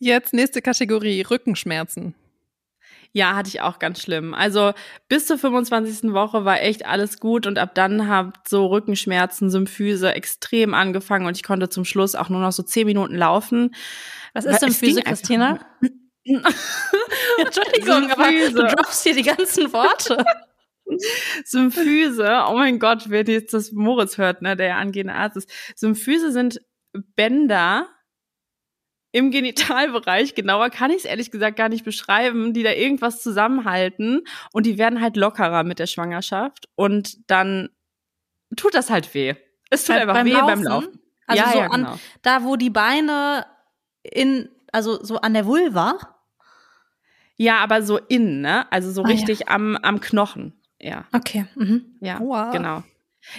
jetzt 0.00 0.32
nächste 0.34 0.60
Kategorie, 0.60 1.22
Rückenschmerzen. 1.22 2.14
Ja, 3.12 3.34
hatte 3.34 3.48
ich 3.48 3.60
auch 3.60 3.78
ganz 3.78 4.02
schlimm. 4.02 4.34
Also 4.34 4.72
bis 5.08 5.26
zur 5.26 5.38
25. 5.38 6.12
Woche 6.12 6.44
war 6.44 6.60
echt 6.60 6.86
alles 6.86 7.18
gut 7.20 7.46
und 7.46 7.58
ab 7.58 7.74
dann 7.74 8.08
hat 8.08 8.48
so 8.48 8.66
Rückenschmerzen, 8.66 9.50
Symphyse 9.50 10.14
extrem 10.14 10.74
angefangen 10.74 11.26
und 11.26 11.36
ich 11.36 11.42
konnte 11.42 11.68
zum 11.68 11.84
Schluss 11.84 12.14
auch 12.14 12.28
nur 12.28 12.40
noch 12.40 12.52
so 12.52 12.62
zehn 12.62 12.86
Minuten 12.86 13.14
laufen. 13.16 13.74
Was 14.34 14.44
ist 14.44 14.62
einfach 14.62 15.04
Christina? 15.04 15.58
Entschuldigung, 17.38 18.10
aber 18.10 18.24
Symphyse. 18.24 18.52
du 18.52 18.66
droppst 18.66 19.02
hier 19.02 19.14
die 19.14 19.22
ganzen 19.22 19.72
Worte. 19.72 20.22
Symphyse, 21.44 22.44
oh 22.48 22.54
mein 22.54 22.78
Gott, 22.78 23.04
wer 23.08 23.24
jetzt 23.24 23.54
das 23.54 23.72
Moritz 23.72 24.18
hört, 24.18 24.42
ne, 24.42 24.56
der 24.56 24.68
ja 24.68 24.76
angehende 24.76 25.14
Arzt 25.14 25.36
ist. 25.36 25.50
Symphyse 25.74 26.32
sind 26.32 26.60
Bänder 27.14 27.88
im 29.12 29.30
Genitalbereich, 29.30 30.34
genauer 30.34 30.70
kann 30.70 30.90
ich 30.90 30.98
es 30.98 31.04
ehrlich 31.04 31.30
gesagt 31.30 31.56
gar 31.56 31.68
nicht 31.68 31.84
beschreiben, 31.84 32.52
die 32.52 32.62
da 32.62 32.72
irgendwas 32.72 33.22
zusammenhalten 33.22 34.22
und 34.52 34.66
die 34.66 34.78
werden 34.78 35.00
halt 35.00 35.16
lockerer 35.16 35.64
mit 35.64 35.78
der 35.78 35.86
Schwangerschaft 35.86 36.68
und 36.74 37.30
dann 37.30 37.70
tut 38.56 38.74
das 38.74 38.90
halt 38.90 39.12
weh. 39.14 39.34
Es 39.70 39.84
tut 39.84 39.96
einfach 39.96 40.24
weh 40.24 40.32
beim 40.32 40.62
Laufen. 40.62 41.00
Also 41.26 41.42
ja, 41.44 41.52
so 41.52 41.58
ja, 41.58 41.66
an, 41.66 41.82
genau. 41.84 41.98
da, 42.22 42.42
wo 42.44 42.56
die 42.56 42.70
Beine 42.70 43.44
in, 44.02 44.48
also 44.72 45.02
so 45.04 45.18
an 45.18 45.34
der 45.34 45.44
Vulva. 45.46 45.98
Ja, 47.36 47.58
aber 47.58 47.82
so 47.82 47.98
innen, 47.98 48.40
ne? 48.40 48.70
Also 48.72 48.90
so 48.90 49.02
Ah, 49.02 49.08
ja. 49.08 49.14
richtig 49.14 49.48
am, 49.48 49.76
am 49.76 50.00
Knochen. 50.00 50.54
Ja, 50.80 51.04
Okay. 51.12 51.44
Mhm. 51.54 51.96
ja, 52.00 52.20
Aua. 52.20 52.50
genau. 52.50 52.82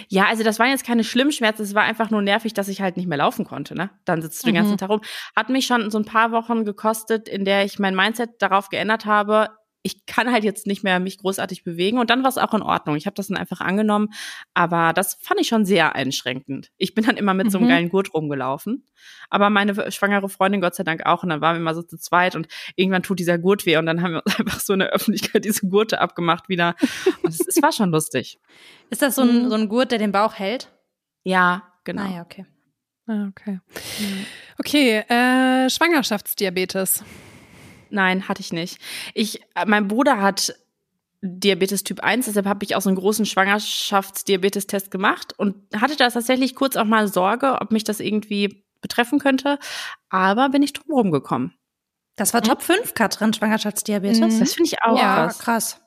Ja, 0.08 0.26
also 0.26 0.42
das 0.42 0.58
waren 0.58 0.68
jetzt 0.70 0.86
keine 0.86 1.04
schlimmen 1.04 1.32
Schmerzen, 1.32 1.62
es 1.62 1.74
war 1.74 1.82
einfach 1.82 2.10
nur 2.10 2.22
nervig, 2.22 2.54
dass 2.54 2.68
ich 2.68 2.80
halt 2.80 2.96
nicht 2.96 3.08
mehr 3.08 3.18
laufen 3.18 3.44
konnte, 3.44 3.74
ne? 3.74 3.90
Dann 4.04 4.22
sitzt 4.22 4.42
du 4.42 4.46
den 4.46 4.54
ganzen 4.54 4.72
Mhm. 4.72 4.78
Tag 4.78 4.90
rum. 4.90 5.00
Hat 5.36 5.48
mich 5.48 5.66
schon 5.66 5.90
so 5.90 5.98
ein 5.98 6.04
paar 6.04 6.32
Wochen 6.32 6.64
gekostet, 6.64 7.28
in 7.28 7.44
der 7.44 7.64
ich 7.64 7.78
mein 7.78 7.94
Mindset 7.96 8.30
darauf 8.40 8.68
geändert 8.68 9.06
habe, 9.06 9.48
ich 9.82 10.04
kann 10.04 10.30
halt 10.30 10.44
jetzt 10.44 10.66
nicht 10.66 10.84
mehr 10.84 11.00
mich 11.00 11.16
großartig 11.18 11.64
bewegen 11.64 11.98
und 11.98 12.10
dann 12.10 12.22
war 12.22 12.28
es 12.28 12.36
auch 12.36 12.52
in 12.52 12.60
Ordnung. 12.62 12.96
Ich 12.96 13.06
habe 13.06 13.14
das 13.14 13.28
dann 13.28 13.36
einfach 13.38 13.60
angenommen, 13.60 14.08
aber 14.52 14.92
das 14.92 15.14
fand 15.22 15.40
ich 15.40 15.48
schon 15.48 15.64
sehr 15.64 15.94
einschränkend. 15.94 16.70
Ich 16.76 16.94
bin 16.94 17.04
dann 17.04 17.16
immer 17.16 17.32
mit 17.32 17.50
so 17.50 17.56
einem 17.58 17.66
Mhm. 17.66 17.70
geilen 17.70 17.88
Gurt 17.88 18.12
rumgelaufen, 18.12 18.84
aber 19.30 19.48
meine 19.48 19.90
schwangere 19.90 20.28
Freundin 20.28 20.60
Gott 20.60 20.74
sei 20.74 20.84
Dank 20.84 21.06
auch 21.06 21.22
und 21.22 21.30
dann 21.30 21.40
waren 21.40 21.56
wir 21.56 21.60
immer 21.60 21.74
so 21.74 21.82
zu 21.82 21.96
zweit 21.96 22.36
und 22.36 22.46
irgendwann 22.76 23.02
tut 23.02 23.18
dieser 23.18 23.38
Gurt 23.38 23.64
weh 23.64 23.78
und 23.78 23.86
dann 23.86 24.02
haben 24.02 24.12
wir 24.12 24.22
uns 24.26 24.36
einfach 24.38 24.60
so 24.60 24.72
in 24.74 24.80
der 24.80 24.90
Öffentlichkeit 24.90 25.44
diese 25.44 25.66
Gurte 25.68 26.00
abgemacht 26.00 26.48
wieder 26.50 26.74
und 27.22 27.30
es, 27.30 27.40
es 27.46 27.62
war 27.62 27.72
schon 27.72 27.90
lustig. 27.90 28.38
Ist 28.90 29.00
das 29.02 29.14
so 29.14 29.22
ein, 29.22 29.44
Mhm. 29.44 29.48
so 29.48 29.54
ein 29.54 29.68
Gurt, 29.68 29.92
der 29.92 29.98
den 29.98 30.12
Bauch 30.12 30.34
hält? 30.34 30.70
Ja, 31.22 31.62
genau. 31.84 32.02
Ah 32.02 32.14
ja, 32.16 32.22
okay. 32.22 32.44
Ah, 33.06 33.28
okay. 33.28 33.60
Okay, 34.58 34.98
äh, 35.08 35.68
Schwangerschaftsdiabetes. 35.70 37.02
Nein, 37.90 38.28
hatte 38.28 38.40
ich 38.40 38.52
nicht. 38.52 38.78
Ich, 39.14 39.40
äh, 39.54 39.66
mein 39.66 39.88
Bruder 39.88 40.20
hat 40.20 40.54
Diabetes 41.22 41.84
Typ 41.84 42.00
1, 42.00 42.26
deshalb 42.26 42.46
habe 42.46 42.64
ich 42.64 42.76
auch 42.76 42.80
so 42.80 42.88
einen 42.88 42.96
großen 42.96 43.26
Schwangerschaftsdiabetes-Test 43.26 44.90
gemacht 44.90 45.34
und 45.38 45.54
hatte 45.78 45.94
da 45.96 46.08
tatsächlich 46.08 46.54
kurz 46.54 46.76
auch 46.76 46.86
mal 46.86 47.08
Sorge, 47.08 47.58
ob 47.60 47.72
mich 47.72 47.84
das 47.84 48.00
irgendwie 48.00 48.64
betreffen 48.80 49.18
könnte, 49.18 49.58
aber 50.08 50.48
bin 50.48 50.62
ich 50.62 50.72
drum 50.72 50.90
rumgekommen. 50.90 51.52
Das 52.16 52.32
war 52.32 52.42
Top 52.42 52.62
5, 52.62 52.94
Katrin, 52.94 53.34
Schwangerschaftsdiabetes. 53.34 54.18
Mhm. 54.18 54.40
Das 54.40 54.54
finde 54.54 54.68
ich 54.68 54.82
auch 54.82 54.96
ja, 54.96 55.26
krass. 55.26 55.38
krass. 55.38 55.80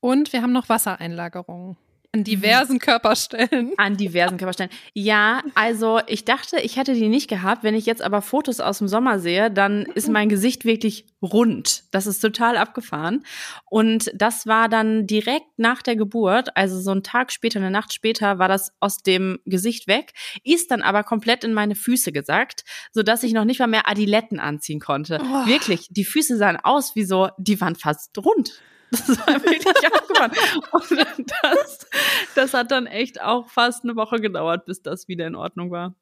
Und 0.00 0.32
wir 0.32 0.40
haben 0.40 0.52
noch 0.52 0.68
Wassereinlagerungen 0.68 1.76
an 2.16 2.24
diversen 2.24 2.78
Körperstellen. 2.78 3.72
An 3.76 3.96
diversen 3.96 4.38
Körperstellen. 4.38 4.72
Ja, 4.94 5.42
also 5.54 6.00
ich 6.06 6.24
dachte, 6.24 6.58
ich 6.60 6.76
hätte 6.76 6.94
die 6.94 7.08
nicht 7.08 7.28
gehabt. 7.28 7.62
Wenn 7.62 7.74
ich 7.74 7.86
jetzt 7.86 8.02
aber 8.02 8.22
Fotos 8.22 8.60
aus 8.60 8.78
dem 8.78 8.88
Sommer 8.88 9.18
sehe, 9.18 9.50
dann 9.50 9.82
ist 9.94 10.08
mein 10.08 10.28
Gesicht 10.28 10.64
wirklich 10.64 11.06
rund. 11.22 11.84
Das 11.90 12.06
ist 12.06 12.20
total 12.20 12.56
abgefahren. 12.56 13.24
Und 13.68 14.10
das 14.14 14.46
war 14.46 14.68
dann 14.68 15.06
direkt 15.06 15.46
nach 15.58 15.82
der 15.82 15.96
Geburt, 15.96 16.56
also 16.56 16.80
so 16.80 16.90
einen 16.90 17.02
Tag 17.02 17.32
später, 17.32 17.58
eine 17.58 17.70
Nacht 17.70 17.92
später, 17.92 18.38
war 18.38 18.48
das 18.48 18.72
aus 18.80 18.98
dem 18.98 19.38
Gesicht 19.44 19.86
weg, 19.86 20.12
ist 20.42 20.70
dann 20.70 20.82
aber 20.82 21.04
komplett 21.04 21.44
in 21.44 21.52
meine 21.52 21.74
Füße 21.74 22.12
gesackt, 22.12 22.64
sodass 22.92 23.22
ich 23.22 23.32
noch 23.32 23.44
nicht 23.44 23.60
mal 23.60 23.66
mehr 23.66 23.88
Adiletten 23.88 24.40
anziehen 24.40 24.80
konnte. 24.80 25.20
Oh. 25.20 25.46
Wirklich, 25.46 25.88
die 25.90 26.04
Füße 26.04 26.36
sahen 26.36 26.56
aus 26.56 26.94
wie 26.96 27.04
so, 27.04 27.28
die 27.38 27.60
waren 27.60 27.74
fast 27.74 28.16
rund. 28.18 28.60
Das 28.90 29.08
war 29.08 29.42
wirklich 29.42 29.66
abgefahren. 29.66 30.32
Und 30.72 31.32
das, 31.42 31.86
das 32.34 32.54
hat 32.54 32.70
dann 32.70 32.86
echt 32.86 33.20
auch 33.20 33.48
fast 33.48 33.84
eine 33.84 33.96
Woche 33.96 34.20
gedauert, 34.20 34.64
bis 34.66 34.82
das 34.82 35.08
wieder 35.08 35.26
in 35.26 35.34
Ordnung 35.34 35.70
war. 35.70 35.94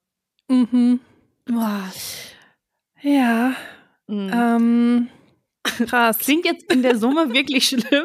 Mhm. 0.48 1.00
Boah. 1.46 1.90
Ja. 3.00 3.54
Mhm. 4.06 4.30
Ähm, 4.34 5.08
krass. 5.62 6.18
Klingt 6.18 6.44
jetzt 6.44 6.70
in 6.72 6.82
der 6.82 6.98
Summe 6.98 7.32
wirklich 7.32 7.66
schlimm, 7.68 8.04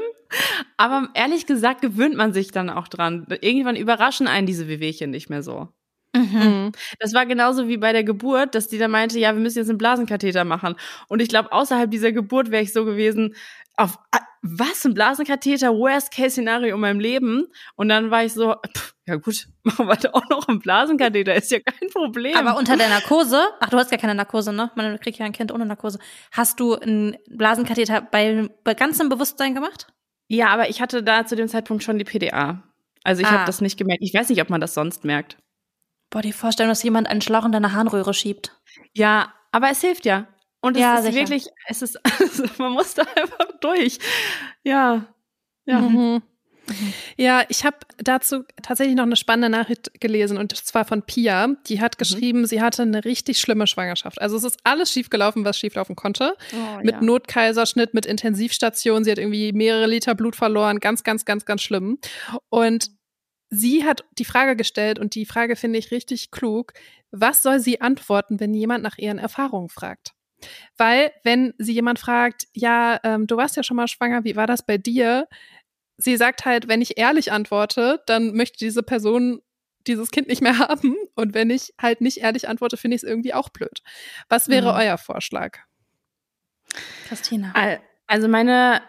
aber 0.77 1.09
ehrlich 1.13 1.45
gesagt 1.45 1.81
gewöhnt 1.81 2.15
man 2.15 2.33
sich 2.33 2.51
dann 2.51 2.69
auch 2.69 2.87
dran. 2.87 3.25
Irgendwann 3.41 3.75
überraschen 3.75 4.27
einen 4.27 4.47
diese 4.47 4.67
Wehwehchen 4.67 5.09
nicht 5.09 5.29
mehr 5.29 5.43
so. 5.43 5.69
Mhm. 6.15 6.21
Mhm. 6.21 6.71
Das 6.99 7.13
war 7.13 7.25
genauso 7.25 7.67
wie 7.67 7.77
bei 7.77 7.93
der 7.93 8.03
Geburt, 8.03 8.55
dass 8.55 8.67
die 8.67 8.77
dann 8.77 8.91
meinte, 8.91 9.19
ja, 9.19 9.33
wir 9.33 9.41
müssen 9.41 9.59
jetzt 9.59 9.69
einen 9.69 9.77
Blasenkatheter 9.77 10.43
machen. 10.43 10.75
Und 11.07 11.21
ich 11.21 11.29
glaube, 11.29 11.51
außerhalb 11.51 11.89
dieser 11.91 12.11
Geburt 12.11 12.49
wäre 12.51 12.63
ich 12.63 12.73
so 12.73 12.83
gewesen, 12.85 13.35
auf 13.79 13.97
was, 14.41 14.85
ein 14.85 14.93
Blasenkatheter, 14.93 15.73
Worst-Case-Szenario 15.73 16.75
in 16.75 16.81
meinem 16.81 16.99
Leben. 16.99 17.47
Und 17.75 17.89
dann 17.89 18.09
war 18.09 18.23
ich 18.23 18.33
so, 18.33 18.55
pff, 18.75 18.95
ja 19.05 19.15
gut, 19.15 19.47
machen 19.63 19.87
wir 19.87 19.95
da 19.95 20.09
auch 20.13 20.27
noch 20.29 20.47
einen 20.47 20.59
Blasenkatheter, 20.59 21.35
ist 21.35 21.51
ja 21.51 21.59
kein 21.59 21.89
Problem. 21.89 22.35
Aber 22.37 22.57
unter 22.57 22.77
der 22.77 22.89
Narkose, 22.89 23.41
ach, 23.59 23.69
du 23.69 23.77
hast 23.77 23.89
gar 23.91 23.99
keine 23.99 24.15
Narkose, 24.15 24.53
ne? 24.53 24.71
Man 24.75 24.99
kriegt 24.99 25.17
ja 25.19 25.25
ein 25.25 25.33
Kind 25.33 25.51
ohne 25.51 25.65
Narkose. 25.65 25.99
Hast 26.31 26.59
du 26.59 26.75
einen 26.75 27.17
Blasenkatheter 27.29 28.01
bei, 28.01 28.49
bei 28.63 28.73
ganzem 28.73 29.09
Bewusstsein 29.09 29.53
gemacht? 29.55 29.87
ja, 30.31 30.49
aber 30.49 30.69
ich 30.69 30.79
hatte 30.79 31.01
da 31.01 31.25
zu 31.25 31.35
dem 31.35 31.47
Zeitpunkt 31.47 31.83
schon 31.83 31.97
die 31.97 32.05
PDA. 32.05 32.61
Also 33.03 33.21
ich 33.21 33.27
Ah. 33.27 33.31
habe 33.31 33.45
das 33.45 33.61
nicht 33.61 33.77
gemerkt. 33.77 34.03
Ich 34.03 34.13
weiß 34.13 34.29
nicht, 34.29 34.39
ob 34.41 34.49
man 34.51 34.61
das 34.61 34.75
sonst 34.75 35.03
merkt. 35.03 35.37
Boah, 36.11 36.21
die 36.21 36.33
Vorstellung, 36.33 36.69
dass 36.69 36.83
jemand 36.83 37.07
einen 37.07 37.21
Schlauch 37.21 37.45
in 37.45 37.51
deine 37.51 37.73
Harnröhre 37.73 38.13
schiebt. 38.13 38.55
Ja, 38.93 39.33
aber 39.51 39.69
es 39.71 39.81
hilft 39.81 40.05
ja. 40.05 40.27
Und 40.61 40.75
es 40.75 40.81
Ja, 40.81 40.97
ist 40.97 41.05
sicher. 41.05 41.15
wirklich, 41.15 41.47
es 41.67 41.81
ist, 41.81 41.99
also 42.03 42.43
man 42.57 42.73
muss 42.73 42.93
da 42.93 43.03
einfach 43.15 43.59
durch. 43.61 43.99
Ja. 44.63 45.05
Ja. 45.65 45.79
Mhm. 45.81 46.21
Ja, 47.17 47.43
ich 47.49 47.65
habe 47.65 47.77
dazu 47.97 48.43
tatsächlich 48.61 48.95
noch 48.95 49.03
eine 49.03 49.15
spannende 49.15 49.49
Nachricht 49.49 49.99
gelesen 49.99 50.37
und 50.37 50.55
zwar 50.55 50.85
von 50.85 51.01
Pia. 51.03 51.55
Die 51.67 51.81
hat 51.81 51.95
mhm. 51.95 51.97
geschrieben, 51.97 52.39
mhm. 52.41 52.45
sie 52.45 52.61
hatte 52.61 52.83
eine 52.83 53.05
richtig 53.05 53.39
schlimme 53.39 53.67
Schwangerschaft. 53.67 54.21
Also 54.21 54.37
es 54.37 54.43
ist 54.43 54.59
alles 54.63 54.91
schiefgelaufen, 54.91 55.45
was 55.45 55.57
schieflaufen 55.57 55.95
konnte. 55.95 56.35
Oh, 56.53 56.79
mit 56.83 56.95
ja. 56.95 57.01
Notkaiserschnitt, 57.01 57.93
mit 57.93 58.05
Intensivstation. 58.05 59.03
Sie 59.03 59.11
hat 59.11 59.17
irgendwie 59.17 59.51
mehrere 59.53 59.87
Liter 59.87 60.15
Blut 60.15 60.35
verloren. 60.35 60.79
Ganz, 60.79 61.03
ganz, 61.03 61.25
ganz, 61.25 61.45
ganz 61.45 61.61
schlimm. 61.61 61.99
Und 62.49 62.91
sie 63.49 63.85
hat 63.85 64.05
die 64.17 64.25
Frage 64.25 64.55
gestellt 64.55 64.99
und 64.99 65.15
die 65.15 65.25
Frage 65.25 65.55
finde 65.55 65.79
ich 65.79 65.91
richtig 65.91 66.31
klug. 66.31 66.73
Was 67.11 67.41
soll 67.41 67.59
sie 67.59 67.81
antworten, 67.81 68.39
wenn 68.39 68.53
jemand 68.53 68.83
nach 68.83 68.97
ihren 68.97 69.17
Erfahrungen 69.17 69.69
fragt? 69.69 70.13
Weil, 70.77 71.11
wenn 71.23 71.53
sie 71.57 71.73
jemand 71.73 71.99
fragt, 71.99 72.47
ja, 72.53 72.99
ähm, 73.03 73.27
du 73.27 73.37
warst 73.37 73.57
ja 73.57 73.63
schon 73.63 73.77
mal 73.77 73.87
schwanger, 73.87 74.23
wie 74.23 74.35
war 74.35 74.47
das 74.47 74.65
bei 74.65 74.77
dir? 74.77 75.27
Sie 75.97 76.15
sagt 76.17 76.45
halt, 76.45 76.67
wenn 76.67 76.81
ich 76.81 76.97
ehrlich 76.97 77.31
antworte, 77.31 78.01
dann 78.05 78.33
möchte 78.33 78.57
diese 78.57 78.83
Person 78.83 79.41
dieses 79.87 80.11
Kind 80.11 80.27
nicht 80.27 80.41
mehr 80.41 80.57
haben. 80.59 80.95
Und 81.15 81.33
wenn 81.33 81.49
ich 81.49 81.73
halt 81.81 82.01
nicht 82.01 82.17
ehrlich 82.17 82.47
antworte, 82.47 82.77
finde 82.77 82.95
ich 82.95 83.03
es 83.03 83.09
irgendwie 83.09 83.33
auch 83.33 83.49
blöd. 83.49 83.81
Was 84.29 84.47
wäre 84.47 84.71
mhm. 84.71 84.79
euer 84.79 84.97
Vorschlag? 84.97 85.59
Christina. 87.07 87.53
Also 88.07 88.27
meine 88.27 88.81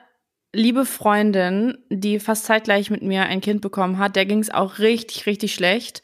liebe 0.52 0.84
Freundin, 0.84 1.78
die 1.90 2.18
fast 2.18 2.44
zeitgleich 2.44 2.90
mit 2.90 3.02
mir 3.02 3.24
ein 3.24 3.40
Kind 3.40 3.60
bekommen 3.60 3.98
hat, 3.98 4.16
der 4.16 4.26
ging 4.26 4.40
es 4.40 4.50
auch 4.50 4.78
richtig, 4.78 5.26
richtig 5.26 5.54
schlecht. 5.54 6.02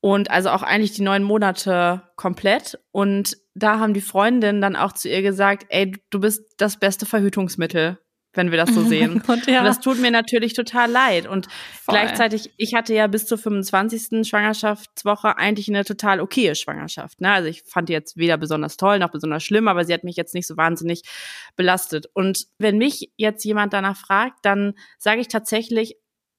Und 0.00 0.30
also 0.30 0.50
auch 0.50 0.62
eigentlich 0.62 0.92
die 0.92 1.02
neun 1.02 1.22
Monate 1.22 2.02
komplett. 2.16 2.78
Und 2.90 3.36
da 3.54 3.78
haben 3.78 3.92
die 3.92 4.00
Freundinnen 4.00 4.62
dann 4.62 4.76
auch 4.76 4.92
zu 4.92 5.08
ihr 5.08 5.22
gesagt, 5.22 5.66
ey, 5.68 5.92
du 6.10 6.20
bist 6.20 6.54
das 6.56 6.78
beste 6.78 7.04
Verhütungsmittel, 7.04 7.98
wenn 8.32 8.50
wir 8.50 8.56
das 8.56 8.74
so 8.74 8.80
oh 8.80 8.84
sehen. 8.88 9.22
Gott, 9.26 9.46
ja. 9.46 9.58
Und 9.58 9.66
das 9.66 9.80
tut 9.80 10.00
mir 10.00 10.10
natürlich 10.10 10.54
total 10.54 10.90
leid. 10.90 11.26
Und 11.26 11.48
Voll. 11.82 11.96
gleichzeitig, 11.96 12.50
ich 12.56 12.74
hatte 12.74 12.94
ja 12.94 13.08
bis 13.08 13.26
zur 13.26 13.36
25. 13.36 14.26
Schwangerschaftswoche 14.26 15.36
eigentlich 15.36 15.68
eine 15.68 15.84
total 15.84 16.20
okaye 16.20 16.54
Schwangerschaft. 16.54 17.20
Ne? 17.20 17.30
Also 17.30 17.50
ich 17.50 17.62
fand 17.66 17.90
die 17.90 17.92
jetzt 17.92 18.16
weder 18.16 18.38
besonders 18.38 18.78
toll 18.78 19.00
noch 19.00 19.10
besonders 19.10 19.44
schlimm, 19.44 19.68
aber 19.68 19.84
sie 19.84 19.92
hat 19.92 20.04
mich 20.04 20.16
jetzt 20.16 20.32
nicht 20.32 20.46
so 20.46 20.56
wahnsinnig 20.56 21.02
belastet. 21.56 22.06
Und 22.14 22.46
wenn 22.58 22.78
mich 22.78 23.12
jetzt 23.16 23.44
jemand 23.44 23.74
danach 23.74 23.98
fragt, 23.98 24.46
dann 24.46 24.72
sage 24.98 25.20
ich 25.20 25.28
tatsächlich, 25.28 25.96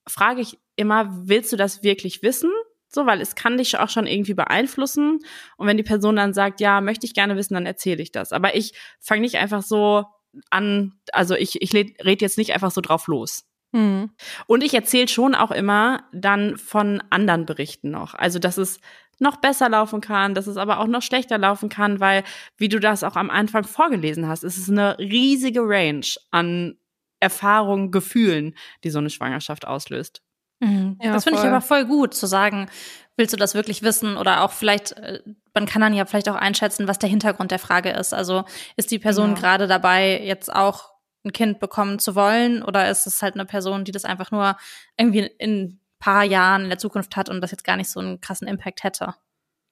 frage 0.07 0.41
ich 0.41 0.57
immer, 0.75 1.11
willst 1.27 1.53
du 1.53 1.57
das 1.57 1.83
wirklich 1.83 2.23
wissen? 2.23 2.49
So, 2.93 3.05
weil 3.05 3.21
es 3.21 3.35
kann 3.35 3.57
dich 3.57 3.77
auch 3.77 3.89
schon 3.89 4.05
irgendwie 4.05 4.33
beeinflussen. 4.33 5.19
Und 5.57 5.67
wenn 5.67 5.77
die 5.77 5.83
Person 5.83 6.17
dann 6.17 6.33
sagt, 6.33 6.59
ja, 6.59 6.81
möchte 6.81 7.05
ich 7.05 7.13
gerne 7.13 7.37
wissen, 7.37 7.53
dann 7.53 7.65
erzähle 7.65 8.03
ich 8.03 8.11
das. 8.11 8.33
Aber 8.33 8.55
ich 8.55 8.73
fange 8.99 9.21
nicht 9.21 9.37
einfach 9.37 9.63
so 9.63 10.05
an, 10.49 10.93
also 11.13 11.35
ich, 11.35 11.61
ich 11.61 11.73
rede 11.73 12.23
jetzt 12.23 12.37
nicht 12.37 12.53
einfach 12.53 12.71
so 12.71 12.81
drauf 12.81 13.07
los. 13.07 13.45
Mhm. 13.71 14.11
Und 14.47 14.63
ich 14.63 14.73
erzähle 14.73 15.07
schon 15.07 15.35
auch 15.35 15.51
immer 15.51 16.03
dann 16.11 16.57
von 16.57 17.01
anderen 17.09 17.45
Berichten 17.45 17.89
noch. 17.89 18.13
Also, 18.13 18.39
dass 18.39 18.57
es 18.57 18.79
noch 19.19 19.37
besser 19.37 19.69
laufen 19.69 20.01
kann, 20.01 20.33
dass 20.33 20.47
es 20.47 20.57
aber 20.57 20.79
auch 20.79 20.87
noch 20.87 21.01
schlechter 21.03 21.37
laufen 21.37 21.69
kann, 21.69 21.99
weil, 21.99 22.23
wie 22.57 22.69
du 22.69 22.79
das 22.79 23.03
auch 23.03 23.15
am 23.15 23.29
Anfang 23.29 23.63
vorgelesen 23.63 24.27
hast, 24.27 24.43
ist 24.43 24.57
es 24.57 24.69
eine 24.69 24.97
riesige 24.99 25.61
Range 25.61 26.07
an 26.31 26.75
Erfahrungen, 27.19 27.91
Gefühlen, 27.91 28.55
die 28.83 28.89
so 28.89 28.99
eine 28.99 29.11
Schwangerschaft 29.11 29.65
auslöst. 29.65 30.21
Mhm. 30.61 30.97
Ja, 31.01 31.11
das 31.11 31.23
finde 31.25 31.39
ich 31.39 31.45
aber 31.45 31.59
voll 31.59 31.85
gut 31.85 32.13
zu 32.13 32.27
sagen, 32.27 32.69
willst 33.17 33.33
du 33.33 33.37
das 33.37 33.55
wirklich 33.55 33.81
wissen 33.81 34.15
oder 34.15 34.43
auch 34.43 34.51
vielleicht, 34.51 34.93
äh, 34.93 35.21
man 35.53 35.65
kann 35.65 35.81
dann 35.81 35.93
ja 35.93 36.05
vielleicht 36.05 36.29
auch 36.29 36.35
einschätzen, 36.35 36.87
was 36.87 36.99
der 36.99 37.09
Hintergrund 37.09 37.51
der 37.51 37.59
Frage 37.59 37.89
ist. 37.89 38.13
Also 38.13 38.45
ist 38.77 38.91
die 38.91 38.99
Person 38.99 39.31
ja. 39.31 39.35
gerade 39.35 39.67
dabei, 39.67 40.21
jetzt 40.23 40.53
auch 40.53 40.91
ein 41.25 41.33
Kind 41.33 41.59
bekommen 41.59 41.99
zu 41.99 42.15
wollen 42.15 42.63
oder 42.63 42.89
ist 42.89 43.05
es 43.05 43.21
halt 43.21 43.35
eine 43.35 43.45
Person, 43.45 43.83
die 43.83 43.91
das 43.91 44.05
einfach 44.05 44.31
nur 44.31 44.55
irgendwie 44.97 45.29
in 45.37 45.63
ein 45.63 45.79
paar 45.99 46.23
Jahren 46.23 46.63
in 46.63 46.69
der 46.69 46.79
Zukunft 46.79 47.15
hat 47.15 47.29
und 47.29 47.41
das 47.41 47.51
jetzt 47.51 47.63
gar 47.63 47.77
nicht 47.77 47.89
so 47.89 47.99
einen 47.99 48.21
krassen 48.21 48.47
Impact 48.47 48.83
hätte? 48.83 49.15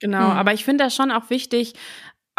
Genau, 0.00 0.30
mhm. 0.30 0.36
aber 0.36 0.52
ich 0.52 0.64
finde 0.64 0.84
das 0.84 0.94
schon 0.94 1.10
auch 1.10 1.30
wichtig, 1.30 1.74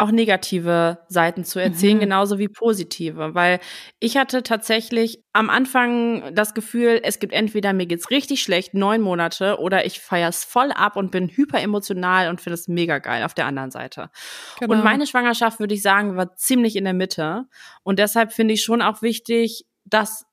auch 0.02 0.10
negative 0.10 0.98
Seiten 1.08 1.44
zu 1.44 1.60
erzählen, 1.60 1.96
mhm. 1.96 2.00
genauso 2.00 2.38
wie 2.38 2.48
positive. 2.48 3.34
Weil 3.34 3.60
ich 4.00 4.16
hatte 4.16 4.42
tatsächlich 4.42 5.22
am 5.32 5.48
Anfang 5.48 6.34
das 6.34 6.54
Gefühl, 6.54 7.00
es 7.04 7.20
gibt 7.20 7.32
entweder 7.32 7.72
mir 7.72 7.86
geht's 7.86 8.10
richtig 8.10 8.42
schlecht, 8.42 8.74
neun 8.74 9.00
Monate, 9.00 9.58
oder 9.60 9.86
ich 9.86 10.00
feier's 10.00 10.44
voll 10.44 10.72
ab 10.72 10.96
und 10.96 11.12
bin 11.12 11.28
hyper 11.28 11.60
emotional 11.60 12.28
und 12.28 12.40
finde 12.40 12.54
es 12.54 12.66
mega 12.66 12.98
geil 12.98 13.22
auf 13.22 13.34
der 13.34 13.46
anderen 13.46 13.70
Seite. 13.70 14.10
Genau. 14.58 14.74
Und 14.74 14.84
meine 14.84 15.06
Schwangerschaft, 15.06 15.60
würde 15.60 15.74
ich 15.74 15.82
sagen, 15.82 16.16
war 16.16 16.34
ziemlich 16.34 16.74
in 16.74 16.84
der 16.84 16.94
Mitte. 16.94 17.44
Und 17.84 18.00
deshalb 18.00 18.32
finde 18.32 18.54
ich 18.54 18.64
schon 18.64 18.82
auch 18.82 19.02
wichtig, 19.02 19.64
das 19.84 20.26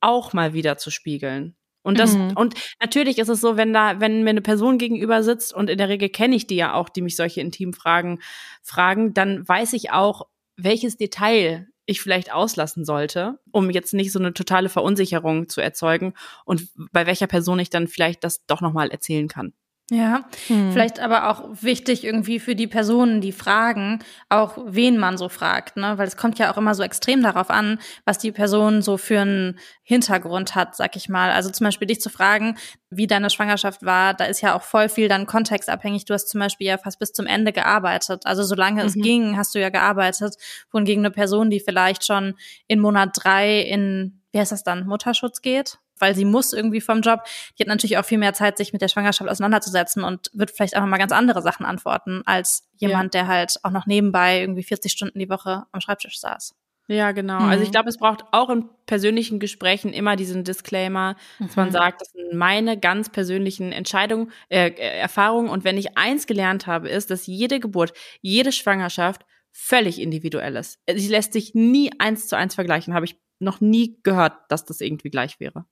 auch 0.00 0.32
mal 0.32 0.54
wieder 0.54 0.78
zu 0.78 0.90
spiegeln. 0.90 1.56
Und 1.82 1.98
das, 1.98 2.14
mhm. 2.14 2.32
und 2.34 2.54
natürlich 2.80 3.18
ist 3.18 3.28
es 3.28 3.40
so, 3.40 3.56
wenn 3.56 3.72
da, 3.72 4.00
wenn 4.00 4.22
mir 4.22 4.30
eine 4.30 4.42
Person 4.42 4.78
gegenüber 4.78 5.22
sitzt 5.22 5.54
und 5.54 5.70
in 5.70 5.78
der 5.78 5.88
Regel 5.88 6.08
kenne 6.10 6.36
ich 6.36 6.46
die 6.46 6.56
ja 6.56 6.74
auch, 6.74 6.88
die 6.88 7.02
mich 7.02 7.16
solche 7.16 7.40
intimen 7.40 7.72
Fragen 7.72 8.20
fragen, 8.62 9.14
dann 9.14 9.48
weiß 9.48 9.72
ich 9.72 9.90
auch, 9.90 10.26
welches 10.56 10.96
Detail 10.96 11.68
ich 11.86 12.00
vielleicht 12.00 12.32
auslassen 12.32 12.84
sollte, 12.84 13.40
um 13.50 13.70
jetzt 13.70 13.94
nicht 13.94 14.12
so 14.12 14.18
eine 14.18 14.32
totale 14.32 14.68
Verunsicherung 14.68 15.48
zu 15.48 15.60
erzeugen 15.60 16.14
und 16.44 16.68
bei 16.92 17.06
welcher 17.06 17.26
Person 17.26 17.58
ich 17.58 17.70
dann 17.70 17.88
vielleicht 17.88 18.22
das 18.22 18.44
doch 18.46 18.60
nochmal 18.60 18.90
erzählen 18.90 19.26
kann. 19.26 19.54
Ja, 19.92 20.24
hm. 20.46 20.70
vielleicht 20.70 21.00
aber 21.00 21.28
auch 21.28 21.48
wichtig 21.62 22.04
irgendwie 22.04 22.38
für 22.38 22.54
die 22.54 22.68
Personen, 22.68 23.20
die 23.20 23.32
fragen, 23.32 23.98
auch 24.28 24.56
wen 24.64 24.96
man 24.96 25.18
so 25.18 25.28
fragt, 25.28 25.76
ne? 25.76 25.98
Weil 25.98 26.06
es 26.06 26.16
kommt 26.16 26.38
ja 26.38 26.52
auch 26.52 26.56
immer 26.56 26.76
so 26.76 26.84
extrem 26.84 27.24
darauf 27.24 27.50
an, 27.50 27.80
was 28.04 28.18
die 28.18 28.30
Person 28.30 28.82
so 28.82 28.96
für 28.96 29.18
einen 29.18 29.58
Hintergrund 29.82 30.54
hat, 30.54 30.76
sag 30.76 30.94
ich 30.94 31.08
mal. 31.08 31.32
Also 31.32 31.50
zum 31.50 31.64
Beispiel 31.64 31.88
dich 31.88 32.00
zu 32.00 32.08
fragen, 32.08 32.56
wie 32.90 33.08
deine 33.08 33.30
Schwangerschaft 33.30 33.84
war, 33.84 34.14
da 34.14 34.26
ist 34.26 34.42
ja 34.42 34.56
auch 34.56 34.62
voll 34.62 34.88
viel 34.88 35.08
dann 35.08 35.26
kontextabhängig. 35.26 36.04
Du 36.04 36.14
hast 36.14 36.28
zum 36.28 36.38
Beispiel 36.38 36.68
ja 36.68 36.78
fast 36.78 37.00
bis 37.00 37.12
zum 37.12 37.26
Ende 37.26 37.52
gearbeitet. 37.52 38.26
Also 38.26 38.44
solange 38.44 38.82
mhm. 38.82 38.86
es 38.86 38.94
ging, 38.94 39.36
hast 39.36 39.56
du 39.56 39.60
ja 39.60 39.70
gearbeitet. 39.70 40.36
Wohingegen 40.70 41.04
eine 41.04 41.10
Person, 41.10 41.50
die 41.50 41.58
vielleicht 41.58 42.06
schon 42.06 42.34
in 42.68 42.78
Monat 42.78 43.10
drei 43.14 43.60
in, 43.62 44.22
wie 44.30 44.38
heißt 44.38 44.52
das 44.52 44.62
dann, 44.62 44.86
Mutterschutz 44.86 45.42
geht? 45.42 45.80
Weil 46.00 46.14
sie 46.14 46.24
muss 46.24 46.52
irgendwie 46.52 46.80
vom 46.80 47.00
Job. 47.00 47.22
Die 47.58 47.62
hat 47.62 47.68
natürlich 47.68 47.98
auch 47.98 48.04
viel 48.04 48.18
mehr 48.18 48.34
Zeit, 48.34 48.56
sich 48.58 48.72
mit 48.72 48.82
der 48.82 48.88
Schwangerschaft 48.88 49.30
auseinanderzusetzen 49.30 50.02
und 50.02 50.30
wird 50.32 50.50
vielleicht 50.50 50.76
auch 50.76 50.80
noch 50.80 50.88
mal 50.88 50.98
ganz 50.98 51.12
andere 51.12 51.42
Sachen 51.42 51.66
antworten 51.66 52.22
als 52.26 52.68
jemand, 52.76 53.14
ja. 53.14 53.22
der 53.22 53.28
halt 53.28 53.56
auch 53.62 53.70
noch 53.70 53.86
nebenbei 53.86 54.40
irgendwie 54.40 54.62
40 54.62 54.92
Stunden 54.92 55.18
die 55.18 55.30
Woche 55.30 55.64
am 55.72 55.80
Schreibtisch 55.80 56.18
saß. 56.18 56.54
Ja, 56.90 57.12
genau. 57.12 57.38
Mhm. 57.38 57.50
Also 57.50 57.62
ich 57.62 57.70
glaube, 57.70 57.88
es 57.88 57.98
braucht 57.98 58.24
auch 58.32 58.50
in 58.50 58.68
persönlichen 58.86 59.38
Gesprächen 59.38 59.92
immer 59.92 60.16
diesen 60.16 60.42
Disclaimer, 60.42 61.14
dass 61.38 61.54
man 61.54 61.68
mhm. 61.68 61.72
sagt, 61.72 62.00
das 62.00 62.10
sind 62.10 62.34
meine 62.34 62.76
ganz 62.76 63.10
persönlichen 63.10 63.70
Entscheidungen, 63.70 64.32
äh, 64.48 64.70
äh, 64.70 64.98
Erfahrungen. 64.98 65.50
Und 65.50 65.62
wenn 65.62 65.78
ich 65.78 65.96
eins 65.96 66.26
gelernt 66.26 66.66
habe, 66.66 66.88
ist, 66.88 67.10
dass 67.10 67.28
jede 67.28 67.60
Geburt, 67.60 67.92
jede 68.22 68.50
Schwangerschaft 68.50 69.24
völlig 69.52 70.00
individuell 70.00 70.56
ist. 70.56 70.80
Sie 70.92 71.08
lässt 71.08 71.32
sich 71.32 71.54
nie 71.54 71.92
eins 72.00 72.26
zu 72.26 72.36
eins 72.36 72.56
vergleichen. 72.56 72.92
Habe 72.92 73.04
ich 73.04 73.16
noch 73.38 73.60
nie 73.60 74.00
gehört, 74.02 74.34
dass 74.48 74.64
das 74.64 74.80
irgendwie 74.80 75.10
gleich 75.10 75.38
wäre. 75.38 75.66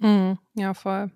Mhm, 0.00 0.38
ja, 0.54 0.74
voll. 0.74 1.10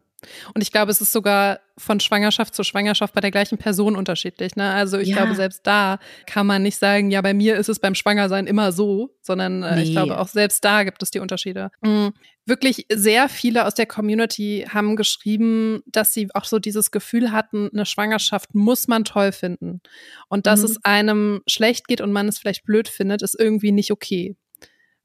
Und 0.55 0.63
ich 0.63 0.73
glaube, 0.73 0.91
es 0.91 1.01
ist 1.01 1.13
sogar 1.13 1.61
von 1.77 2.01
Schwangerschaft 2.01 2.55
zu 2.55 2.63
Schwangerschaft 2.63 3.15
bei 3.15 3.21
der 3.21 3.31
gleichen 3.31 3.59
Person 3.59 3.97
unterschiedlich. 3.97 4.57
Ne? 4.57 4.71
Also 4.73 4.99
ich 4.99 5.09
ja. 5.09 5.17
glaube, 5.17 5.35
selbst 5.35 5.67
da 5.67 5.99
kann 6.27 6.47
man 6.47 6.63
nicht 6.63 6.79
sagen, 6.79 7.11
ja, 7.11 7.21
bei 7.21 7.35
mir 7.35 7.57
ist 7.57 7.69
es 7.69 7.79
beim 7.79 7.95
Schwangersein 7.95 8.47
immer 8.47 8.73
so, 8.73 9.11
sondern 9.21 9.63
äh, 9.63 9.77
nee. 9.77 9.83
ich 9.83 9.93
glaube, 9.93 10.19
auch 10.19 10.29
selbst 10.29 10.65
da 10.65 10.85
gibt 10.85 11.03
es 11.03 11.11
die 11.11 11.19
Unterschiede. 11.19 11.71
Mhm. 11.83 12.13
Wirklich 12.47 12.87
sehr 12.93 13.29
viele 13.29 13.67
aus 13.67 13.75
der 13.75 13.87
Community 13.87 14.67
haben 14.69 14.97
geschrieben, 14.97 15.83
dass 15.87 16.13
sie 16.13 16.29
auch 16.35 16.45
so 16.45 16.59
dieses 16.59 16.91
Gefühl 16.91 17.33
hatten, 17.33 17.71
eine 17.73 17.87
Schwangerschaft 17.87 18.55
muss 18.55 18.87
man 18.87 19.05
toll 19.05 19.33
finden. 19.33 19.81
Und 20.29 20.47
dass 20.47 20.61
mhm. 20.61 20.67
es 20.67 20.85
einem 20.85 21.43
schlecht 21.47 21.89
geht 21.89 22.01
und 22.01 22.13
man 22.13 22.29
es 22.29 22.39
vielleicht 22.39 22.65
blöd 22.65 22.89
findet, 22.89 23.23
ist 23.23 23.39
irgendwie 23.39 23.73
nicht 23.73 23.91
okay. 23.91 24.37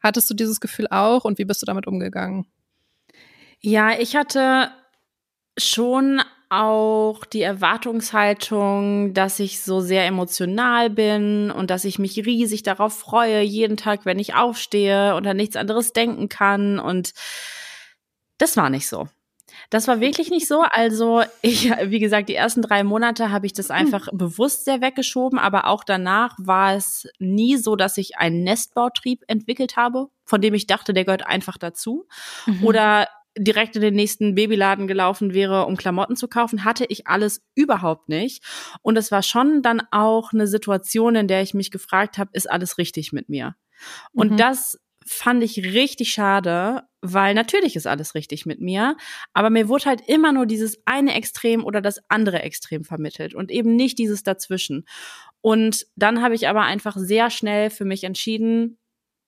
Hattest 0.01 0.30
du 0.30 0.34
dieses 0.34 0.59
Gefühl 0.59 0.88
auch 0.89 1.25
und 1.25 1.39
wie 1.39 1.45
bist 1.45 1.61
du 1.61 1.65
damit 1.65 1.88
umgegangen? 1.88 2.45
Ja, 3.62 3.99
ich 3.99 4.16
hatte 4.16 4.72
schon 5.57 6.22
auch 6.49 7.26
die 7.26 7.43
Erwartungshaltung, 7.43 9.14
dass 9.14 9.39
ich 9.39 9.62
so 9.62 9.82
sehr 9.82 10.05
emotional 10.07 10.89
bin 10.89 11.51
und 11.51 11.70
dass 11.70 11.86
ich 11.86 11.99
mich 11.99 12.26
riesig 12.26 12.64
darauf 12.64 12.97
freue, 12.97 13.41
jeden 13.41 13.78
Tag, 13.78 14.05
wenn 14.05 14.18
ich 14.18 14.34
aufstehe 14.34 15.16
und 15.16 15.28
an 15.28 15.38
nichts 15.38 15.55
anderes 15.55 15.93
denken 15.93 16.28
kann. 16.28 16.80
Und 16.80 17.14
das 18.39 18.57
war 18.57 18.70
nicht 18.72 18.88
so. 18.88 19.07
Das 19.70 19.88
war 19.88 19.99
wirklich 19.99 20.32
nicht 20.32 20.47
so. 20.47 20.62
Also 20.62 21.22
ich, 21.43 21.70
wie 21.70 21.99
gesagt, 21.99 22.30
die 22.30 22.36
ersten 22.36 22.64
drei 22.64 22.84
Monate 22.84 23.30
habe 23.30 23.45
ich 23.45 23.53
das 23.53 23.70
hm. 23.70 23.76
einfach 23.76 24.07
hm. 24.07 24.18
bewusst 24.18 24.66
sehr 24.66 24.82
weggeschoben, 24.82 25.38
aber 25.38 25.68
auch 25.68 25.84
danach 25.84 26.36
war 26.39 26.74
es 26.74 27.07
nie 27.20 27.57
so, 27.57 27.76
dass 27.76 27.97
ich 27.97 28.18
einen 28.18 28.43
Nestbautrieb 28.43 29.24
entwickelt 29.28 29.76
habe, 29.76 30.07
von 30.24 30.41
dem 30.41 30.55
ich 30.55 30.66
dachte, 30.66 30.93
der 30.93 31.05
gehört 31.05 31.28
einfach 31.28 31.60
dazu. 31.60 32.07
Mhm. 32.47 32.64
Oder 32.64 33.07
direkt 33.38 33.75
in 33.75 33.82
den 33.82 33.95
nächsten 33.95 34.36
Babyladen 34.36 34.88
gelaufen 34.88 35.34
wäre, 35.34 35.65
um 35.65 35.77
Klamotten 35.77 36.15
zu 36.15 36.27
kaufen, 36.27 36.63
hatte 36.65 36.86
ich 36.89 37.07
alles 37.07 37.41
überhaupt 37.55 38.09
nicht. 38.09 38.43
Und 38.82 38.97
es 38.97 39.11
war 39.11 39.23
schon 39.23 39.61
dann 39.61 39.82
auch 39.91 40.34
eine 40.34 40.47
Situation, 40.47 41.15
in 41.15 41.27
der 41.27 41.41
ich 41.41 41.53
mich 41.53 41.71
gefragt 41.71 42.17
habe, 42.17 42.32
ist 42.34 42.49
alles 42.49 42.77
richtig 42.77 43.13
mit 43.13 43.30
mir? 43.30 43.55
Und 44.11 44.34
mhm. 44.34 44.38
das 44.38 44.80
fand 45.05 45.43
ich 45.43 45.63
richtig 45.63 46.11
schade, 46.11 46.84
weil 47.01 47.34
natürlich 47.34 47.75
ist 47.75 47.88
alles 47.88 48.13
richtig 48.13 48.45
mit 48.45 48.59
mir, 48.59 48.97
aber 49.34 49.49
mir 49.49 49.69
wurde 49.69 49.86
halt 49.86 50.01
immer 50.07 50.32
nur 50.34 50.45
dieses 50.45 50.77
eine 50.86 51.15
Extrem 51.15 51.63
oder 51.63 51.82
das 51.82 51.99
andere 52.09 52.41
Extrem 52.41 52.84
vermittelt 52.84 53.34
und 53.34 53.51
eben 53.51 53.75
nicht 53.75 53.97
dieses 53.97 54.23
dazwischen. 54.23 54.86
Und 55.41 55.86
dann 55.95 56.21
habe 56.21 56.36
ich 56.36 56.47
aber 56.47 56.63
einfach 56.63 56.97
sehr 56.97 57.30
schnell 57.30 57.69
für 57.69 57.86
mich 57.86 58.03
entschieden, 58.03 58.77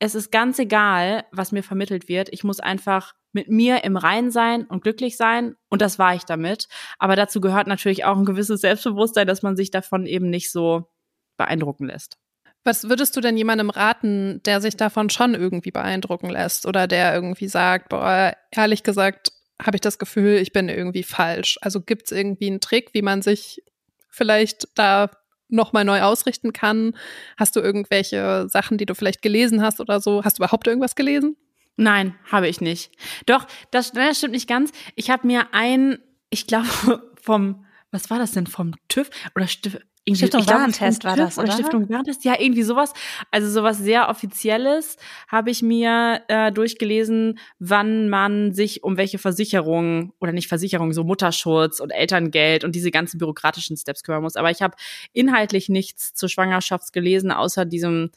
es 0.03 0.15
ist 0.15 0.31
ganz 0.31 0.57
egal, 0.57 1.25
was 1.31 1.51
mir 1.51 1.61
vermittelt 1.61 2.09
wird. 2.09 2.29
Ich 2.31 2.43
muss 2.43 2.59
einfach 2.59 3.13
mit 3.33 3.49
mir 3.49 3.83
im 3.83 3.97
Rein 3.97 4.31
sein 4.31 4.65
und 4.65 4.81
glücklich 4.81 5.15
sein. 5.15 5.55
Und 5.69 5.83
das 5.83 5.99
war 5.99 6.15
ich 6.15 6.23
damit. 6.23 6.67
Aber 6.97 7.15
dazu 7.15 7.39
gehört 7.39 7.67
natürlich 7.67 8.03
auch 8.03 8.17
ein 8.17 8.25
gewisses 8.25 8.61
Selbstbewusstsein, 8.61 9.27
dass 9.27 9.43
man 9.43 9.55
sich 9.55 9.69
davon 9.69 10.07
eben 10.07 10.31
nicht 10.31 10.51
so 10.51 10.89
beeindrucken 11.37 11.85
lässt. 11.85 12.17
Was 12.63 12.89
würdest 12.89 13.15
du 13.15 13.21
denn 13.21 13.37
jemandem 13.37 13.69
raten, 13.69 14.41
der 14.43 14.59
sich 14.59 14.75
davon 14.75 15.11
schon 15.11 15.35
irgendwie 15.35 15.71
beeindrucken 15.71 16.31
lässt 16.31 16.65
oder 16.65 16.87
der 16.87 17.13
irgendwie 17.13 17.47
sagt, 17.47 17.89
boah, 17.89 18.35
ehrlich 18.49 18.81
gesagt, 18.81 19.31
habe 19.61 19.77
ich 19.77 19.81
das 19.81 19.99
Gefühl, 19.99 20.37
ich 20.37 20.51
bin 20.51 20.67
irgendwie 20.67 21.03
falsch. 21.03 21.59
Also 21.61 21.79
gibt 21.79 22.07
es 22.07 22.11
irgendwie 22.11 22.47
einen 22.47 22.59
Trick, 22.59 22.89
wie 22.93 23.03
man 23.03 23.21
sich 23.21 23.63
vielleicht 24.09 24.67
da 24.73 25.11
nochmal 25.51 25.85
neu 25.85 26.01
ausrichten 26.01 26.53
kann? 26.53 26.95
Hast 27.37 27.55
du 27.55 27.59
irgendwelche 27.59 28.47
Sachen, 28.49 28.77
die 28.77 28.85
du 28.85 28.95
vielleicht 28.95 29.21
gelesen 29.21 29.61
hast 29.61 29.79
oder 29.79 29.99
so? 29.99 30.23
Hast 30.23 30.39
du 30.39 30.43
überhaupt 30.43 30.67
irgendwas 30.67 30.95
gelesen? 30.95 31.35
Nein, 31.77 32.15
habe 32.31 32.47
ich 32.47 32.61
nicht. 32.61 32.91
Doch, 33.25 33.47
das, 33.71 33.91
das 33.91 34.17
stimmt 34.17 34.33
nicht 34.33 34.47
ganz. 34.47 34.71
Ich 34.95 35.09
habe 35.09 35.25
mir 35.25 35.53
ein, 35.53 35.99
ich 36.29 36.47
glaube, 36.47 36.67
vom, 37.21 37.65
was 37.91 38.09
war 38.09 38.19
das 38.19 38.31
denn, 38.31 38.47
vom 38.47 38.73
TÜV 38.87 39.09
oder 39.35 39.47
Stif 39.47 39.77
irgendwie, 40.03 40.27
Stiftung 40.27 40.47
Warentest 40.47 41.03
war 41.03 41.15
das, 41.15 41.37
oder? 41.37 41.51
Stiftung 41.51 41.87
Warentest, 41.87 42.25
ja, 42.25 42.39
irgendwie 42.39 42.63
sowas. 42.63 42.93
Also 43.29 43.49
sowas 43.49 43.77
sehr 43.77 44.09
Offizielles 44.09 44.97
habe 45.27 45.51
ich 45.51 45.61
mir 45.61 46.21
äh, 46.27 46.51
durchgelesen, 46.51 47.37
wann 47.59 48.09
man 48.09 48.53
sich 48.53 48.83
um 48.83 48.97
welche 48.97 49.19
Versicherungen 49.19 50.11
oder 50.19 50.31
nicht 50.31 50.47
Versicherungen, 50.47 50.93
so 50.93 51.03
Mutterschutz 51.03 51.79
und 51.79 51.91
Elterngeld 51.91 52.63
und 52.63 52.75
diese 52.75 52.89
ganzen 52.89 53.19
bürokratischen 53.19 53.77
Steps 53.77 54.03
kümmern 54.03 54.23
muss. 54.23 54.35
Aber 54.35 54.49
ich 54.49 54.63
habe 54.63 54.75
inhaltlich 55.13 55.69
nichts 55.69 56.15
zur 56.15 56.29
Schwangerschaft 56.29 56.93
gelesen, 56.93 57.31
außer 57.31 57.65
diesem 57.65 58.09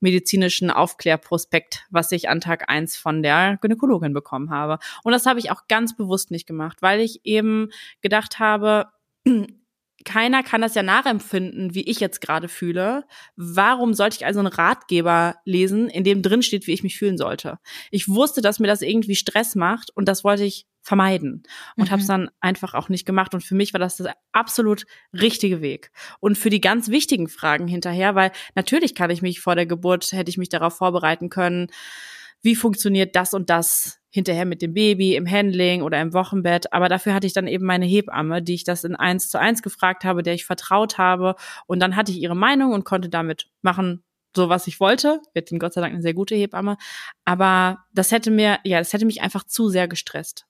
medizinischen 0.00 0.70
Aufklärprospekt, 0.70 1.84
was 1.90 2.10
ich 2.12 2.28
an 2.28 2.40
Tag 2.40 2.68
eins 2.68 2.96
von 2.96 3.22
der 3.22 3.58
Gynäkologin 3.60 4.12
bekommen 4.12 4.50
habe. 4.50 4.78
Und 5.04 5.12
das 5.12 5.26
habe 5.26 5.38
ich 5.38 5.50
auch 5.50 5.68
ganz 5.68 5.96
bewusst 5.96 6.30
nicht 6.30 6.46
gemacht, 6.46 6.78
weil 6.82 7.00
ich 7.00 7.20
eben 7.24 7.70
gedacht 8.00 8.38
habe, 8.38 8.88
keiner 10.04 10.42
kann 10.42 10.60
das 10.60 10.74
ja 10.74 10.82
nachempfinden, 10.82 11.74
wie 11.74 11.82
ich 11.82 12.00
jetzt 12.00 12.20
gerade 12.20 12.48
fühle. 12.48 13.04
Warum 13.36 13.94
sollte 13.94 14.16
ich 14.16 14.26
also 14.26 14.38
einen 14.38 14.48
Ratgeber 14.48 15.36
lesen, 15.44 15.88
in 15.88 16.04
dem 16.04 16.22
drin 16.22 16.42
steht, 16.42 16.66
wie 16.66 16.72
ich 16.72 16.82
mich 16.82 16.96
fühlen 16.96 17.18
sollte? 17.18 17.58
Ich 17.90 18.08
wusste, 18.08 18.40
dass 18.40 18.60
mir 18.60 18.68
das 18.68 18.82
irgendwie 18.82 19.16
Stress 19.16 19.54
macht 19.54 19.90
und 19.94 20.06
das 20.06 20.24
wollte 20.24 20.44
ich 20.44 20.66
vermeiden 20.82 21.42
und 21.76 21.86
mhm. 21.86 21.90
habe 21.90 22.00
es 22.00 22.06
dann 22.06 22.30
einfach 22.40 22.74
auch 22.74 22.88
nicht 22.88 23.04
gemacht 23.04 23.34
und 23.34 23.44
für 23.44 23.54
mich 23.54 23.74
war 23.74 23.80
das 23.80 23.96
der 23.96 24.16
absolut 24.32 24.86
richtige 25.12 25.60
Weg 25.60 25.90
und 26.20 26.38
für 26.38 26.48
die 26.48 26.62
ganz 26.62 26.88
wichtigen 26.88 27.28
Fragen 27.28 27.68
hinterher, 27.68 28.14
weil 28.14 28.32
natürlich 28.54 28.94
kann 28.94 29.10
ich 29.10 29.20
mich 29.20 29.40
vor 29.40 29.54
der 29.54 29.66
Geburt 29.66 30.12
hätte 30.12 30.30
ich 30.30 30.38
mich 30.38 30.48
darauf 30.48 30.76
vorbereiten 30.76 31.28
können, 31.28 31.68
wie 32.40 32.54
funktioniert 32.54 33.16
das 33.16 33.34
und 33.34 33.50
das 33.50 33.97
hinterher 34.10 34.44
mit 34.44 34.62
dem 34.62 34.74
Baby 34.74 35.16
im 35.16 35.30
Handling 35.30 35.82
oder 35.82 36.00
im 36.00 36.12
Wochenbett. 36.12 36.72
Aber 36.72 36.88
dafür 36.88 37.14
hatte 37.14 37.26
ich 37.26 37.32
dann 37.32 37.46
eben 37.46 37.66
meine 37.66 37.86
Hebamme, 37.86 38.42
die 38.42 38.54
ich 38.54 38.64
das 38.64 38.84
in 38.84 38.96
eins 38.96 39.28
zu 39.28 39.38
eins 39.38 39.62
gefragt 39.62 40.04
habe, 40.04 40.22
der 40.22 40.34
ich 40.34 40.44
vertraut 40.44 40.98
habe. 40.98 41.34
Und 41.66 41.80
dann 41.80 41.96
hatte 41.96 42.12
ich 42.12 42.18
ihre 42.18 42.36
Meinung 42.36 42.72
und 42.72 42.84
konnte 42.84 43.08
damit 43.08 43.48
machen, 43.62 44.02
so 44.34 44.48
was 44.48 44.66
ich 44.66 44.80
wollte. 44.80 45.20
Wird 45.34 45.50
Gott 45.58 45.74
sei 45.74 45.80
Dank 45.80 45.92
eine 45.92 46.02
sehr 46.02 46.14
gute 46.14 46.34
Hebamme. 46.34 46.76
Aber 47.24 47.84
das 47.92 48.12
hätte 48.12 48.30
mir, 48.30 48.58
ja, 48.64 48.78
das 48.78 48.92
hätte 48.92 49.06
mich 49.06 49.22
einfach 49.22 49.44
zu 49.44 49.68
sehr 49.68 49.88
gestresst. 49.88 50.47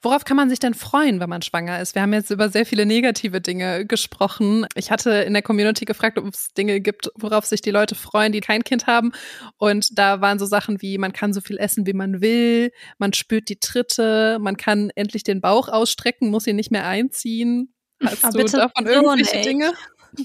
Worauf 0.00 0.24
kann 0.24 0.36
man 0.36 0.48
sich 0.48 0.60
denn 0.60 0.74
freuen, 0.74 1.18
wenn 1.18 1.28
man 1.28 1.42
schwanger 1.42 1.80
ist? 1.80 1.96
Wir 1.96 2.02
haben 2.02 2.12
jetzt 2.12 2.30
über 2.30 2.48
sehr 2.50 2.64
viele 2.64 2.86
negative 2.86 3.40
Dinge 3.40 3.84
gesprochen. 3.84 4.64
Ich 4.76 4.92
hatte 4.92 5.10
in 5.10 5.32
der 5.32 5.42
Community 5.42 5.84
gefragt, 5.84 6.18
ob 6.18 6.26
es 6.28 6.52
Dinge 6.54 6.80
gibt, 6.80 7.10
worauf 7.16 7.46
sich 7.46 7.62
die 7.62 7.72
Leute 7.72 7.96
freuen, 7.96 8.30
die 8.30 8.40
kein 8.40 8.62
Kind 8.62 8.86
haben. 8.86 9.10
Und 9.56 9.98
da 9.98 10.20
waren 10.20 10.38
so 10.38 10.46
Sachen 10.46 10.80
wie, 10.82 10.98
man 10.98 11.12
kann 11.12 11.32
so 11.32 11.40
viel 11.40 11.58
essen, 11.58 11.84
wie 11.84 11.94
man 11.94 12.20
will, 12.20 12.70
man 12.98 13.12
spürt 13.12 13.48
die 13.48 13.58
Tritte, 13.58 14.38
man 14.40 14.56
kann 14.56 14.90
endlich 14.94 15.24
den 15.24 15.40
Bauch 15.40 15.68
ausstrecken, 15.68 16.30
muss 16.30 16.46
ihn 16.46 16.56
nicht 16.56 16.70
mehr 16.70 16.86
einziehen. 16.86 17.74
Hast 18.04 18.24
Aber 18.24 18.44
du 18.44 18.44
davon 18.44 18.86
irgendwelche 18.86 19.42
Dinge? 19.42 19.72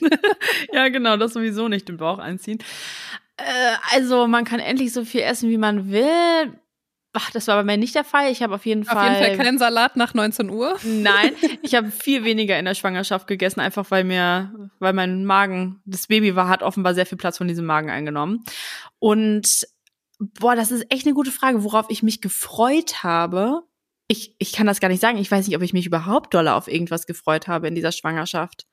ja, 0.71 0.89
genau, 0.89 1.17
das 1.17 1.34
sowieso 1.34 1.67
nicht 1.67 1.89
den 1.89 1.97
Bauch 1.97 2.19
einziehen. 2.19 2.59
Äh, 3.38 3.43
also, 3.91 4.28
man 4.28 4.45
kann 4.45 4.59
endlich 4.59 4.93
so 4.93 5.03
viel 5.03 5.21
essen, 5.21 5.49
wie 5.49 5.57
man 5.57 5.91
will 5.91 6.53
Ach, 7.16 7.30
das 7.30 7.47
war 7.47 7.57
bei 7.57 7.64
mir 7.64 7.78
nicht 7.78 7.93
der 7.93 8.03
Fall. 8.03 8.32
Ich 8.32 8.41
habe 8.41 8.55
auf 8.55 8.66
jeden 8.66 8.84
Fall. 8.84 8.97
Auf 8.97 9.22
jeden 9.22 9.38
Fall 9.38 9.45
keinen 9.45 9.59
Salat 9.59 9.95
nach 9.95 10.16
19 10.16 10.49
Uhr. 10.49 10.78
Nein, 10.84 11.34
ich 11.61 11.76
habe 11.76 11.91
viel 11.91 12.24
weniger 12.24 12.57
in 12.57 12.66
der 12.66 12.74
Schwangerschaft 12.74 13.28
gegessen, 13.28 13.59
einfach 13.59 13.91
weil 13.91 14.03
mir, 14.03 14.51
weil 14.80 14.93
mein 14.93 15.24
Magen, 15.24 15.80
das 15.86 16.07
Baby 16.07 16.36
war, 16.36 16.49
hat 16.49 16.64
offenbar 16.64 16.95
sehr 16.95 17.05
viel 17.05 17.20
Platz 17.20 17.38
von 17.38 17.47
diesem 17.47 17.66
Magen 17.66 17.91
eingenommen. 17.91 18.43
Und 18.97 19.68
boah, 20.18 20.55
das 20.55 20.72
ist 20.72 20.91
echt 20.91 21.05
eine 21.05 21.14
gute 21.14 21.32
Frage, 21.32 21.64
worauf 21.64 21.86
ich 21.89 22.01
mich 22.01 22.20
gefreut 22.20 23.03
habe. 23.03 23.61
Ich, 24.07 24.36
ich 24.39 24.51
kann 24.51 24.66
das 24.66 24.80
gar 24.80 24.89
nicht 24.89 25.01
sagen. 25.01 25.20
Ich 25.20 25.30
weiß 25.30 25.47
nicht, 25.47 25.55
ob 25.55 25.61
ich 25.61 25.74
mich 25.74 25.86
überhaupt 25.86 26.34
doll 26.34 26.47
auf 26.47 26.68
irgendwas 26.68 27.05
gefreut 27.05 27.47
habe 27.47 27.68
in 27.68 27.76
dieser 27.76 27.91
Schwangerschaft. 27.91 28.66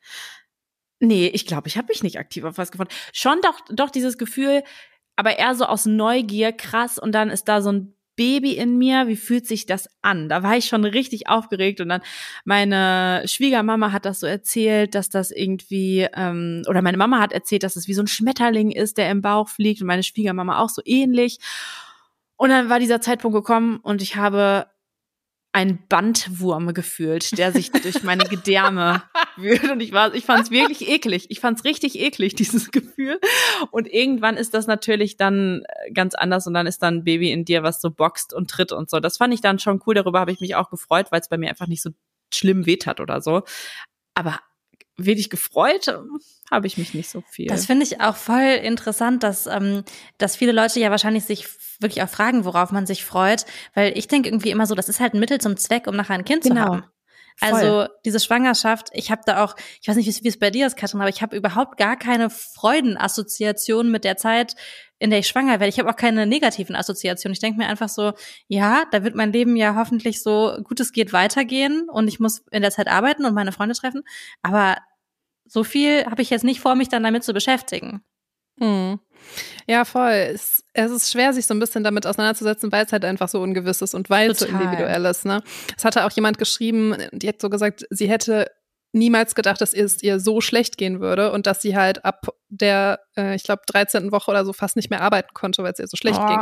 Nee, 0.99 1.29
ich 1.29 1.45
glaube, 1.45 1.69
ich 1.69 1.77
habe 1.77 1.89
mich 1.89 2.03
nicht 2.03 2.19
aktiv 2.19 2.45
auf 2.45 2.57
was 2.57 2.71
gefreut. 2.71 2.93
Schon 3.13 3.41
doch, 3.43 3.61
doch 3.71 3.91
dieses 3.91 4.17
Gefühl, 4.17 4.63
aber 5.17 5.39
eher 5.39 5.55
so 5.55 5.67
aus 5.67 5.85
Neugier, 5.85 6.53
krass, 6.53 6.99
und 6.99 7.13
dann 7.13 7.29
ist 7.29 7.45
da 7.45 7.61
so 7.61 7.73
ein 7.73 7.95
Baby 8.21 8.53
in 8.53 8.77
mir, 8.77 9.09
wie 9.09 9.17
fühlt 9.17 9.47
sich 9.47 9.65
das 9.65 9.89
an? 10.03 10.29
Da 10.29 10.43
war 10.43 10.55
ich 10.55 10.67
schon 10.67 10.85
richtig 10.85 11.31
aufgeregt 11.31 11.81
und 11.81 11.89
dann 11.89 12.03
meine 12.45 13.23
Schwiegermama 13.25 13.93
hat 13.93 14.05
das 14.05 14.21
so 14.21 14.27
erzählt, 14.27 14.95
dass 14.95 15.09
das 15.09 15.31
irgendwie, 15.31 16.07
ähm, 16.15 16.63
oder 16.69 16.83
meine 16.83 16.99
Mama 16.99 17.19
hat 17.19 17.33
erzählt, 17.33 17.63
dass 17.63 17.77
es 17.77 17.85
das 17.85 17.89
wie 17.89 17.95
so 17.95 18.03
ein 18.03 18.09
Schmetterling 18.09 18.73
ist, 18.73 18.99
der 18.99 19.11
im 19.11 19.23
Bauch 19.23 19.49
fliegt 19.49 19.81
und 19.81 19.87
meine 19.87 20.03
Schwiegermama 20.03 20.59
auch 20.59 20.69
so 20.69 20.83
ähnlich. 20.85 21.39
Und 22.37 22.51
dann 22.51 22.69
war 22.69 22.79
dieser 22.79 23.01
Zeitpunkt 23.01 23.35
gekommen 23.35 23.79
und 23.79 24.03
ich 24.03 24.17
habe 24.17 24.67
ein 25.53 25.85
Bandwurm 25.89 26.73
gefühlt, 26.75 27.37
der 27.37 27.53
sich 27.53 27.73
durch 27.73 28.05
meine 28.05 28.25
Gedärme 28.25 29.03
wühlt. 29.37 29.69
Und 29.71 29.81
ich 29.81 29.93
war, 29.93 30.15
ich 30.15 30.25
fand 30.25 30.45
es 30.45 30.51
wirklich 30.51 30.89
eklig. 30.89 31.27
Ich 31.29 31.41
fand 31.41 31.59
es 31.59 31.65
richtig 31.65 31.99
eklig, 31.99 32.35
dieses 32.37 32.71
Gefühl. 32.71 33.19
Und 33.71 33.89
irgendwann 33.93 34.37
ist 34.37 34.55
das 34.55 34.67
natürlich 34.67 35.17
dann 35.17 35.63
äh, 35.67 35.93
ganz 35.93 36.15
anders 36.15 36.47
und 36.47 36.55
dann 36.55 36.67
ist 36.67 36.83
dann 36.83 36.99
ein 36.99 37.05
Baby 37.05 37.33
in 37.33 37.45
dir, 37.45 37.63
was 37.63 37.81
so 37.81 37.91
boxt 37.91 38.33
und 38.33 38.49
tritt 38.49 38.73
und 38.73 38.89
so. 38.91 39.01
Das 39.01 39.17
fand 39.17 39.35
ich 39.35 39.41
dann 39.41 39.59
schon 39.59 39.83
cool. 39.87 39.95
Darüber 39.95 40.21
habe 40.21 40.33
ich 40.33 40.41
mich 40.41 40.55
auch 40.55 40.71
gefreut, 40.71 41.07
weil 41.11 41.21
es 41.21 41.29
bei 41.29 41.39
mir 41.39 41.49
einfach 41.49 41.67
nicht 41.67 41.83
so 41.83 41.91
schlimm 42.33 42.67
weht 42.67 42.87
hat 42.87 43.01
oder 43.01 43.21
so. 43.21 43.43
Aber 44.15 44.41
wenig 45.07 45.31
gefreut, 45.31 45.95
habe 46.51 46.67
ich 46.67 46.79
mich 46.79 46.95
nicht 46.95 47.09
so 47.09 47.23
viel. 47.29 47.47
Das 47.47 47.67
finde 47.67 47.85
ich 47.85 48.01
auch 48.01 48.17
voll 48.17 48.59
interessant, 48.63 49.23
dass, 49.23 49.47
ähm, 49.47 49.85
dass 50.19 50.37
viele 50.37 50.53
Leute 50.53 50.81
ja 50.81 50.91
wahrscheinlich 50.91 51.25
sich 51.25 51.47
wirklich 51.79 52.03
auch 52.03 52.09
fragen, 52.09 52.45
worauf 52.45 52.73
man 52.73 52.87
sich 52.87 53.05
freut. 53.05 53.47
Weil 53.75 53.97
ich 53.97 54.09
denke 54.09 54.29
irgendwie 54.29 54.51
immer 54.51 54.67
so, 54.67 54.75
das 54.75 54.89
ist 54.89 55.01
halt 55.01 55.15
ein 55.15 55.21
Mittel 55.21 55.41
zum 55.41 55.57
Zweck, 55.57 55.87
um 55.87 55.97
nachher 55.97 56.15
ein 56.15 56.25
Kind 56.25 56.43
genau. 56.43 56.55
zu 56.55 56.61
haben. 56.61 56.85
Voll. 57.37 57.49
Also 57.49 57.89
diese 58.05 58.21
Schwangerschaft, 58.21 58.89
ich 58.93 59.11
habe 59.11 59.23
da 59.25 59.43
auch, 59.43 59.57
ich 59.81 59.89
weiß 59.89 59.97
nicht, 59.97 60.25
wie 60.25 60.29
es 60.29 60.39
bei 60.39 60.51
dir 60.51 60.67
ist, 60.67 60.77
Katrin, 60.77 61.01
aber 61.01 61.09
ich 61.09 61.23
habe 61.23 61.37
überhaupt 61.37 61.79
gar 61.79 61.97
keine 61.97 62.29
Freudenassoziation 62.29 63.91
mit 63.91 64.05
der 64.05 64.19
Zeit, 64.19 64.57
in 64.99 65.09
der 65.09 65.21
ich 65.21 65.29
schwanger 65.29 65.53
werde. 65.53 65.69
Ich 65.69 65.79
habe 65.79 65.89
auch 65.89 65.97
keine 65.97 66.27
negativen 66.27 66.77
Assoziationen. 66.77 67.33
Ich 67.33 67.41
denke 67.41 67.59
mir 67.59 67.69
einfach 67.69 67.89
so, 67.89 68.13
ja, 68.49 68.85
da 68.91 69.05
wird 69.05 69.15
mein 69.15 69.33
Leben 69.33 69.57
ja 69.57 69.75
hoffentlich 69.75 70.23
so 70.23 70.59
gut 70.63 70.81
es 70.81 70.93
geht 70.93 71.15
weitergehen 71.15 71.89
und 71.89 72.09
ich 72.09 72.21
muss 72.21 72.43
in 72.51 72.61
der 72.61 72.71
Zeit 72.71 72.89
arbeiten 72.89 73.25
und 73.25 73.33
meine 73.33 73.53
Freunde 73.53 73.75
treffen. 73.75 74.03
Aber 74.43 74.77
so 75.51 75.65
viel 75.65 76.07
habe 76.07 76.23
ich 76.23 76.31
jetzt 76.31 76.45
nicht 76.45 76.61
vor, 76.61 76.77
mich 76.77 76.89
dann 76.89 77.03
damit 77.03 77.25
zu 77.25 77.33
beschäftigen. 77.33 78.03
Hm. 78.59 79.01
Ja, 79.67 79.85
voll. 79.85 80.11
Es, 80.11 80.65
es, 80.75 80.91
ist 80.91 81.11
schwer, 81.11 81.33
sich 81.33 81.47
so 81.47 81.55
ein 81.55 81.61
bisschen 81.61 81.83
damit 81.83 82.07
auseinanderzusetzen, 82.07 82.71
weil 82.71 82.85
es 82.85 82.93
halt 82.93 83.05
einfach 83.05 83.29
so 83.29 83.41
ungewiss 83.41 83.83
ist 83.83 83.95
und 83.95 84.11
weil 84.11 84.31
es 84.31 84.39
so 84.41 84.47
individuell 84.47 85.05
ist. 85.07 85.25
Ne? 85.25 85.43
Es 85.77 85.85
hatte 85.85 86.05
auch 86.05 86.13
jemand 86.13 86.39
geschrieben, 86.39 86.95
die 87.13 87.29
hat 87.29 87.41
so 87.41 87.51
gesagt, 87.51 87.87
sie 87.91 88.09
hätte 88.09 88.51
niemals 88.93 89.35
gedacht, 89.35 89.61
dass 89.61 89.73
es 89.73 90.03
ihr 90.03 90.21
so 90.21 90.41
schlecht 90.41 90.77
gehen 90.77 91.01
würde 91.01 91.33
und 91.33 91.47
dass 91.47 91.63
sie 91.63 91.77
halt 91.77 92.05
ab 92.05 92.29
der, 92.49 93.01
äh, 93.17 93.35
ich 93.35 93.45
glaube, 93.45 93.63
13. 93.67 94.13
Woche 94.13 94.31
oder 94.31 94.45
so 94.45 94.53
fast 94.53 94.77
nicht 94.77 94.91
mehr 94.91 95.01
arbeiten 95.01 95.33
konnte, 95.33 95.63
weil 95.63 95.73
es 95.73 95.79
ihr 95.79 95.87
so 95.87 95.97
schlecht 95.97 96.21
oh, 96.21 96.27
ging. 96.27 96.41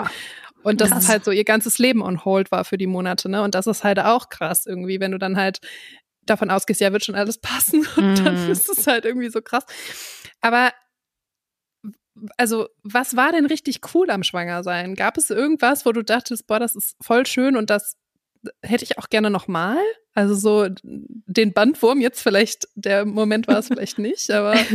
Und 0.62 0.80
das 0.80 0.90
ist 0.90 1.08
halt 1.08 1.24
so 1.24 1.30
ihr 1.30 1.44
ganzes 1.44 1.78
Leben 1.78 2.02
on 2.02 2.24
hold 2.24 2.50
war 2.50 2.64
für 2.64 2.78
die 2.78 2.86
Monate, 2.86 3.28
ne? 3.28 3.42
Und 3.42 3.54
das 3.54 3.66
ist 3.66 3.84
halt 3.84 4.00
auch 4.00 4.28
krass 4.28 4.66
irgendwie, 4.66 4.98
wenn 4.98 5.12
du 5.12 5.18
dann 5.18 5.36
halt 5.36 5.60
davon 6.30 6.50
ausgehst, 6.50 6.80
ja, 6.80 6.92
wird 6.92 7.04
schon 7.04 7.14
alles 7.14 7.38
passen 7.38 7.86
und 7.96 8.12
mm. 8.12 8.24
dann 8.24 8.44
mhm. 8.44 8.50
ist 8.50 8.68
es 8.68 8.86
halt 8.86 9.04
irgendwie 9.04 9.30
so 9.30 9.42
krass. 9.42 9.64
Aber 10.40 10.72
also, 12.36 12.68
was 12.82 13.16
war 13.16 13.32
denn 13.32 13.46
richtig 13.46 13.80
cool 13.94 14.10
am 14.10 14.24
Schwangersein? 14.24 14.96
Gab 14.96 15.16
es 15.16 15.30
irgendwas, 15.30 15.86
wo 15.86 15.92
du 15.92 16.02
dachtest, 16.02 16.46
boah, 16.46 16.58
das 16.58 16.74
ist 16.74 16.96
voll 17.00 17.26
schön 17.26 17.56
und 17.56 17.70
das 17.70 17.96
hätte 18.62 18.84
ich 18.84 18.98
auch 18.98 19.08
gerne 19.08 19.30
nochmal? 19.30 19.78
Also 20.14 20.34
so 20.34 20.66
den 20.82 21.52
Bandwurm 21.52 22.00
jetzt 22.00 22.22
vielleicht, 22.22 22.68
der 22.74 23.04
Moment 23.04 23.46
war 23.46 23.58
es 23.58 23.68
vielleicht 23.68 23.98
nicht, 23.98 24.30
aber. 24.30 24.56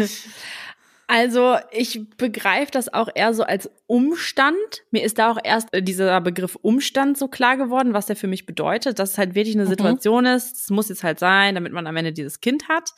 Also 1.15 1.57
ich 1.69 2.09
begreife 2.17 2.71
das 2.71 2.91
auch 2.91 3.07
eher 3.13 3.35
so 3.35 3.43
als 3.43 3.69
Umstand. 3.85 4.55
Mir 4.89 5.03
ist 5.03 5.19
da 5.19 5.31
auch 5.31 5.37
erst 5.43 5.71
äh, 5.71 5.83
dieser 5.83 6.19
Begriff 6.21 6.57
Umstand 6.59 7.19
so 7.19 7.27
klar 7.27 7.55
geworden, 7.55 7.93
was 7.93 8.07
der 8.07 8.15
für 8.15 8.25
mich 8.25 8.47
bedeutet, 8.47 8.97
dass 8.97 9.11
es 9.11 9.17
halt 9.19 9.35
wirklich 9.35 9.53
eine 9.53 9.65
mhm. 9.65 9.69
Situation 9.69 10.25
ist. 10.25 10.57
Es 10.57 10.69
muss 10.71 10.89
jetzt 10.89 11.03
halt 11.03 11.19
sein, 11.19 11.53
damit 11.53 11.71
man 11.71 11.85
am 11.85 11.95
Ende 11.97 12.13
dieses 12.13 12.41
Kind 12.41 12.67
hat. 12.67 12.93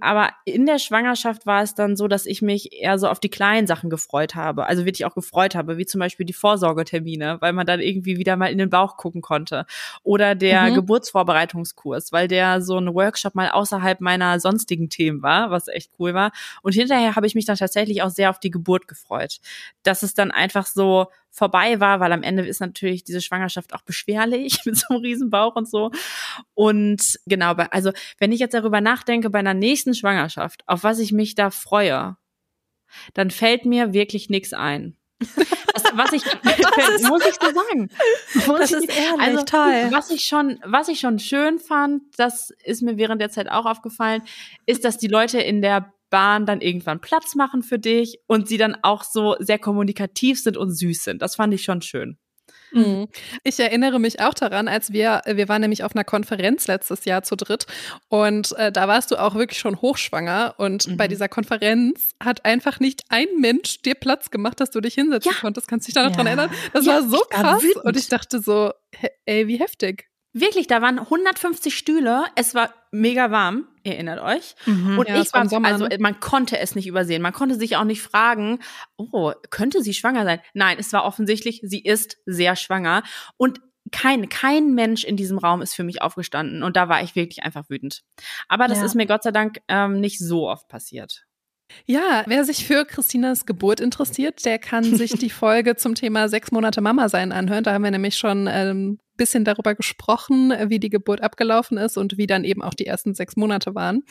Aber 0.00 0.30
in 0.44 0.66
der 0.66 0.80
Schwangerschaft 0.80 1.46
war 1.46 1.62
es 1.62 1.76
dann 1.76 1.94
so, 1.94 2.08
dass 2.08 2.26
ich 2.26 2.42
mich 2.42 2.72
eher 2.72 2.98
so 2.98 3.06
auf 3.06 3.20
die 3.20 3.28
kleinen 3.28 3.68
Sachen 3.68 3.90
gefreut 3.90 4.34
habe. 4.34 4.66
Also 4.66 4.84
wirklich 4.84 5.04
auch 5.04 5.14
gefreut 5.14 5.54
habe, 5.54 5.78
wie 5.78 5.86
zum 5.86 6.00
Beispiel 6.00 6.26
die 6.26 6.32
Vorsorgetermine, 6.32 7.36
weil 7.38 7.52
man 7.52 7.64
dann 7.64 7.78
irgendwie 7.78 8.16
wieder 8.16 8.34
mal 8.34 8.50
in 8.50 8.58
den 8.58 8.70
Bauch 8.70 8.96
gucken 8.96 9.22
konnte. 9.22 9.66
Oder 10.02 10.34
der 10.34 10.70
mhm. 10.70 10.74
Geburtsvorbereitungskurs, 10.74 12.10
weil 12.10 12.26
der 12.26 12.60
so 12.60 12.76
ein 12.76 12.92
Workshop 12.92 13.36
mal 13.36 13.50
außerhalb 13.50 14.00
meiner 14.00 14.40
sonstigen 14.40 14.88
Themen 14.88 15.22
war, 15.22 15.52
was 15.52 15.68
echt 15.68 15.92
cool 16.00 16.12
war. 16.12 16.32
Und 16.62 16.72
hinterher 16.72 17.14
habe 17.14 17.28
ich 17.28 17.36
mich 17.36 17.44
dann 17.44 17.51
tatsächlich 17.58 18.02
auch 18.02 18.10
sehr 18.10 18.30
auf 18.30 18.40
die 18.40 18.50
Geburt 18.50 18.88
gefreut. 18.88 19.38
Dass 19.82 20.02
es 20.02 20.14
dann 20.14 20.30
einfach 20.30 20.66
so 20.66 21.06
vorbei 21.30 21.80
war, 21.80 21.98
weil 21.98 22.12
am 22.12 22.22
Ende 22.22 22.46
ist 22.46 22.60
natürlich 22.60 23.04
diese 23.04 23.22
Schwangerschaft 23.22 23.74
auch 23.74 23.82
beschwerlich 23.82 24.60
mit 24.64 24.76
so 24.76 24.86
einem 24.90 25.00
Riesenbauch 25.00 25.56
und 25.56 25.68
so. 25.68 25.90
Und 26.54 27.18
genau, 27.26 27.52
also 27.54 27.92
wenn 28.18 28.32
ich 28.32 28.40
jetzt 28.40 28.54
darüber 28.54 28.80
nachdenke 28.80 29.30
bei 29.30 29.38
einer 29.38 29.54
nächsten 29.54 29.94
Schwangerschaft, 29.94 30.62
auf 30.66 30.84
was 30.84 30.98
ich 30.98 31.12
mich 31.12 31.34
da 31.34 31.50
freue, 31.50 32.16
dann 33.14 33.30
fällt 33.30 33.64
mir 33.64 33.92
wirklich 33.92 34.30
nichts 34.30 34.52
ein. 34.52 34.96
Das, 35.72 35.84
was 35.94 36.12
ich 36.12 36.22
das 36.42 37.02
muss 37.04 37.24
ich 37.24 37.34
so 37.40 37.46
sagen. 37.46 37.88
Muss 38.46 38.58
das 38.58 38.72
ist 38.72 38.90
ehrlich, 38.90 39.20
also, 39.20 39.42
toll. 39.44 39.88
Was 39.90 40.10
ich 40.10 40.26
schon, 40.26 40.60
was 40.66 40.88
ich 40.88 41.00
schon 41.00 41.18
schön 41.18 41.58
fand, 41.58 42.02
das 42.18 42.50
ist 42.62 42.82
mir 42.82 42.98
während 42.98 43.22
der 43.22 43.30
Zeit 43.30 43.48
auch 43.48 43.64
aufgefallen, 43.64 44.22
ist, 44.66 44.84
dass 44.84 44.98
die 44.98 45.08
Leute 45.08 45.40
in 45.40 45.62
der 45.62 45.94
Bahn 46.12 46.46
dann 46.46 46.60
irgendwann 46.60 47.00
Platz 47.00 47.34
machen 47.34 47.62
für 47.64 47.80
dich 47.80 48.20
und 48.28 48.46
sie 48.46 48.58
dann 48.58 48.76
auch 48.82 49.02
so 49.02 49.34
sehr 49.40 49.58
kommunikativ 49.58 50.40
sind 50.40 50.56
und 50.56 50.70
süß 50.70 51.02
sind. 51.02 51.22
Das 51.22 51.34
fand 51.34 51.52
ich 51.54 51.64
schon 51.64 51.82
schön. 51.82 52.18
Mhm. 52.72 53.08
Ich 53.44 53.58
erinnere 53.58 53.98
mich 53.98 54.20
auch 54.20 54.34
daran, 54.34 54.68
als 54.68 54.92
wir, 54.92 55.22
wir 55.26 55.48
waren 55.48 55.60
nämlich 55.60 55.84
auf 55.84 55.94
einer 55.94 56.04
Konferenz 56.04 56.66
letztes 56.66 57.04
Jahr 57.04 57.22
zu 57.22 57.36
dritt 57.36 57.66
und 58.08 58.52
äh, 58.56 58.72
da 58.72 58.88
warst 58.88 59.10
du 59.10 59.16
auch 59.16 59.34
wirklich 59.34 59.58
schon 59.58 59.80
hochschwanger 59.80 60.54
und 60.58 60.86
mhm. 60.86 60.96
bei 60.96 61.08
dieser 61.08 61.28
Konferenz 61.28 62.12
hat 62.22 62.44
einfach 62.44 62.80
nicht 62.80 63.02
ein 63.08 63.26
Mensch 63.38 63.82
dir 63.82 63.94
Platz 63.94 64.30
gemacht, 64.30 64.60
dass 64.60 64.70
du 64.70 64.80
dich 64.80 64.94
hinsetzen 64.94 65.32
ja. 65.32 65.38
konntest. 65.40 65.68
Kannst 65.68 65.86
du 65.86 65.88
dich 65.88 65.94
da 65.94 66.02
noch 66.02 66.10
ja. 66.10 66.16
dran 66.16 66.26
erinnern? 66.26 66.50
Das 66.72 66.86
ja, 66.86 66.94
war 66.94 67.08
so 67.08 67.20
krass 67.28 67.62
war 67.62 67.84
und 67.84 67.96
ich 67.96 68.08
dachte 68.08 68.40
so, 68.40 68.72
ey, 69.26 69.48
wie 69.48 69.58
heftig. 69.58 70.08
Wirklich, 70.32 70.66
da 70.66 70.80
waren 70.80 70.98
150 70.98 71.76
Stühle. 71.76 72.24
Es 72.36 72.54
war 72.54 72.72
mega 72.92 73.30
warm, 73.30 73.66
erinnert 73.82 74.20
euch. 74.20 74.54
Mhm, 74.66 74.98
und 74.98 75.08
ja, 75.08 75.20
ich 75.20 75.32
war, 75.32 75.48
Sommer, 75.48 75.68
also 75.68 75.86
ne? 75.86 75.96
man 75.98 76.20
konnte 76.20 76.58
es 76.58 76.74
nicht 76.74 76.86
übersehen. 76.86 77.22
Man 77.22 77.32
konnte 77.32 77.56
sich 77.56 77.76
auch 77.76 77.84
nicht 77.84 78.02
fragen, 78.02 78.60
oh, 78.96 79.32
könnte 79.50 79.82
sie 79.82 79.94
schwanger 79.94 80.24
sein? 80.24 80.40
Nein, 80.54 80.76
es 80.78 80.92
war 80.92 81.04
offensichtlich, 81.04 81.60
sie 81.64 81.80
ist 81.80 82.18
sehr 82.26 82.54
schwanger. 82.54 83.02
Und 83.36 83.60
kein, 83.90 84.28
kein 84.28 84.74
Mensch 84.74 85.04
in 85.04 85.16
diesem 85.16 85.38
Raum 85.38 85.62
ist 85.62 85.74
für 85.74 85.84
mich 85.84 86.02
aufgestanden. 86.02 86.62
Und 86.62 86.76
da 86.76 86.88
war 86.88 87.02
ich 87.02 87.16
wirklich 87.16 87.42
einfach 87.42 87.68
wütend. 87.68 88.04
Aber 88.48 88.68
das 88.68 88.78
ja. 88.78 88.84
ist 88.84 88.94
mir 88.94 89.06
Gott 89.06 89.22
sei 89.24 89.32
Dank 89.32 89.60
ähm, 89.68 89.98
nicht 90.00 90.18
so 90.20 90.48
oft 90.48 90.68
passiert. 90.68 91.24
Ja, 91.86 92.24
wer 92.26 92.44
sich 92.44 92.66
für 92.66 92.84
Christinas 92.84 93.46
Geburt 93.46 93.80
interessiert, 93.80 94.44
der 94.44 94.58
kann 94.58 94.84
sich 94.84 95.12
die 95.12 95.30
Folge 95.30 95.76
zum 95.76 95.94
Thema 95.94 96.28
sechs 96.28 96.52
Monate 96.52 96.80
Mama 96.80 97.08
sein 97.08 97.32
anhören. 97.32 97.64
Da 97.64 97.72
haben 97.72 97.84
wir 97.84 97.90
nämlich 97.90 98.16
schon 98.16 98.48
ein 98.48 98.68
ähm, 98.68 98.98
bisschen 99.16 99.44
darüber 99.44 99.74
gesprochen, 99.74 100.52
wie 100.68 100.78
die 100.78 100.90
Geburt 100.90 101.22
abgelaufen 101.22 101.78
ist 101.78 101.96
und 101.96 102.16
wie 102.18 102.26
dann 102.26 102.44
eben 102.44 102.62
auch 102.62 102.74
die 102.74 102.86
ersten 102.86 103.14
sechs 103.14 103.36
Monate 103.36 103.74
waren. 103.74 104.02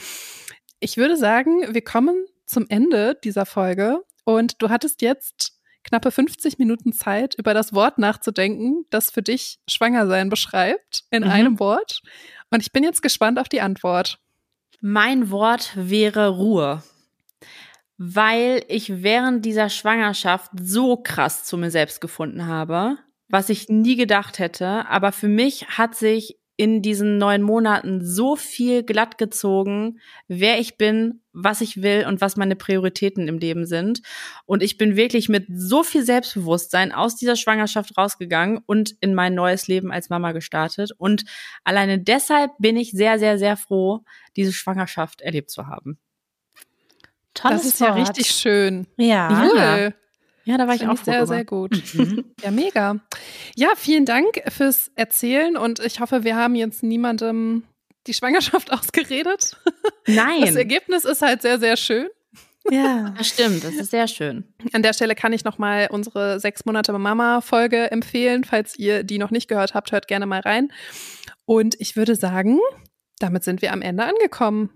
Ich 0.80 0.98
würde 0.98 1.18
sagen, 1.18 1.74
wir 1.74 1.84
kommen 1.84 2.26
zum 2.46 2.66
Ende 2.70 3.18
dieser 3.24 3.46
Folge 3.46 4.02
und 4.26 4.62
du 4.62 4.70
hattest 4.70 5.02
jetzt 5.02 5.54
knappe 5.84 6.12
50 6.12 6.60
Minuten 6.60 6.94
Zeit, 6.94 7.36
über 7.38 7.54
das 7.54 7.74
Wort 7.74 7.98
nachzudenken, 7.98 8.86
das 8.90 9.12
für 9.12 9.22
dich 9.22 9.60
Schwangersein 9.68 10.30
beschreibt, 10.30 11.04
in 11.10 11.24
mhm. 11.24 11.30
einem 11.30 11.60
Wort. 11.60 12.02
Und 12.52 12.62
ich 12.62 12.72
bin 12.72 12.84
jetzt 12.84 13.02
gespannt 13.02 13.40
auf 13.40 13.50
die 13.50 13.62
Antwort. 13.62 14.20
Mein 14.82 15.30
Wort 15.32 15.72
wäre 15.76 16.30
Ruhe 16.30 16.84
weil 18.04 18.64
ich 18.68 19.04
während 19.04 19.46
dieser 19.46 19.70
Schwangerschaft 19.70 20.50
so 20.60 20.98
krass 20.98 21.44
zu 21.44 21.56
mir 21.56 21.70
selbst 21.70 22.02
gefunden 22.02 22.48
habe, 22.48 22.98
was 23.30 23.50
ich 23.50 23.70
nie 23.70 23.96
gedacht 23.96 24.40
hätte. 24.40 24.88
Aber 24.90 25.12
für 25.12 25.28
mich 25.28 25.68
hat 25.68 25.94
sich 25.94 26.40
in 26.58 26.82
diesen 26.82 27.20
neun 27.20 27.44
Monaten 27.44 28.04
so 28.04 28.36
viel 28.36 28.82
glatt 28.82 29.20
gezogen, 29.20 30.00
wer 30.28 30.60
ich 30.60 30.78
bin, 30.78 31.22
was 31.32 31.62
ich 31.62 31.84
will 31.84 32.08
und 32.08 32.22
was 32.22 32.38
meine 32.38 32.56
Prioritäten 32.56 33.28
im 33.28 33.38
Leben 33.38 33.68
sind. 33.68 34.02
Und 34.48 34.64
ich 34.64 34.80
bin 34.80 34.96
wirklich 34.96 35.30
mit 35.30 35.46
so 35.54 35.84
viel 35.84 36.04
Selbstbewusstsein 36.04 36.92
aus 36.92 37.18
dieser 37.18 37.36
Schwangerschaft 37.36 37.96
rausgegangen 38.00 38.64
und 38.66 38.96
in 39.00 39.14
mein 39.14 39.36
neues 39.36 39.68
Leben 39.68 39.92
als 39.92 40.10
Mama 40.10 40.32
gestartet. 40.32 40.92
Und 40.98 41.24
alleine 41.64 42.00
deshalb 42.00 42.50
bin 42.58 42.78
ich 42.78 42.90
sehr, 42.90 43.20
sehr, 43.20 43.38
sehr 43.38 43.58
froh, 43.58 44.04
diese 44.36 44.54
Schwangerschaft 44.54 45.22
erlebt 45.22 45.52
zu 45.52 45.68
haben. 45.68 46.00
Tolles 47.42 47.64
das 47.64 47.74
ist 47.74 47.82
Wort. 47.82 47.90
ja 47.90 47.96
richtig 48.04 48.28
schön. 48.28 48.88
Ja. 48.98 49.50
Cool. 49.52 49.94
Ja, 50.44 50.58
da 50.58 50.68
war 50.68 50.76
ich 50.76 50.88
auch 50.88 50.98
sehr, 50.98 51.28
sehr 51.28 51.46
gut. 51.46 51.82
Mhm. 51.94 52.26
Ja, 52.44 52.52
mega. 52.52 53.00
Ja, 53.56 53.70
vielen 53.76 54.06
Dank 54.06 54.42
fürs 54.50 54.92
Erzählen 54.96 55.56
und 55.56 55.80
ich 55.80 56.00
hoffe, 56.00 56.24
wir 56.24 56.36
haben 56.36 56.56
jetzt 56.56 56.82
niemandem 56.82 57.64
die 58.08 58.14
Schwangerschaft 58.14 58.72
ausgeredet. 58.74 59.58
Nein. 60.08 60.42
Das 60.42 60.56
Ergebnis 60.56 61.06
ist 61.06 61.22
halt 61.22 61.42
sehr, 61.42 61.60
sehr 61.60 61.78
schön. 61.78 62.08
Ja, 62.70 63.14
das 63.18 63.28
stimmt. 63.28 63.64
Das 63.64 63.74
ist 63.74 63.92
sehr 63.92 64.08
schön. 64.08 64.44
An 64.74 64.84
der 64.84 64.94
Stelle 64.94 65.16
kann 65.16 65.34
ich 65.34 65.44
nochmal 65.44 65.88
unsere 65.92 66.40
sechs 66.40 66.66
Monate 66.66 66.94
Mama-Folge 66.94 67.90
empfehlen. 67.92 68.44
Falls 68.44 68.78
ihr 68.78 69.04
die 69.04 69.18
noch 69.18 69.32
nicht 69.32 69.48
gehört 69.48 69.74
habt, 69.74 69.92
hört 69.92 70.08
gerne 70.08 70.28
mal 70.28 70.42
rein. 70.42 70.72
Und 71.46 71.76
ich 71.80 71.96
würde 71.96 72.16
sagen, 72.16 72.60
damit 73.20 73.44
sind 73.44 73.62
wir 73.62 73.74
am 73.74 73.82
Ende 73.82 74.04
angekommen. 74.04 74.70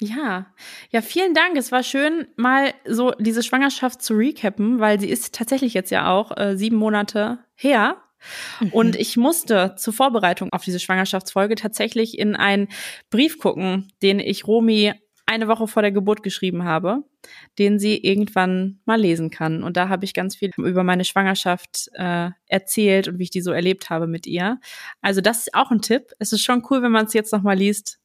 Ja, 0.00 0.46
ja, 0.90 1.02
vielen 1.02 1.34
Dank. 1.34 1.56
Es 1.56 1.70
war 1.70 1.82
schön, 1.82 2.26
mal 2.36 2.74
so 2.84 3.12
diese 3.12 3.42
Schwangerschaft 3.42 4.02
zu 4.02 4.14
recappen, 4.14 4.80
weil 4.80 4.98
sie 4.98 5.08
ist 5.08 5.34
tatsächlich 5.34 5.72
jetzt 5.72 5.90
ja 5.90 6.10
auch 6.10 6.36
äh, 6.36 6.56
sieben 6.56 6.76
Monate 6.76 7.38
her. 7.54 8.02
Mhm. 8.60 8.72
Und 8.72 8.96
ich 8.96 9.16
musste 9.16 9.74
zur 9.76 9.92
Vorbereitung 9.92 10.52
auf 10.52 10.64
diese 10.64 10.80
Schwangerschaftsfolge 10.80 11.54
tatsächlich 11.54 12.18
in 12.18 12.34
einen 12.34 12.68
Brief 13.10 13.38
gucken, 13.38 13.92
den 14.02 14.18
ich 14.18 14.46
Romi 14.46 14.92
eine 15.26 15.48
Woche 15.48 15.66
vor 15.66 15.82
der 15.82 15.92
Geburt 15.92 16.22
geschrieben 16.22 16.64
habe, 16.64 17.04
den 17.58 17.78
sie 17.78 17.96
irgendwann 17.96 18.80
mal 18.84 19.00
lesen 19.00 19.30
kann. 19.30 19.62
Und 19.62 19.76
da 19.76 19.88
habe 19.88 20.04
ich 20.04 20.12
ganz 20.12 20.36
viel 20.36 20.50
über 20.56 20.84
meine 20.84 21.04
Schwangerschaft 21.04 21.88
äh, 21.94 22.30
erzählt 22.46 23.08
und 23.08 23.18
wie 23.18 23.24
ich 23.24 23.30
die 23.30 23.40
so 23.40 23.52
erlebt 23.52 23.88
habe 23.90 24.06
mit 24.06 24.26
ihr. 24.26 24.60
Also 25.00 25.20
das 25.20 25.38
ist 25.38 25.54
auch 25.54 25.70
ein 25.70 25.80
Tipp. 25.80 26.12
Es 26.18 26.32
ist 26.32 26.42
schon 26.42 26.62
cool, 26.68 26.82
wenn 26.82 26.92
man 26.92 27.06
es 27.06 27.14
jetzt 27.14 27.32
noch 27.32 27.42
mal 27.42 27.56
liest, 27.56 27.98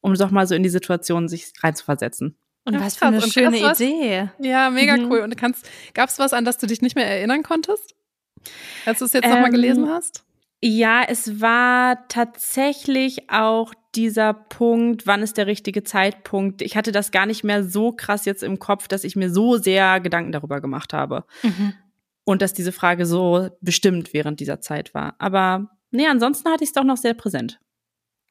um 0.00 0.14
doch 0.14 0.30
mal 0.30 0.46
so 0.46 0.54
in 0.54 0.62
die 0.62 0.68
Situation 0.68 1.28
sich 1.28 1.52
reinzuversetzen. 1.62 2.36
Und 2.64 2.74
ja, 2.74 2.80
was 2.80 2.96
für 2.96 3.06
eine 3.06 3.22
schöne 3.22 3.58
Idee. 3.58 4.28
ja, 4.38 4.70
mega 4.70 4.96
mhm. 4.96 5.10
cool. 5.10 5.20
Und 5.20 5.36
kannst, 5.36 5.68
gab 5.94 6.08
es 6.08 6.18
was, 6.18 6.32
an 6.32 6.44
das 6.44 6.58
du 6.58 6.66
dich 6.66 6.82
nicht 6.82 6.94
mehr 6.94 7.06
erinnern 7.06 7.42
konntest? 7.42 7.94
Als 8.84 8.98
du 8.98 9.06
es 9.06 9.12
jetzt 9.12 9.24
ähm, 9.24 9.32
nochmal 9.32 9.50
gelesen 9.50 9.88
hast? 9.88 10.24
Ja, 10.62 11.02
es 11.06 11.40
war 11.40 12.06
tatsächlich 12.08 13.30
auch 13.30 13.72
dieser 13.94 14.34
Punkt, 14.34 15.06
wann 15.06 15.22
ist 15.22 15.38
der 15.38 15.46
richtige 15.46 15.82
Zeitpunkt. 15.82 16.60
Ich 16.62 16.76
hatte 16.76 16.92
das 16.92 17.10
gar 17.10 17.26
nicht 17.26 17.44
mehr 17.44 17.64
so 17.64 17.92
krass 17.92 18.24
jetzt 18.24 18.42
im 18.42 18.58
Kopf, 18.58 18.86
dass 18.86 19.04
ich 19.04 19.16
mir 19.16 19.30
so 19.30 19.56
sehr 19.56 20.00
Gedanken 20.00 20.32
darüber 20.32 20.60
gemacht 20.60 20.92
habe. 20.92 21.24
Mhm. 21.42 21.72
Und 22.24 22.42
dass 22.42 22.52
diese 22.52 22.72
Frage 22.72 23.06
so 23.06 23.48
bestimmt 23.60 24.12
während 24.12 24.38
dieser 24.38 24.60
Zeit 24.60 24.94
war. 24.94 25.14
Aber 25.18 25.70
nee, 25.90 26.06
ansonsten 26.06 26.48
hatte 26.50 26.62
ich 26.62 26.70
es 26.70 26.74
doch 26.74 26.84
noch 26.84 26.98
sehr 26.98 27.14
präsent. 27.14 27.58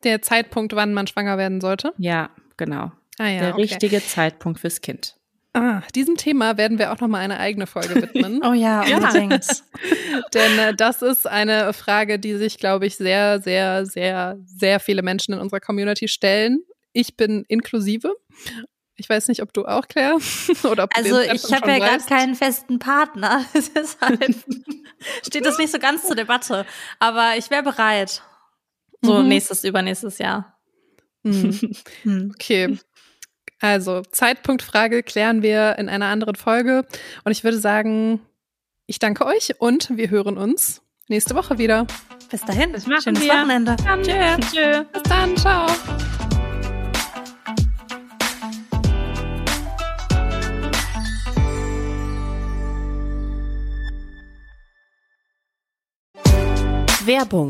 Der 0.04 0.22
Zeitpunkt, 0.22 0.76
wann 0.76 0.94
man 0.94 1.08
schwanger 1.08 1.38
werden 1.38 1.62
sollte? 1.62 1.94
Ja, 1.98 2.30
genau. 2.58 2.92
Ah, 3.18 3.28
ja, 3.28 3.40
der 3.40 3.54
okay. 3.54 3.62
richtige 3.64 4.06
Zeitpunkt 4.06 4.60
fürs 4.60 4.82
Kind. 4.82 5.20
Ah, 5.54 5.82
diesem 5.96 6.16
Thema 6.16 6.58
werden 6.58 6.78
wir 6.78 6.92
auch 6.92 7.00
noch 7.00 7.08
mal 7.08 7.20
eine 7.20 7.40
eigene 7.40 7.66
Folge 7.66 7.96
widmen. 7.96 8.42
oh 8.46 8.54
ja, 8.54 8.82
unbedingt. 8.82 9.64
Denn 10.34 10.60
äh, 10.60 10.76
das 10.76 11.02
ist 11.02 11.28
eine 11.28 11.74
Frage, 11.74 12.20
die 12.20 12.36
sich, 12.36 12.60
glaube 12.60 12.86
ich, 12.86 12.98
sehr, 12.98 13.42
sehr, 13.42 13.86
sehr, 13.86 14.38
sehr 14.46 14.80
viele 14.80 15.02
Menschen 15.02 15.34
in 15.34 15.40
unserer 15.40 15.60
Community 15.60 16.08
stellen. 16.08 16.60
Ich 16.94 17.18
bin 17.18 17.46
inklusive. 17.48 18.14
Ich 18.96 19.10
weiß 19.10 19.28
nicht, 19.28 19.42
ob 19.42 19.52
du 19.54 19.66
auch, 19.66 19.88
Claire, 19.88 20.20
oder 20.64 20.84
ob 20.84 20.96
Also 20.96 21.20
ich 21.20 21.52
habe 21.52 21.72
ja 21.72 21.80
gar 21.80 22.00
keinen 22.00 22.36
festen 22.36 22.78
Partner. 22.78 23.44
Deshalb 23.54 24.36
steht 25.26 25.46
das 25.46 25.58
nicht 25.58 25.72
so 25.72 25.80
ganz 25.80 26.06
zur 26.06 26.16
Debatte. 26.16 26.66
Aber 27.00 27.34
ich 27.38 27.50
wäre 27.50 27.64
bereit. 27.64 28.22
So 29.02 29.22
mhm. 29.22 29.28
nächstes, 29.28 29.64
übernächstes 29.64 30.18
Jahr. 30.18 30.60
Mhm. 31.24 31.76
mhm. 32.04 32.32
okay. 32.34 32.78
Also, 33.62 34.02
Zeitpunktfrage 34.02 35.04
klären 35.04 35.42
wir 35.42 35.78
in 35.78 35.90
einer 35.90 36.06
anderen 36.08 36.36
Folge. 36.36 36.86
Und 37.24 37.32
ich 37.32 37.44
würde 37.44 37.60
sagen, 37.60 38.22
ich 38.86 39.00
danke 39.00 39.26
euch 39.26 39.60
und 39.60 39.96
wir 39.98 40.10
hören 40.10 40.38
uns 40.38 40.82
nächste 41.08 41.36
Woche 41.36 41.58
wieder. 41.58 41.86
Bis 42.32 42.42
dahin, 42.42 42.72
Bis 42.72 42.86
schönes 43.04 43.22
wir. 43.22 43.34
Wochenende. 43.34 43.76
Dann. 43.84 44.04
Tschö. 44.04 44.38
Tschö. 44.52 44.84
Bis 44.94 45.04
dann, 45.04 45.36
ciao. 45.38 45.68
Werbung 57.06 57.50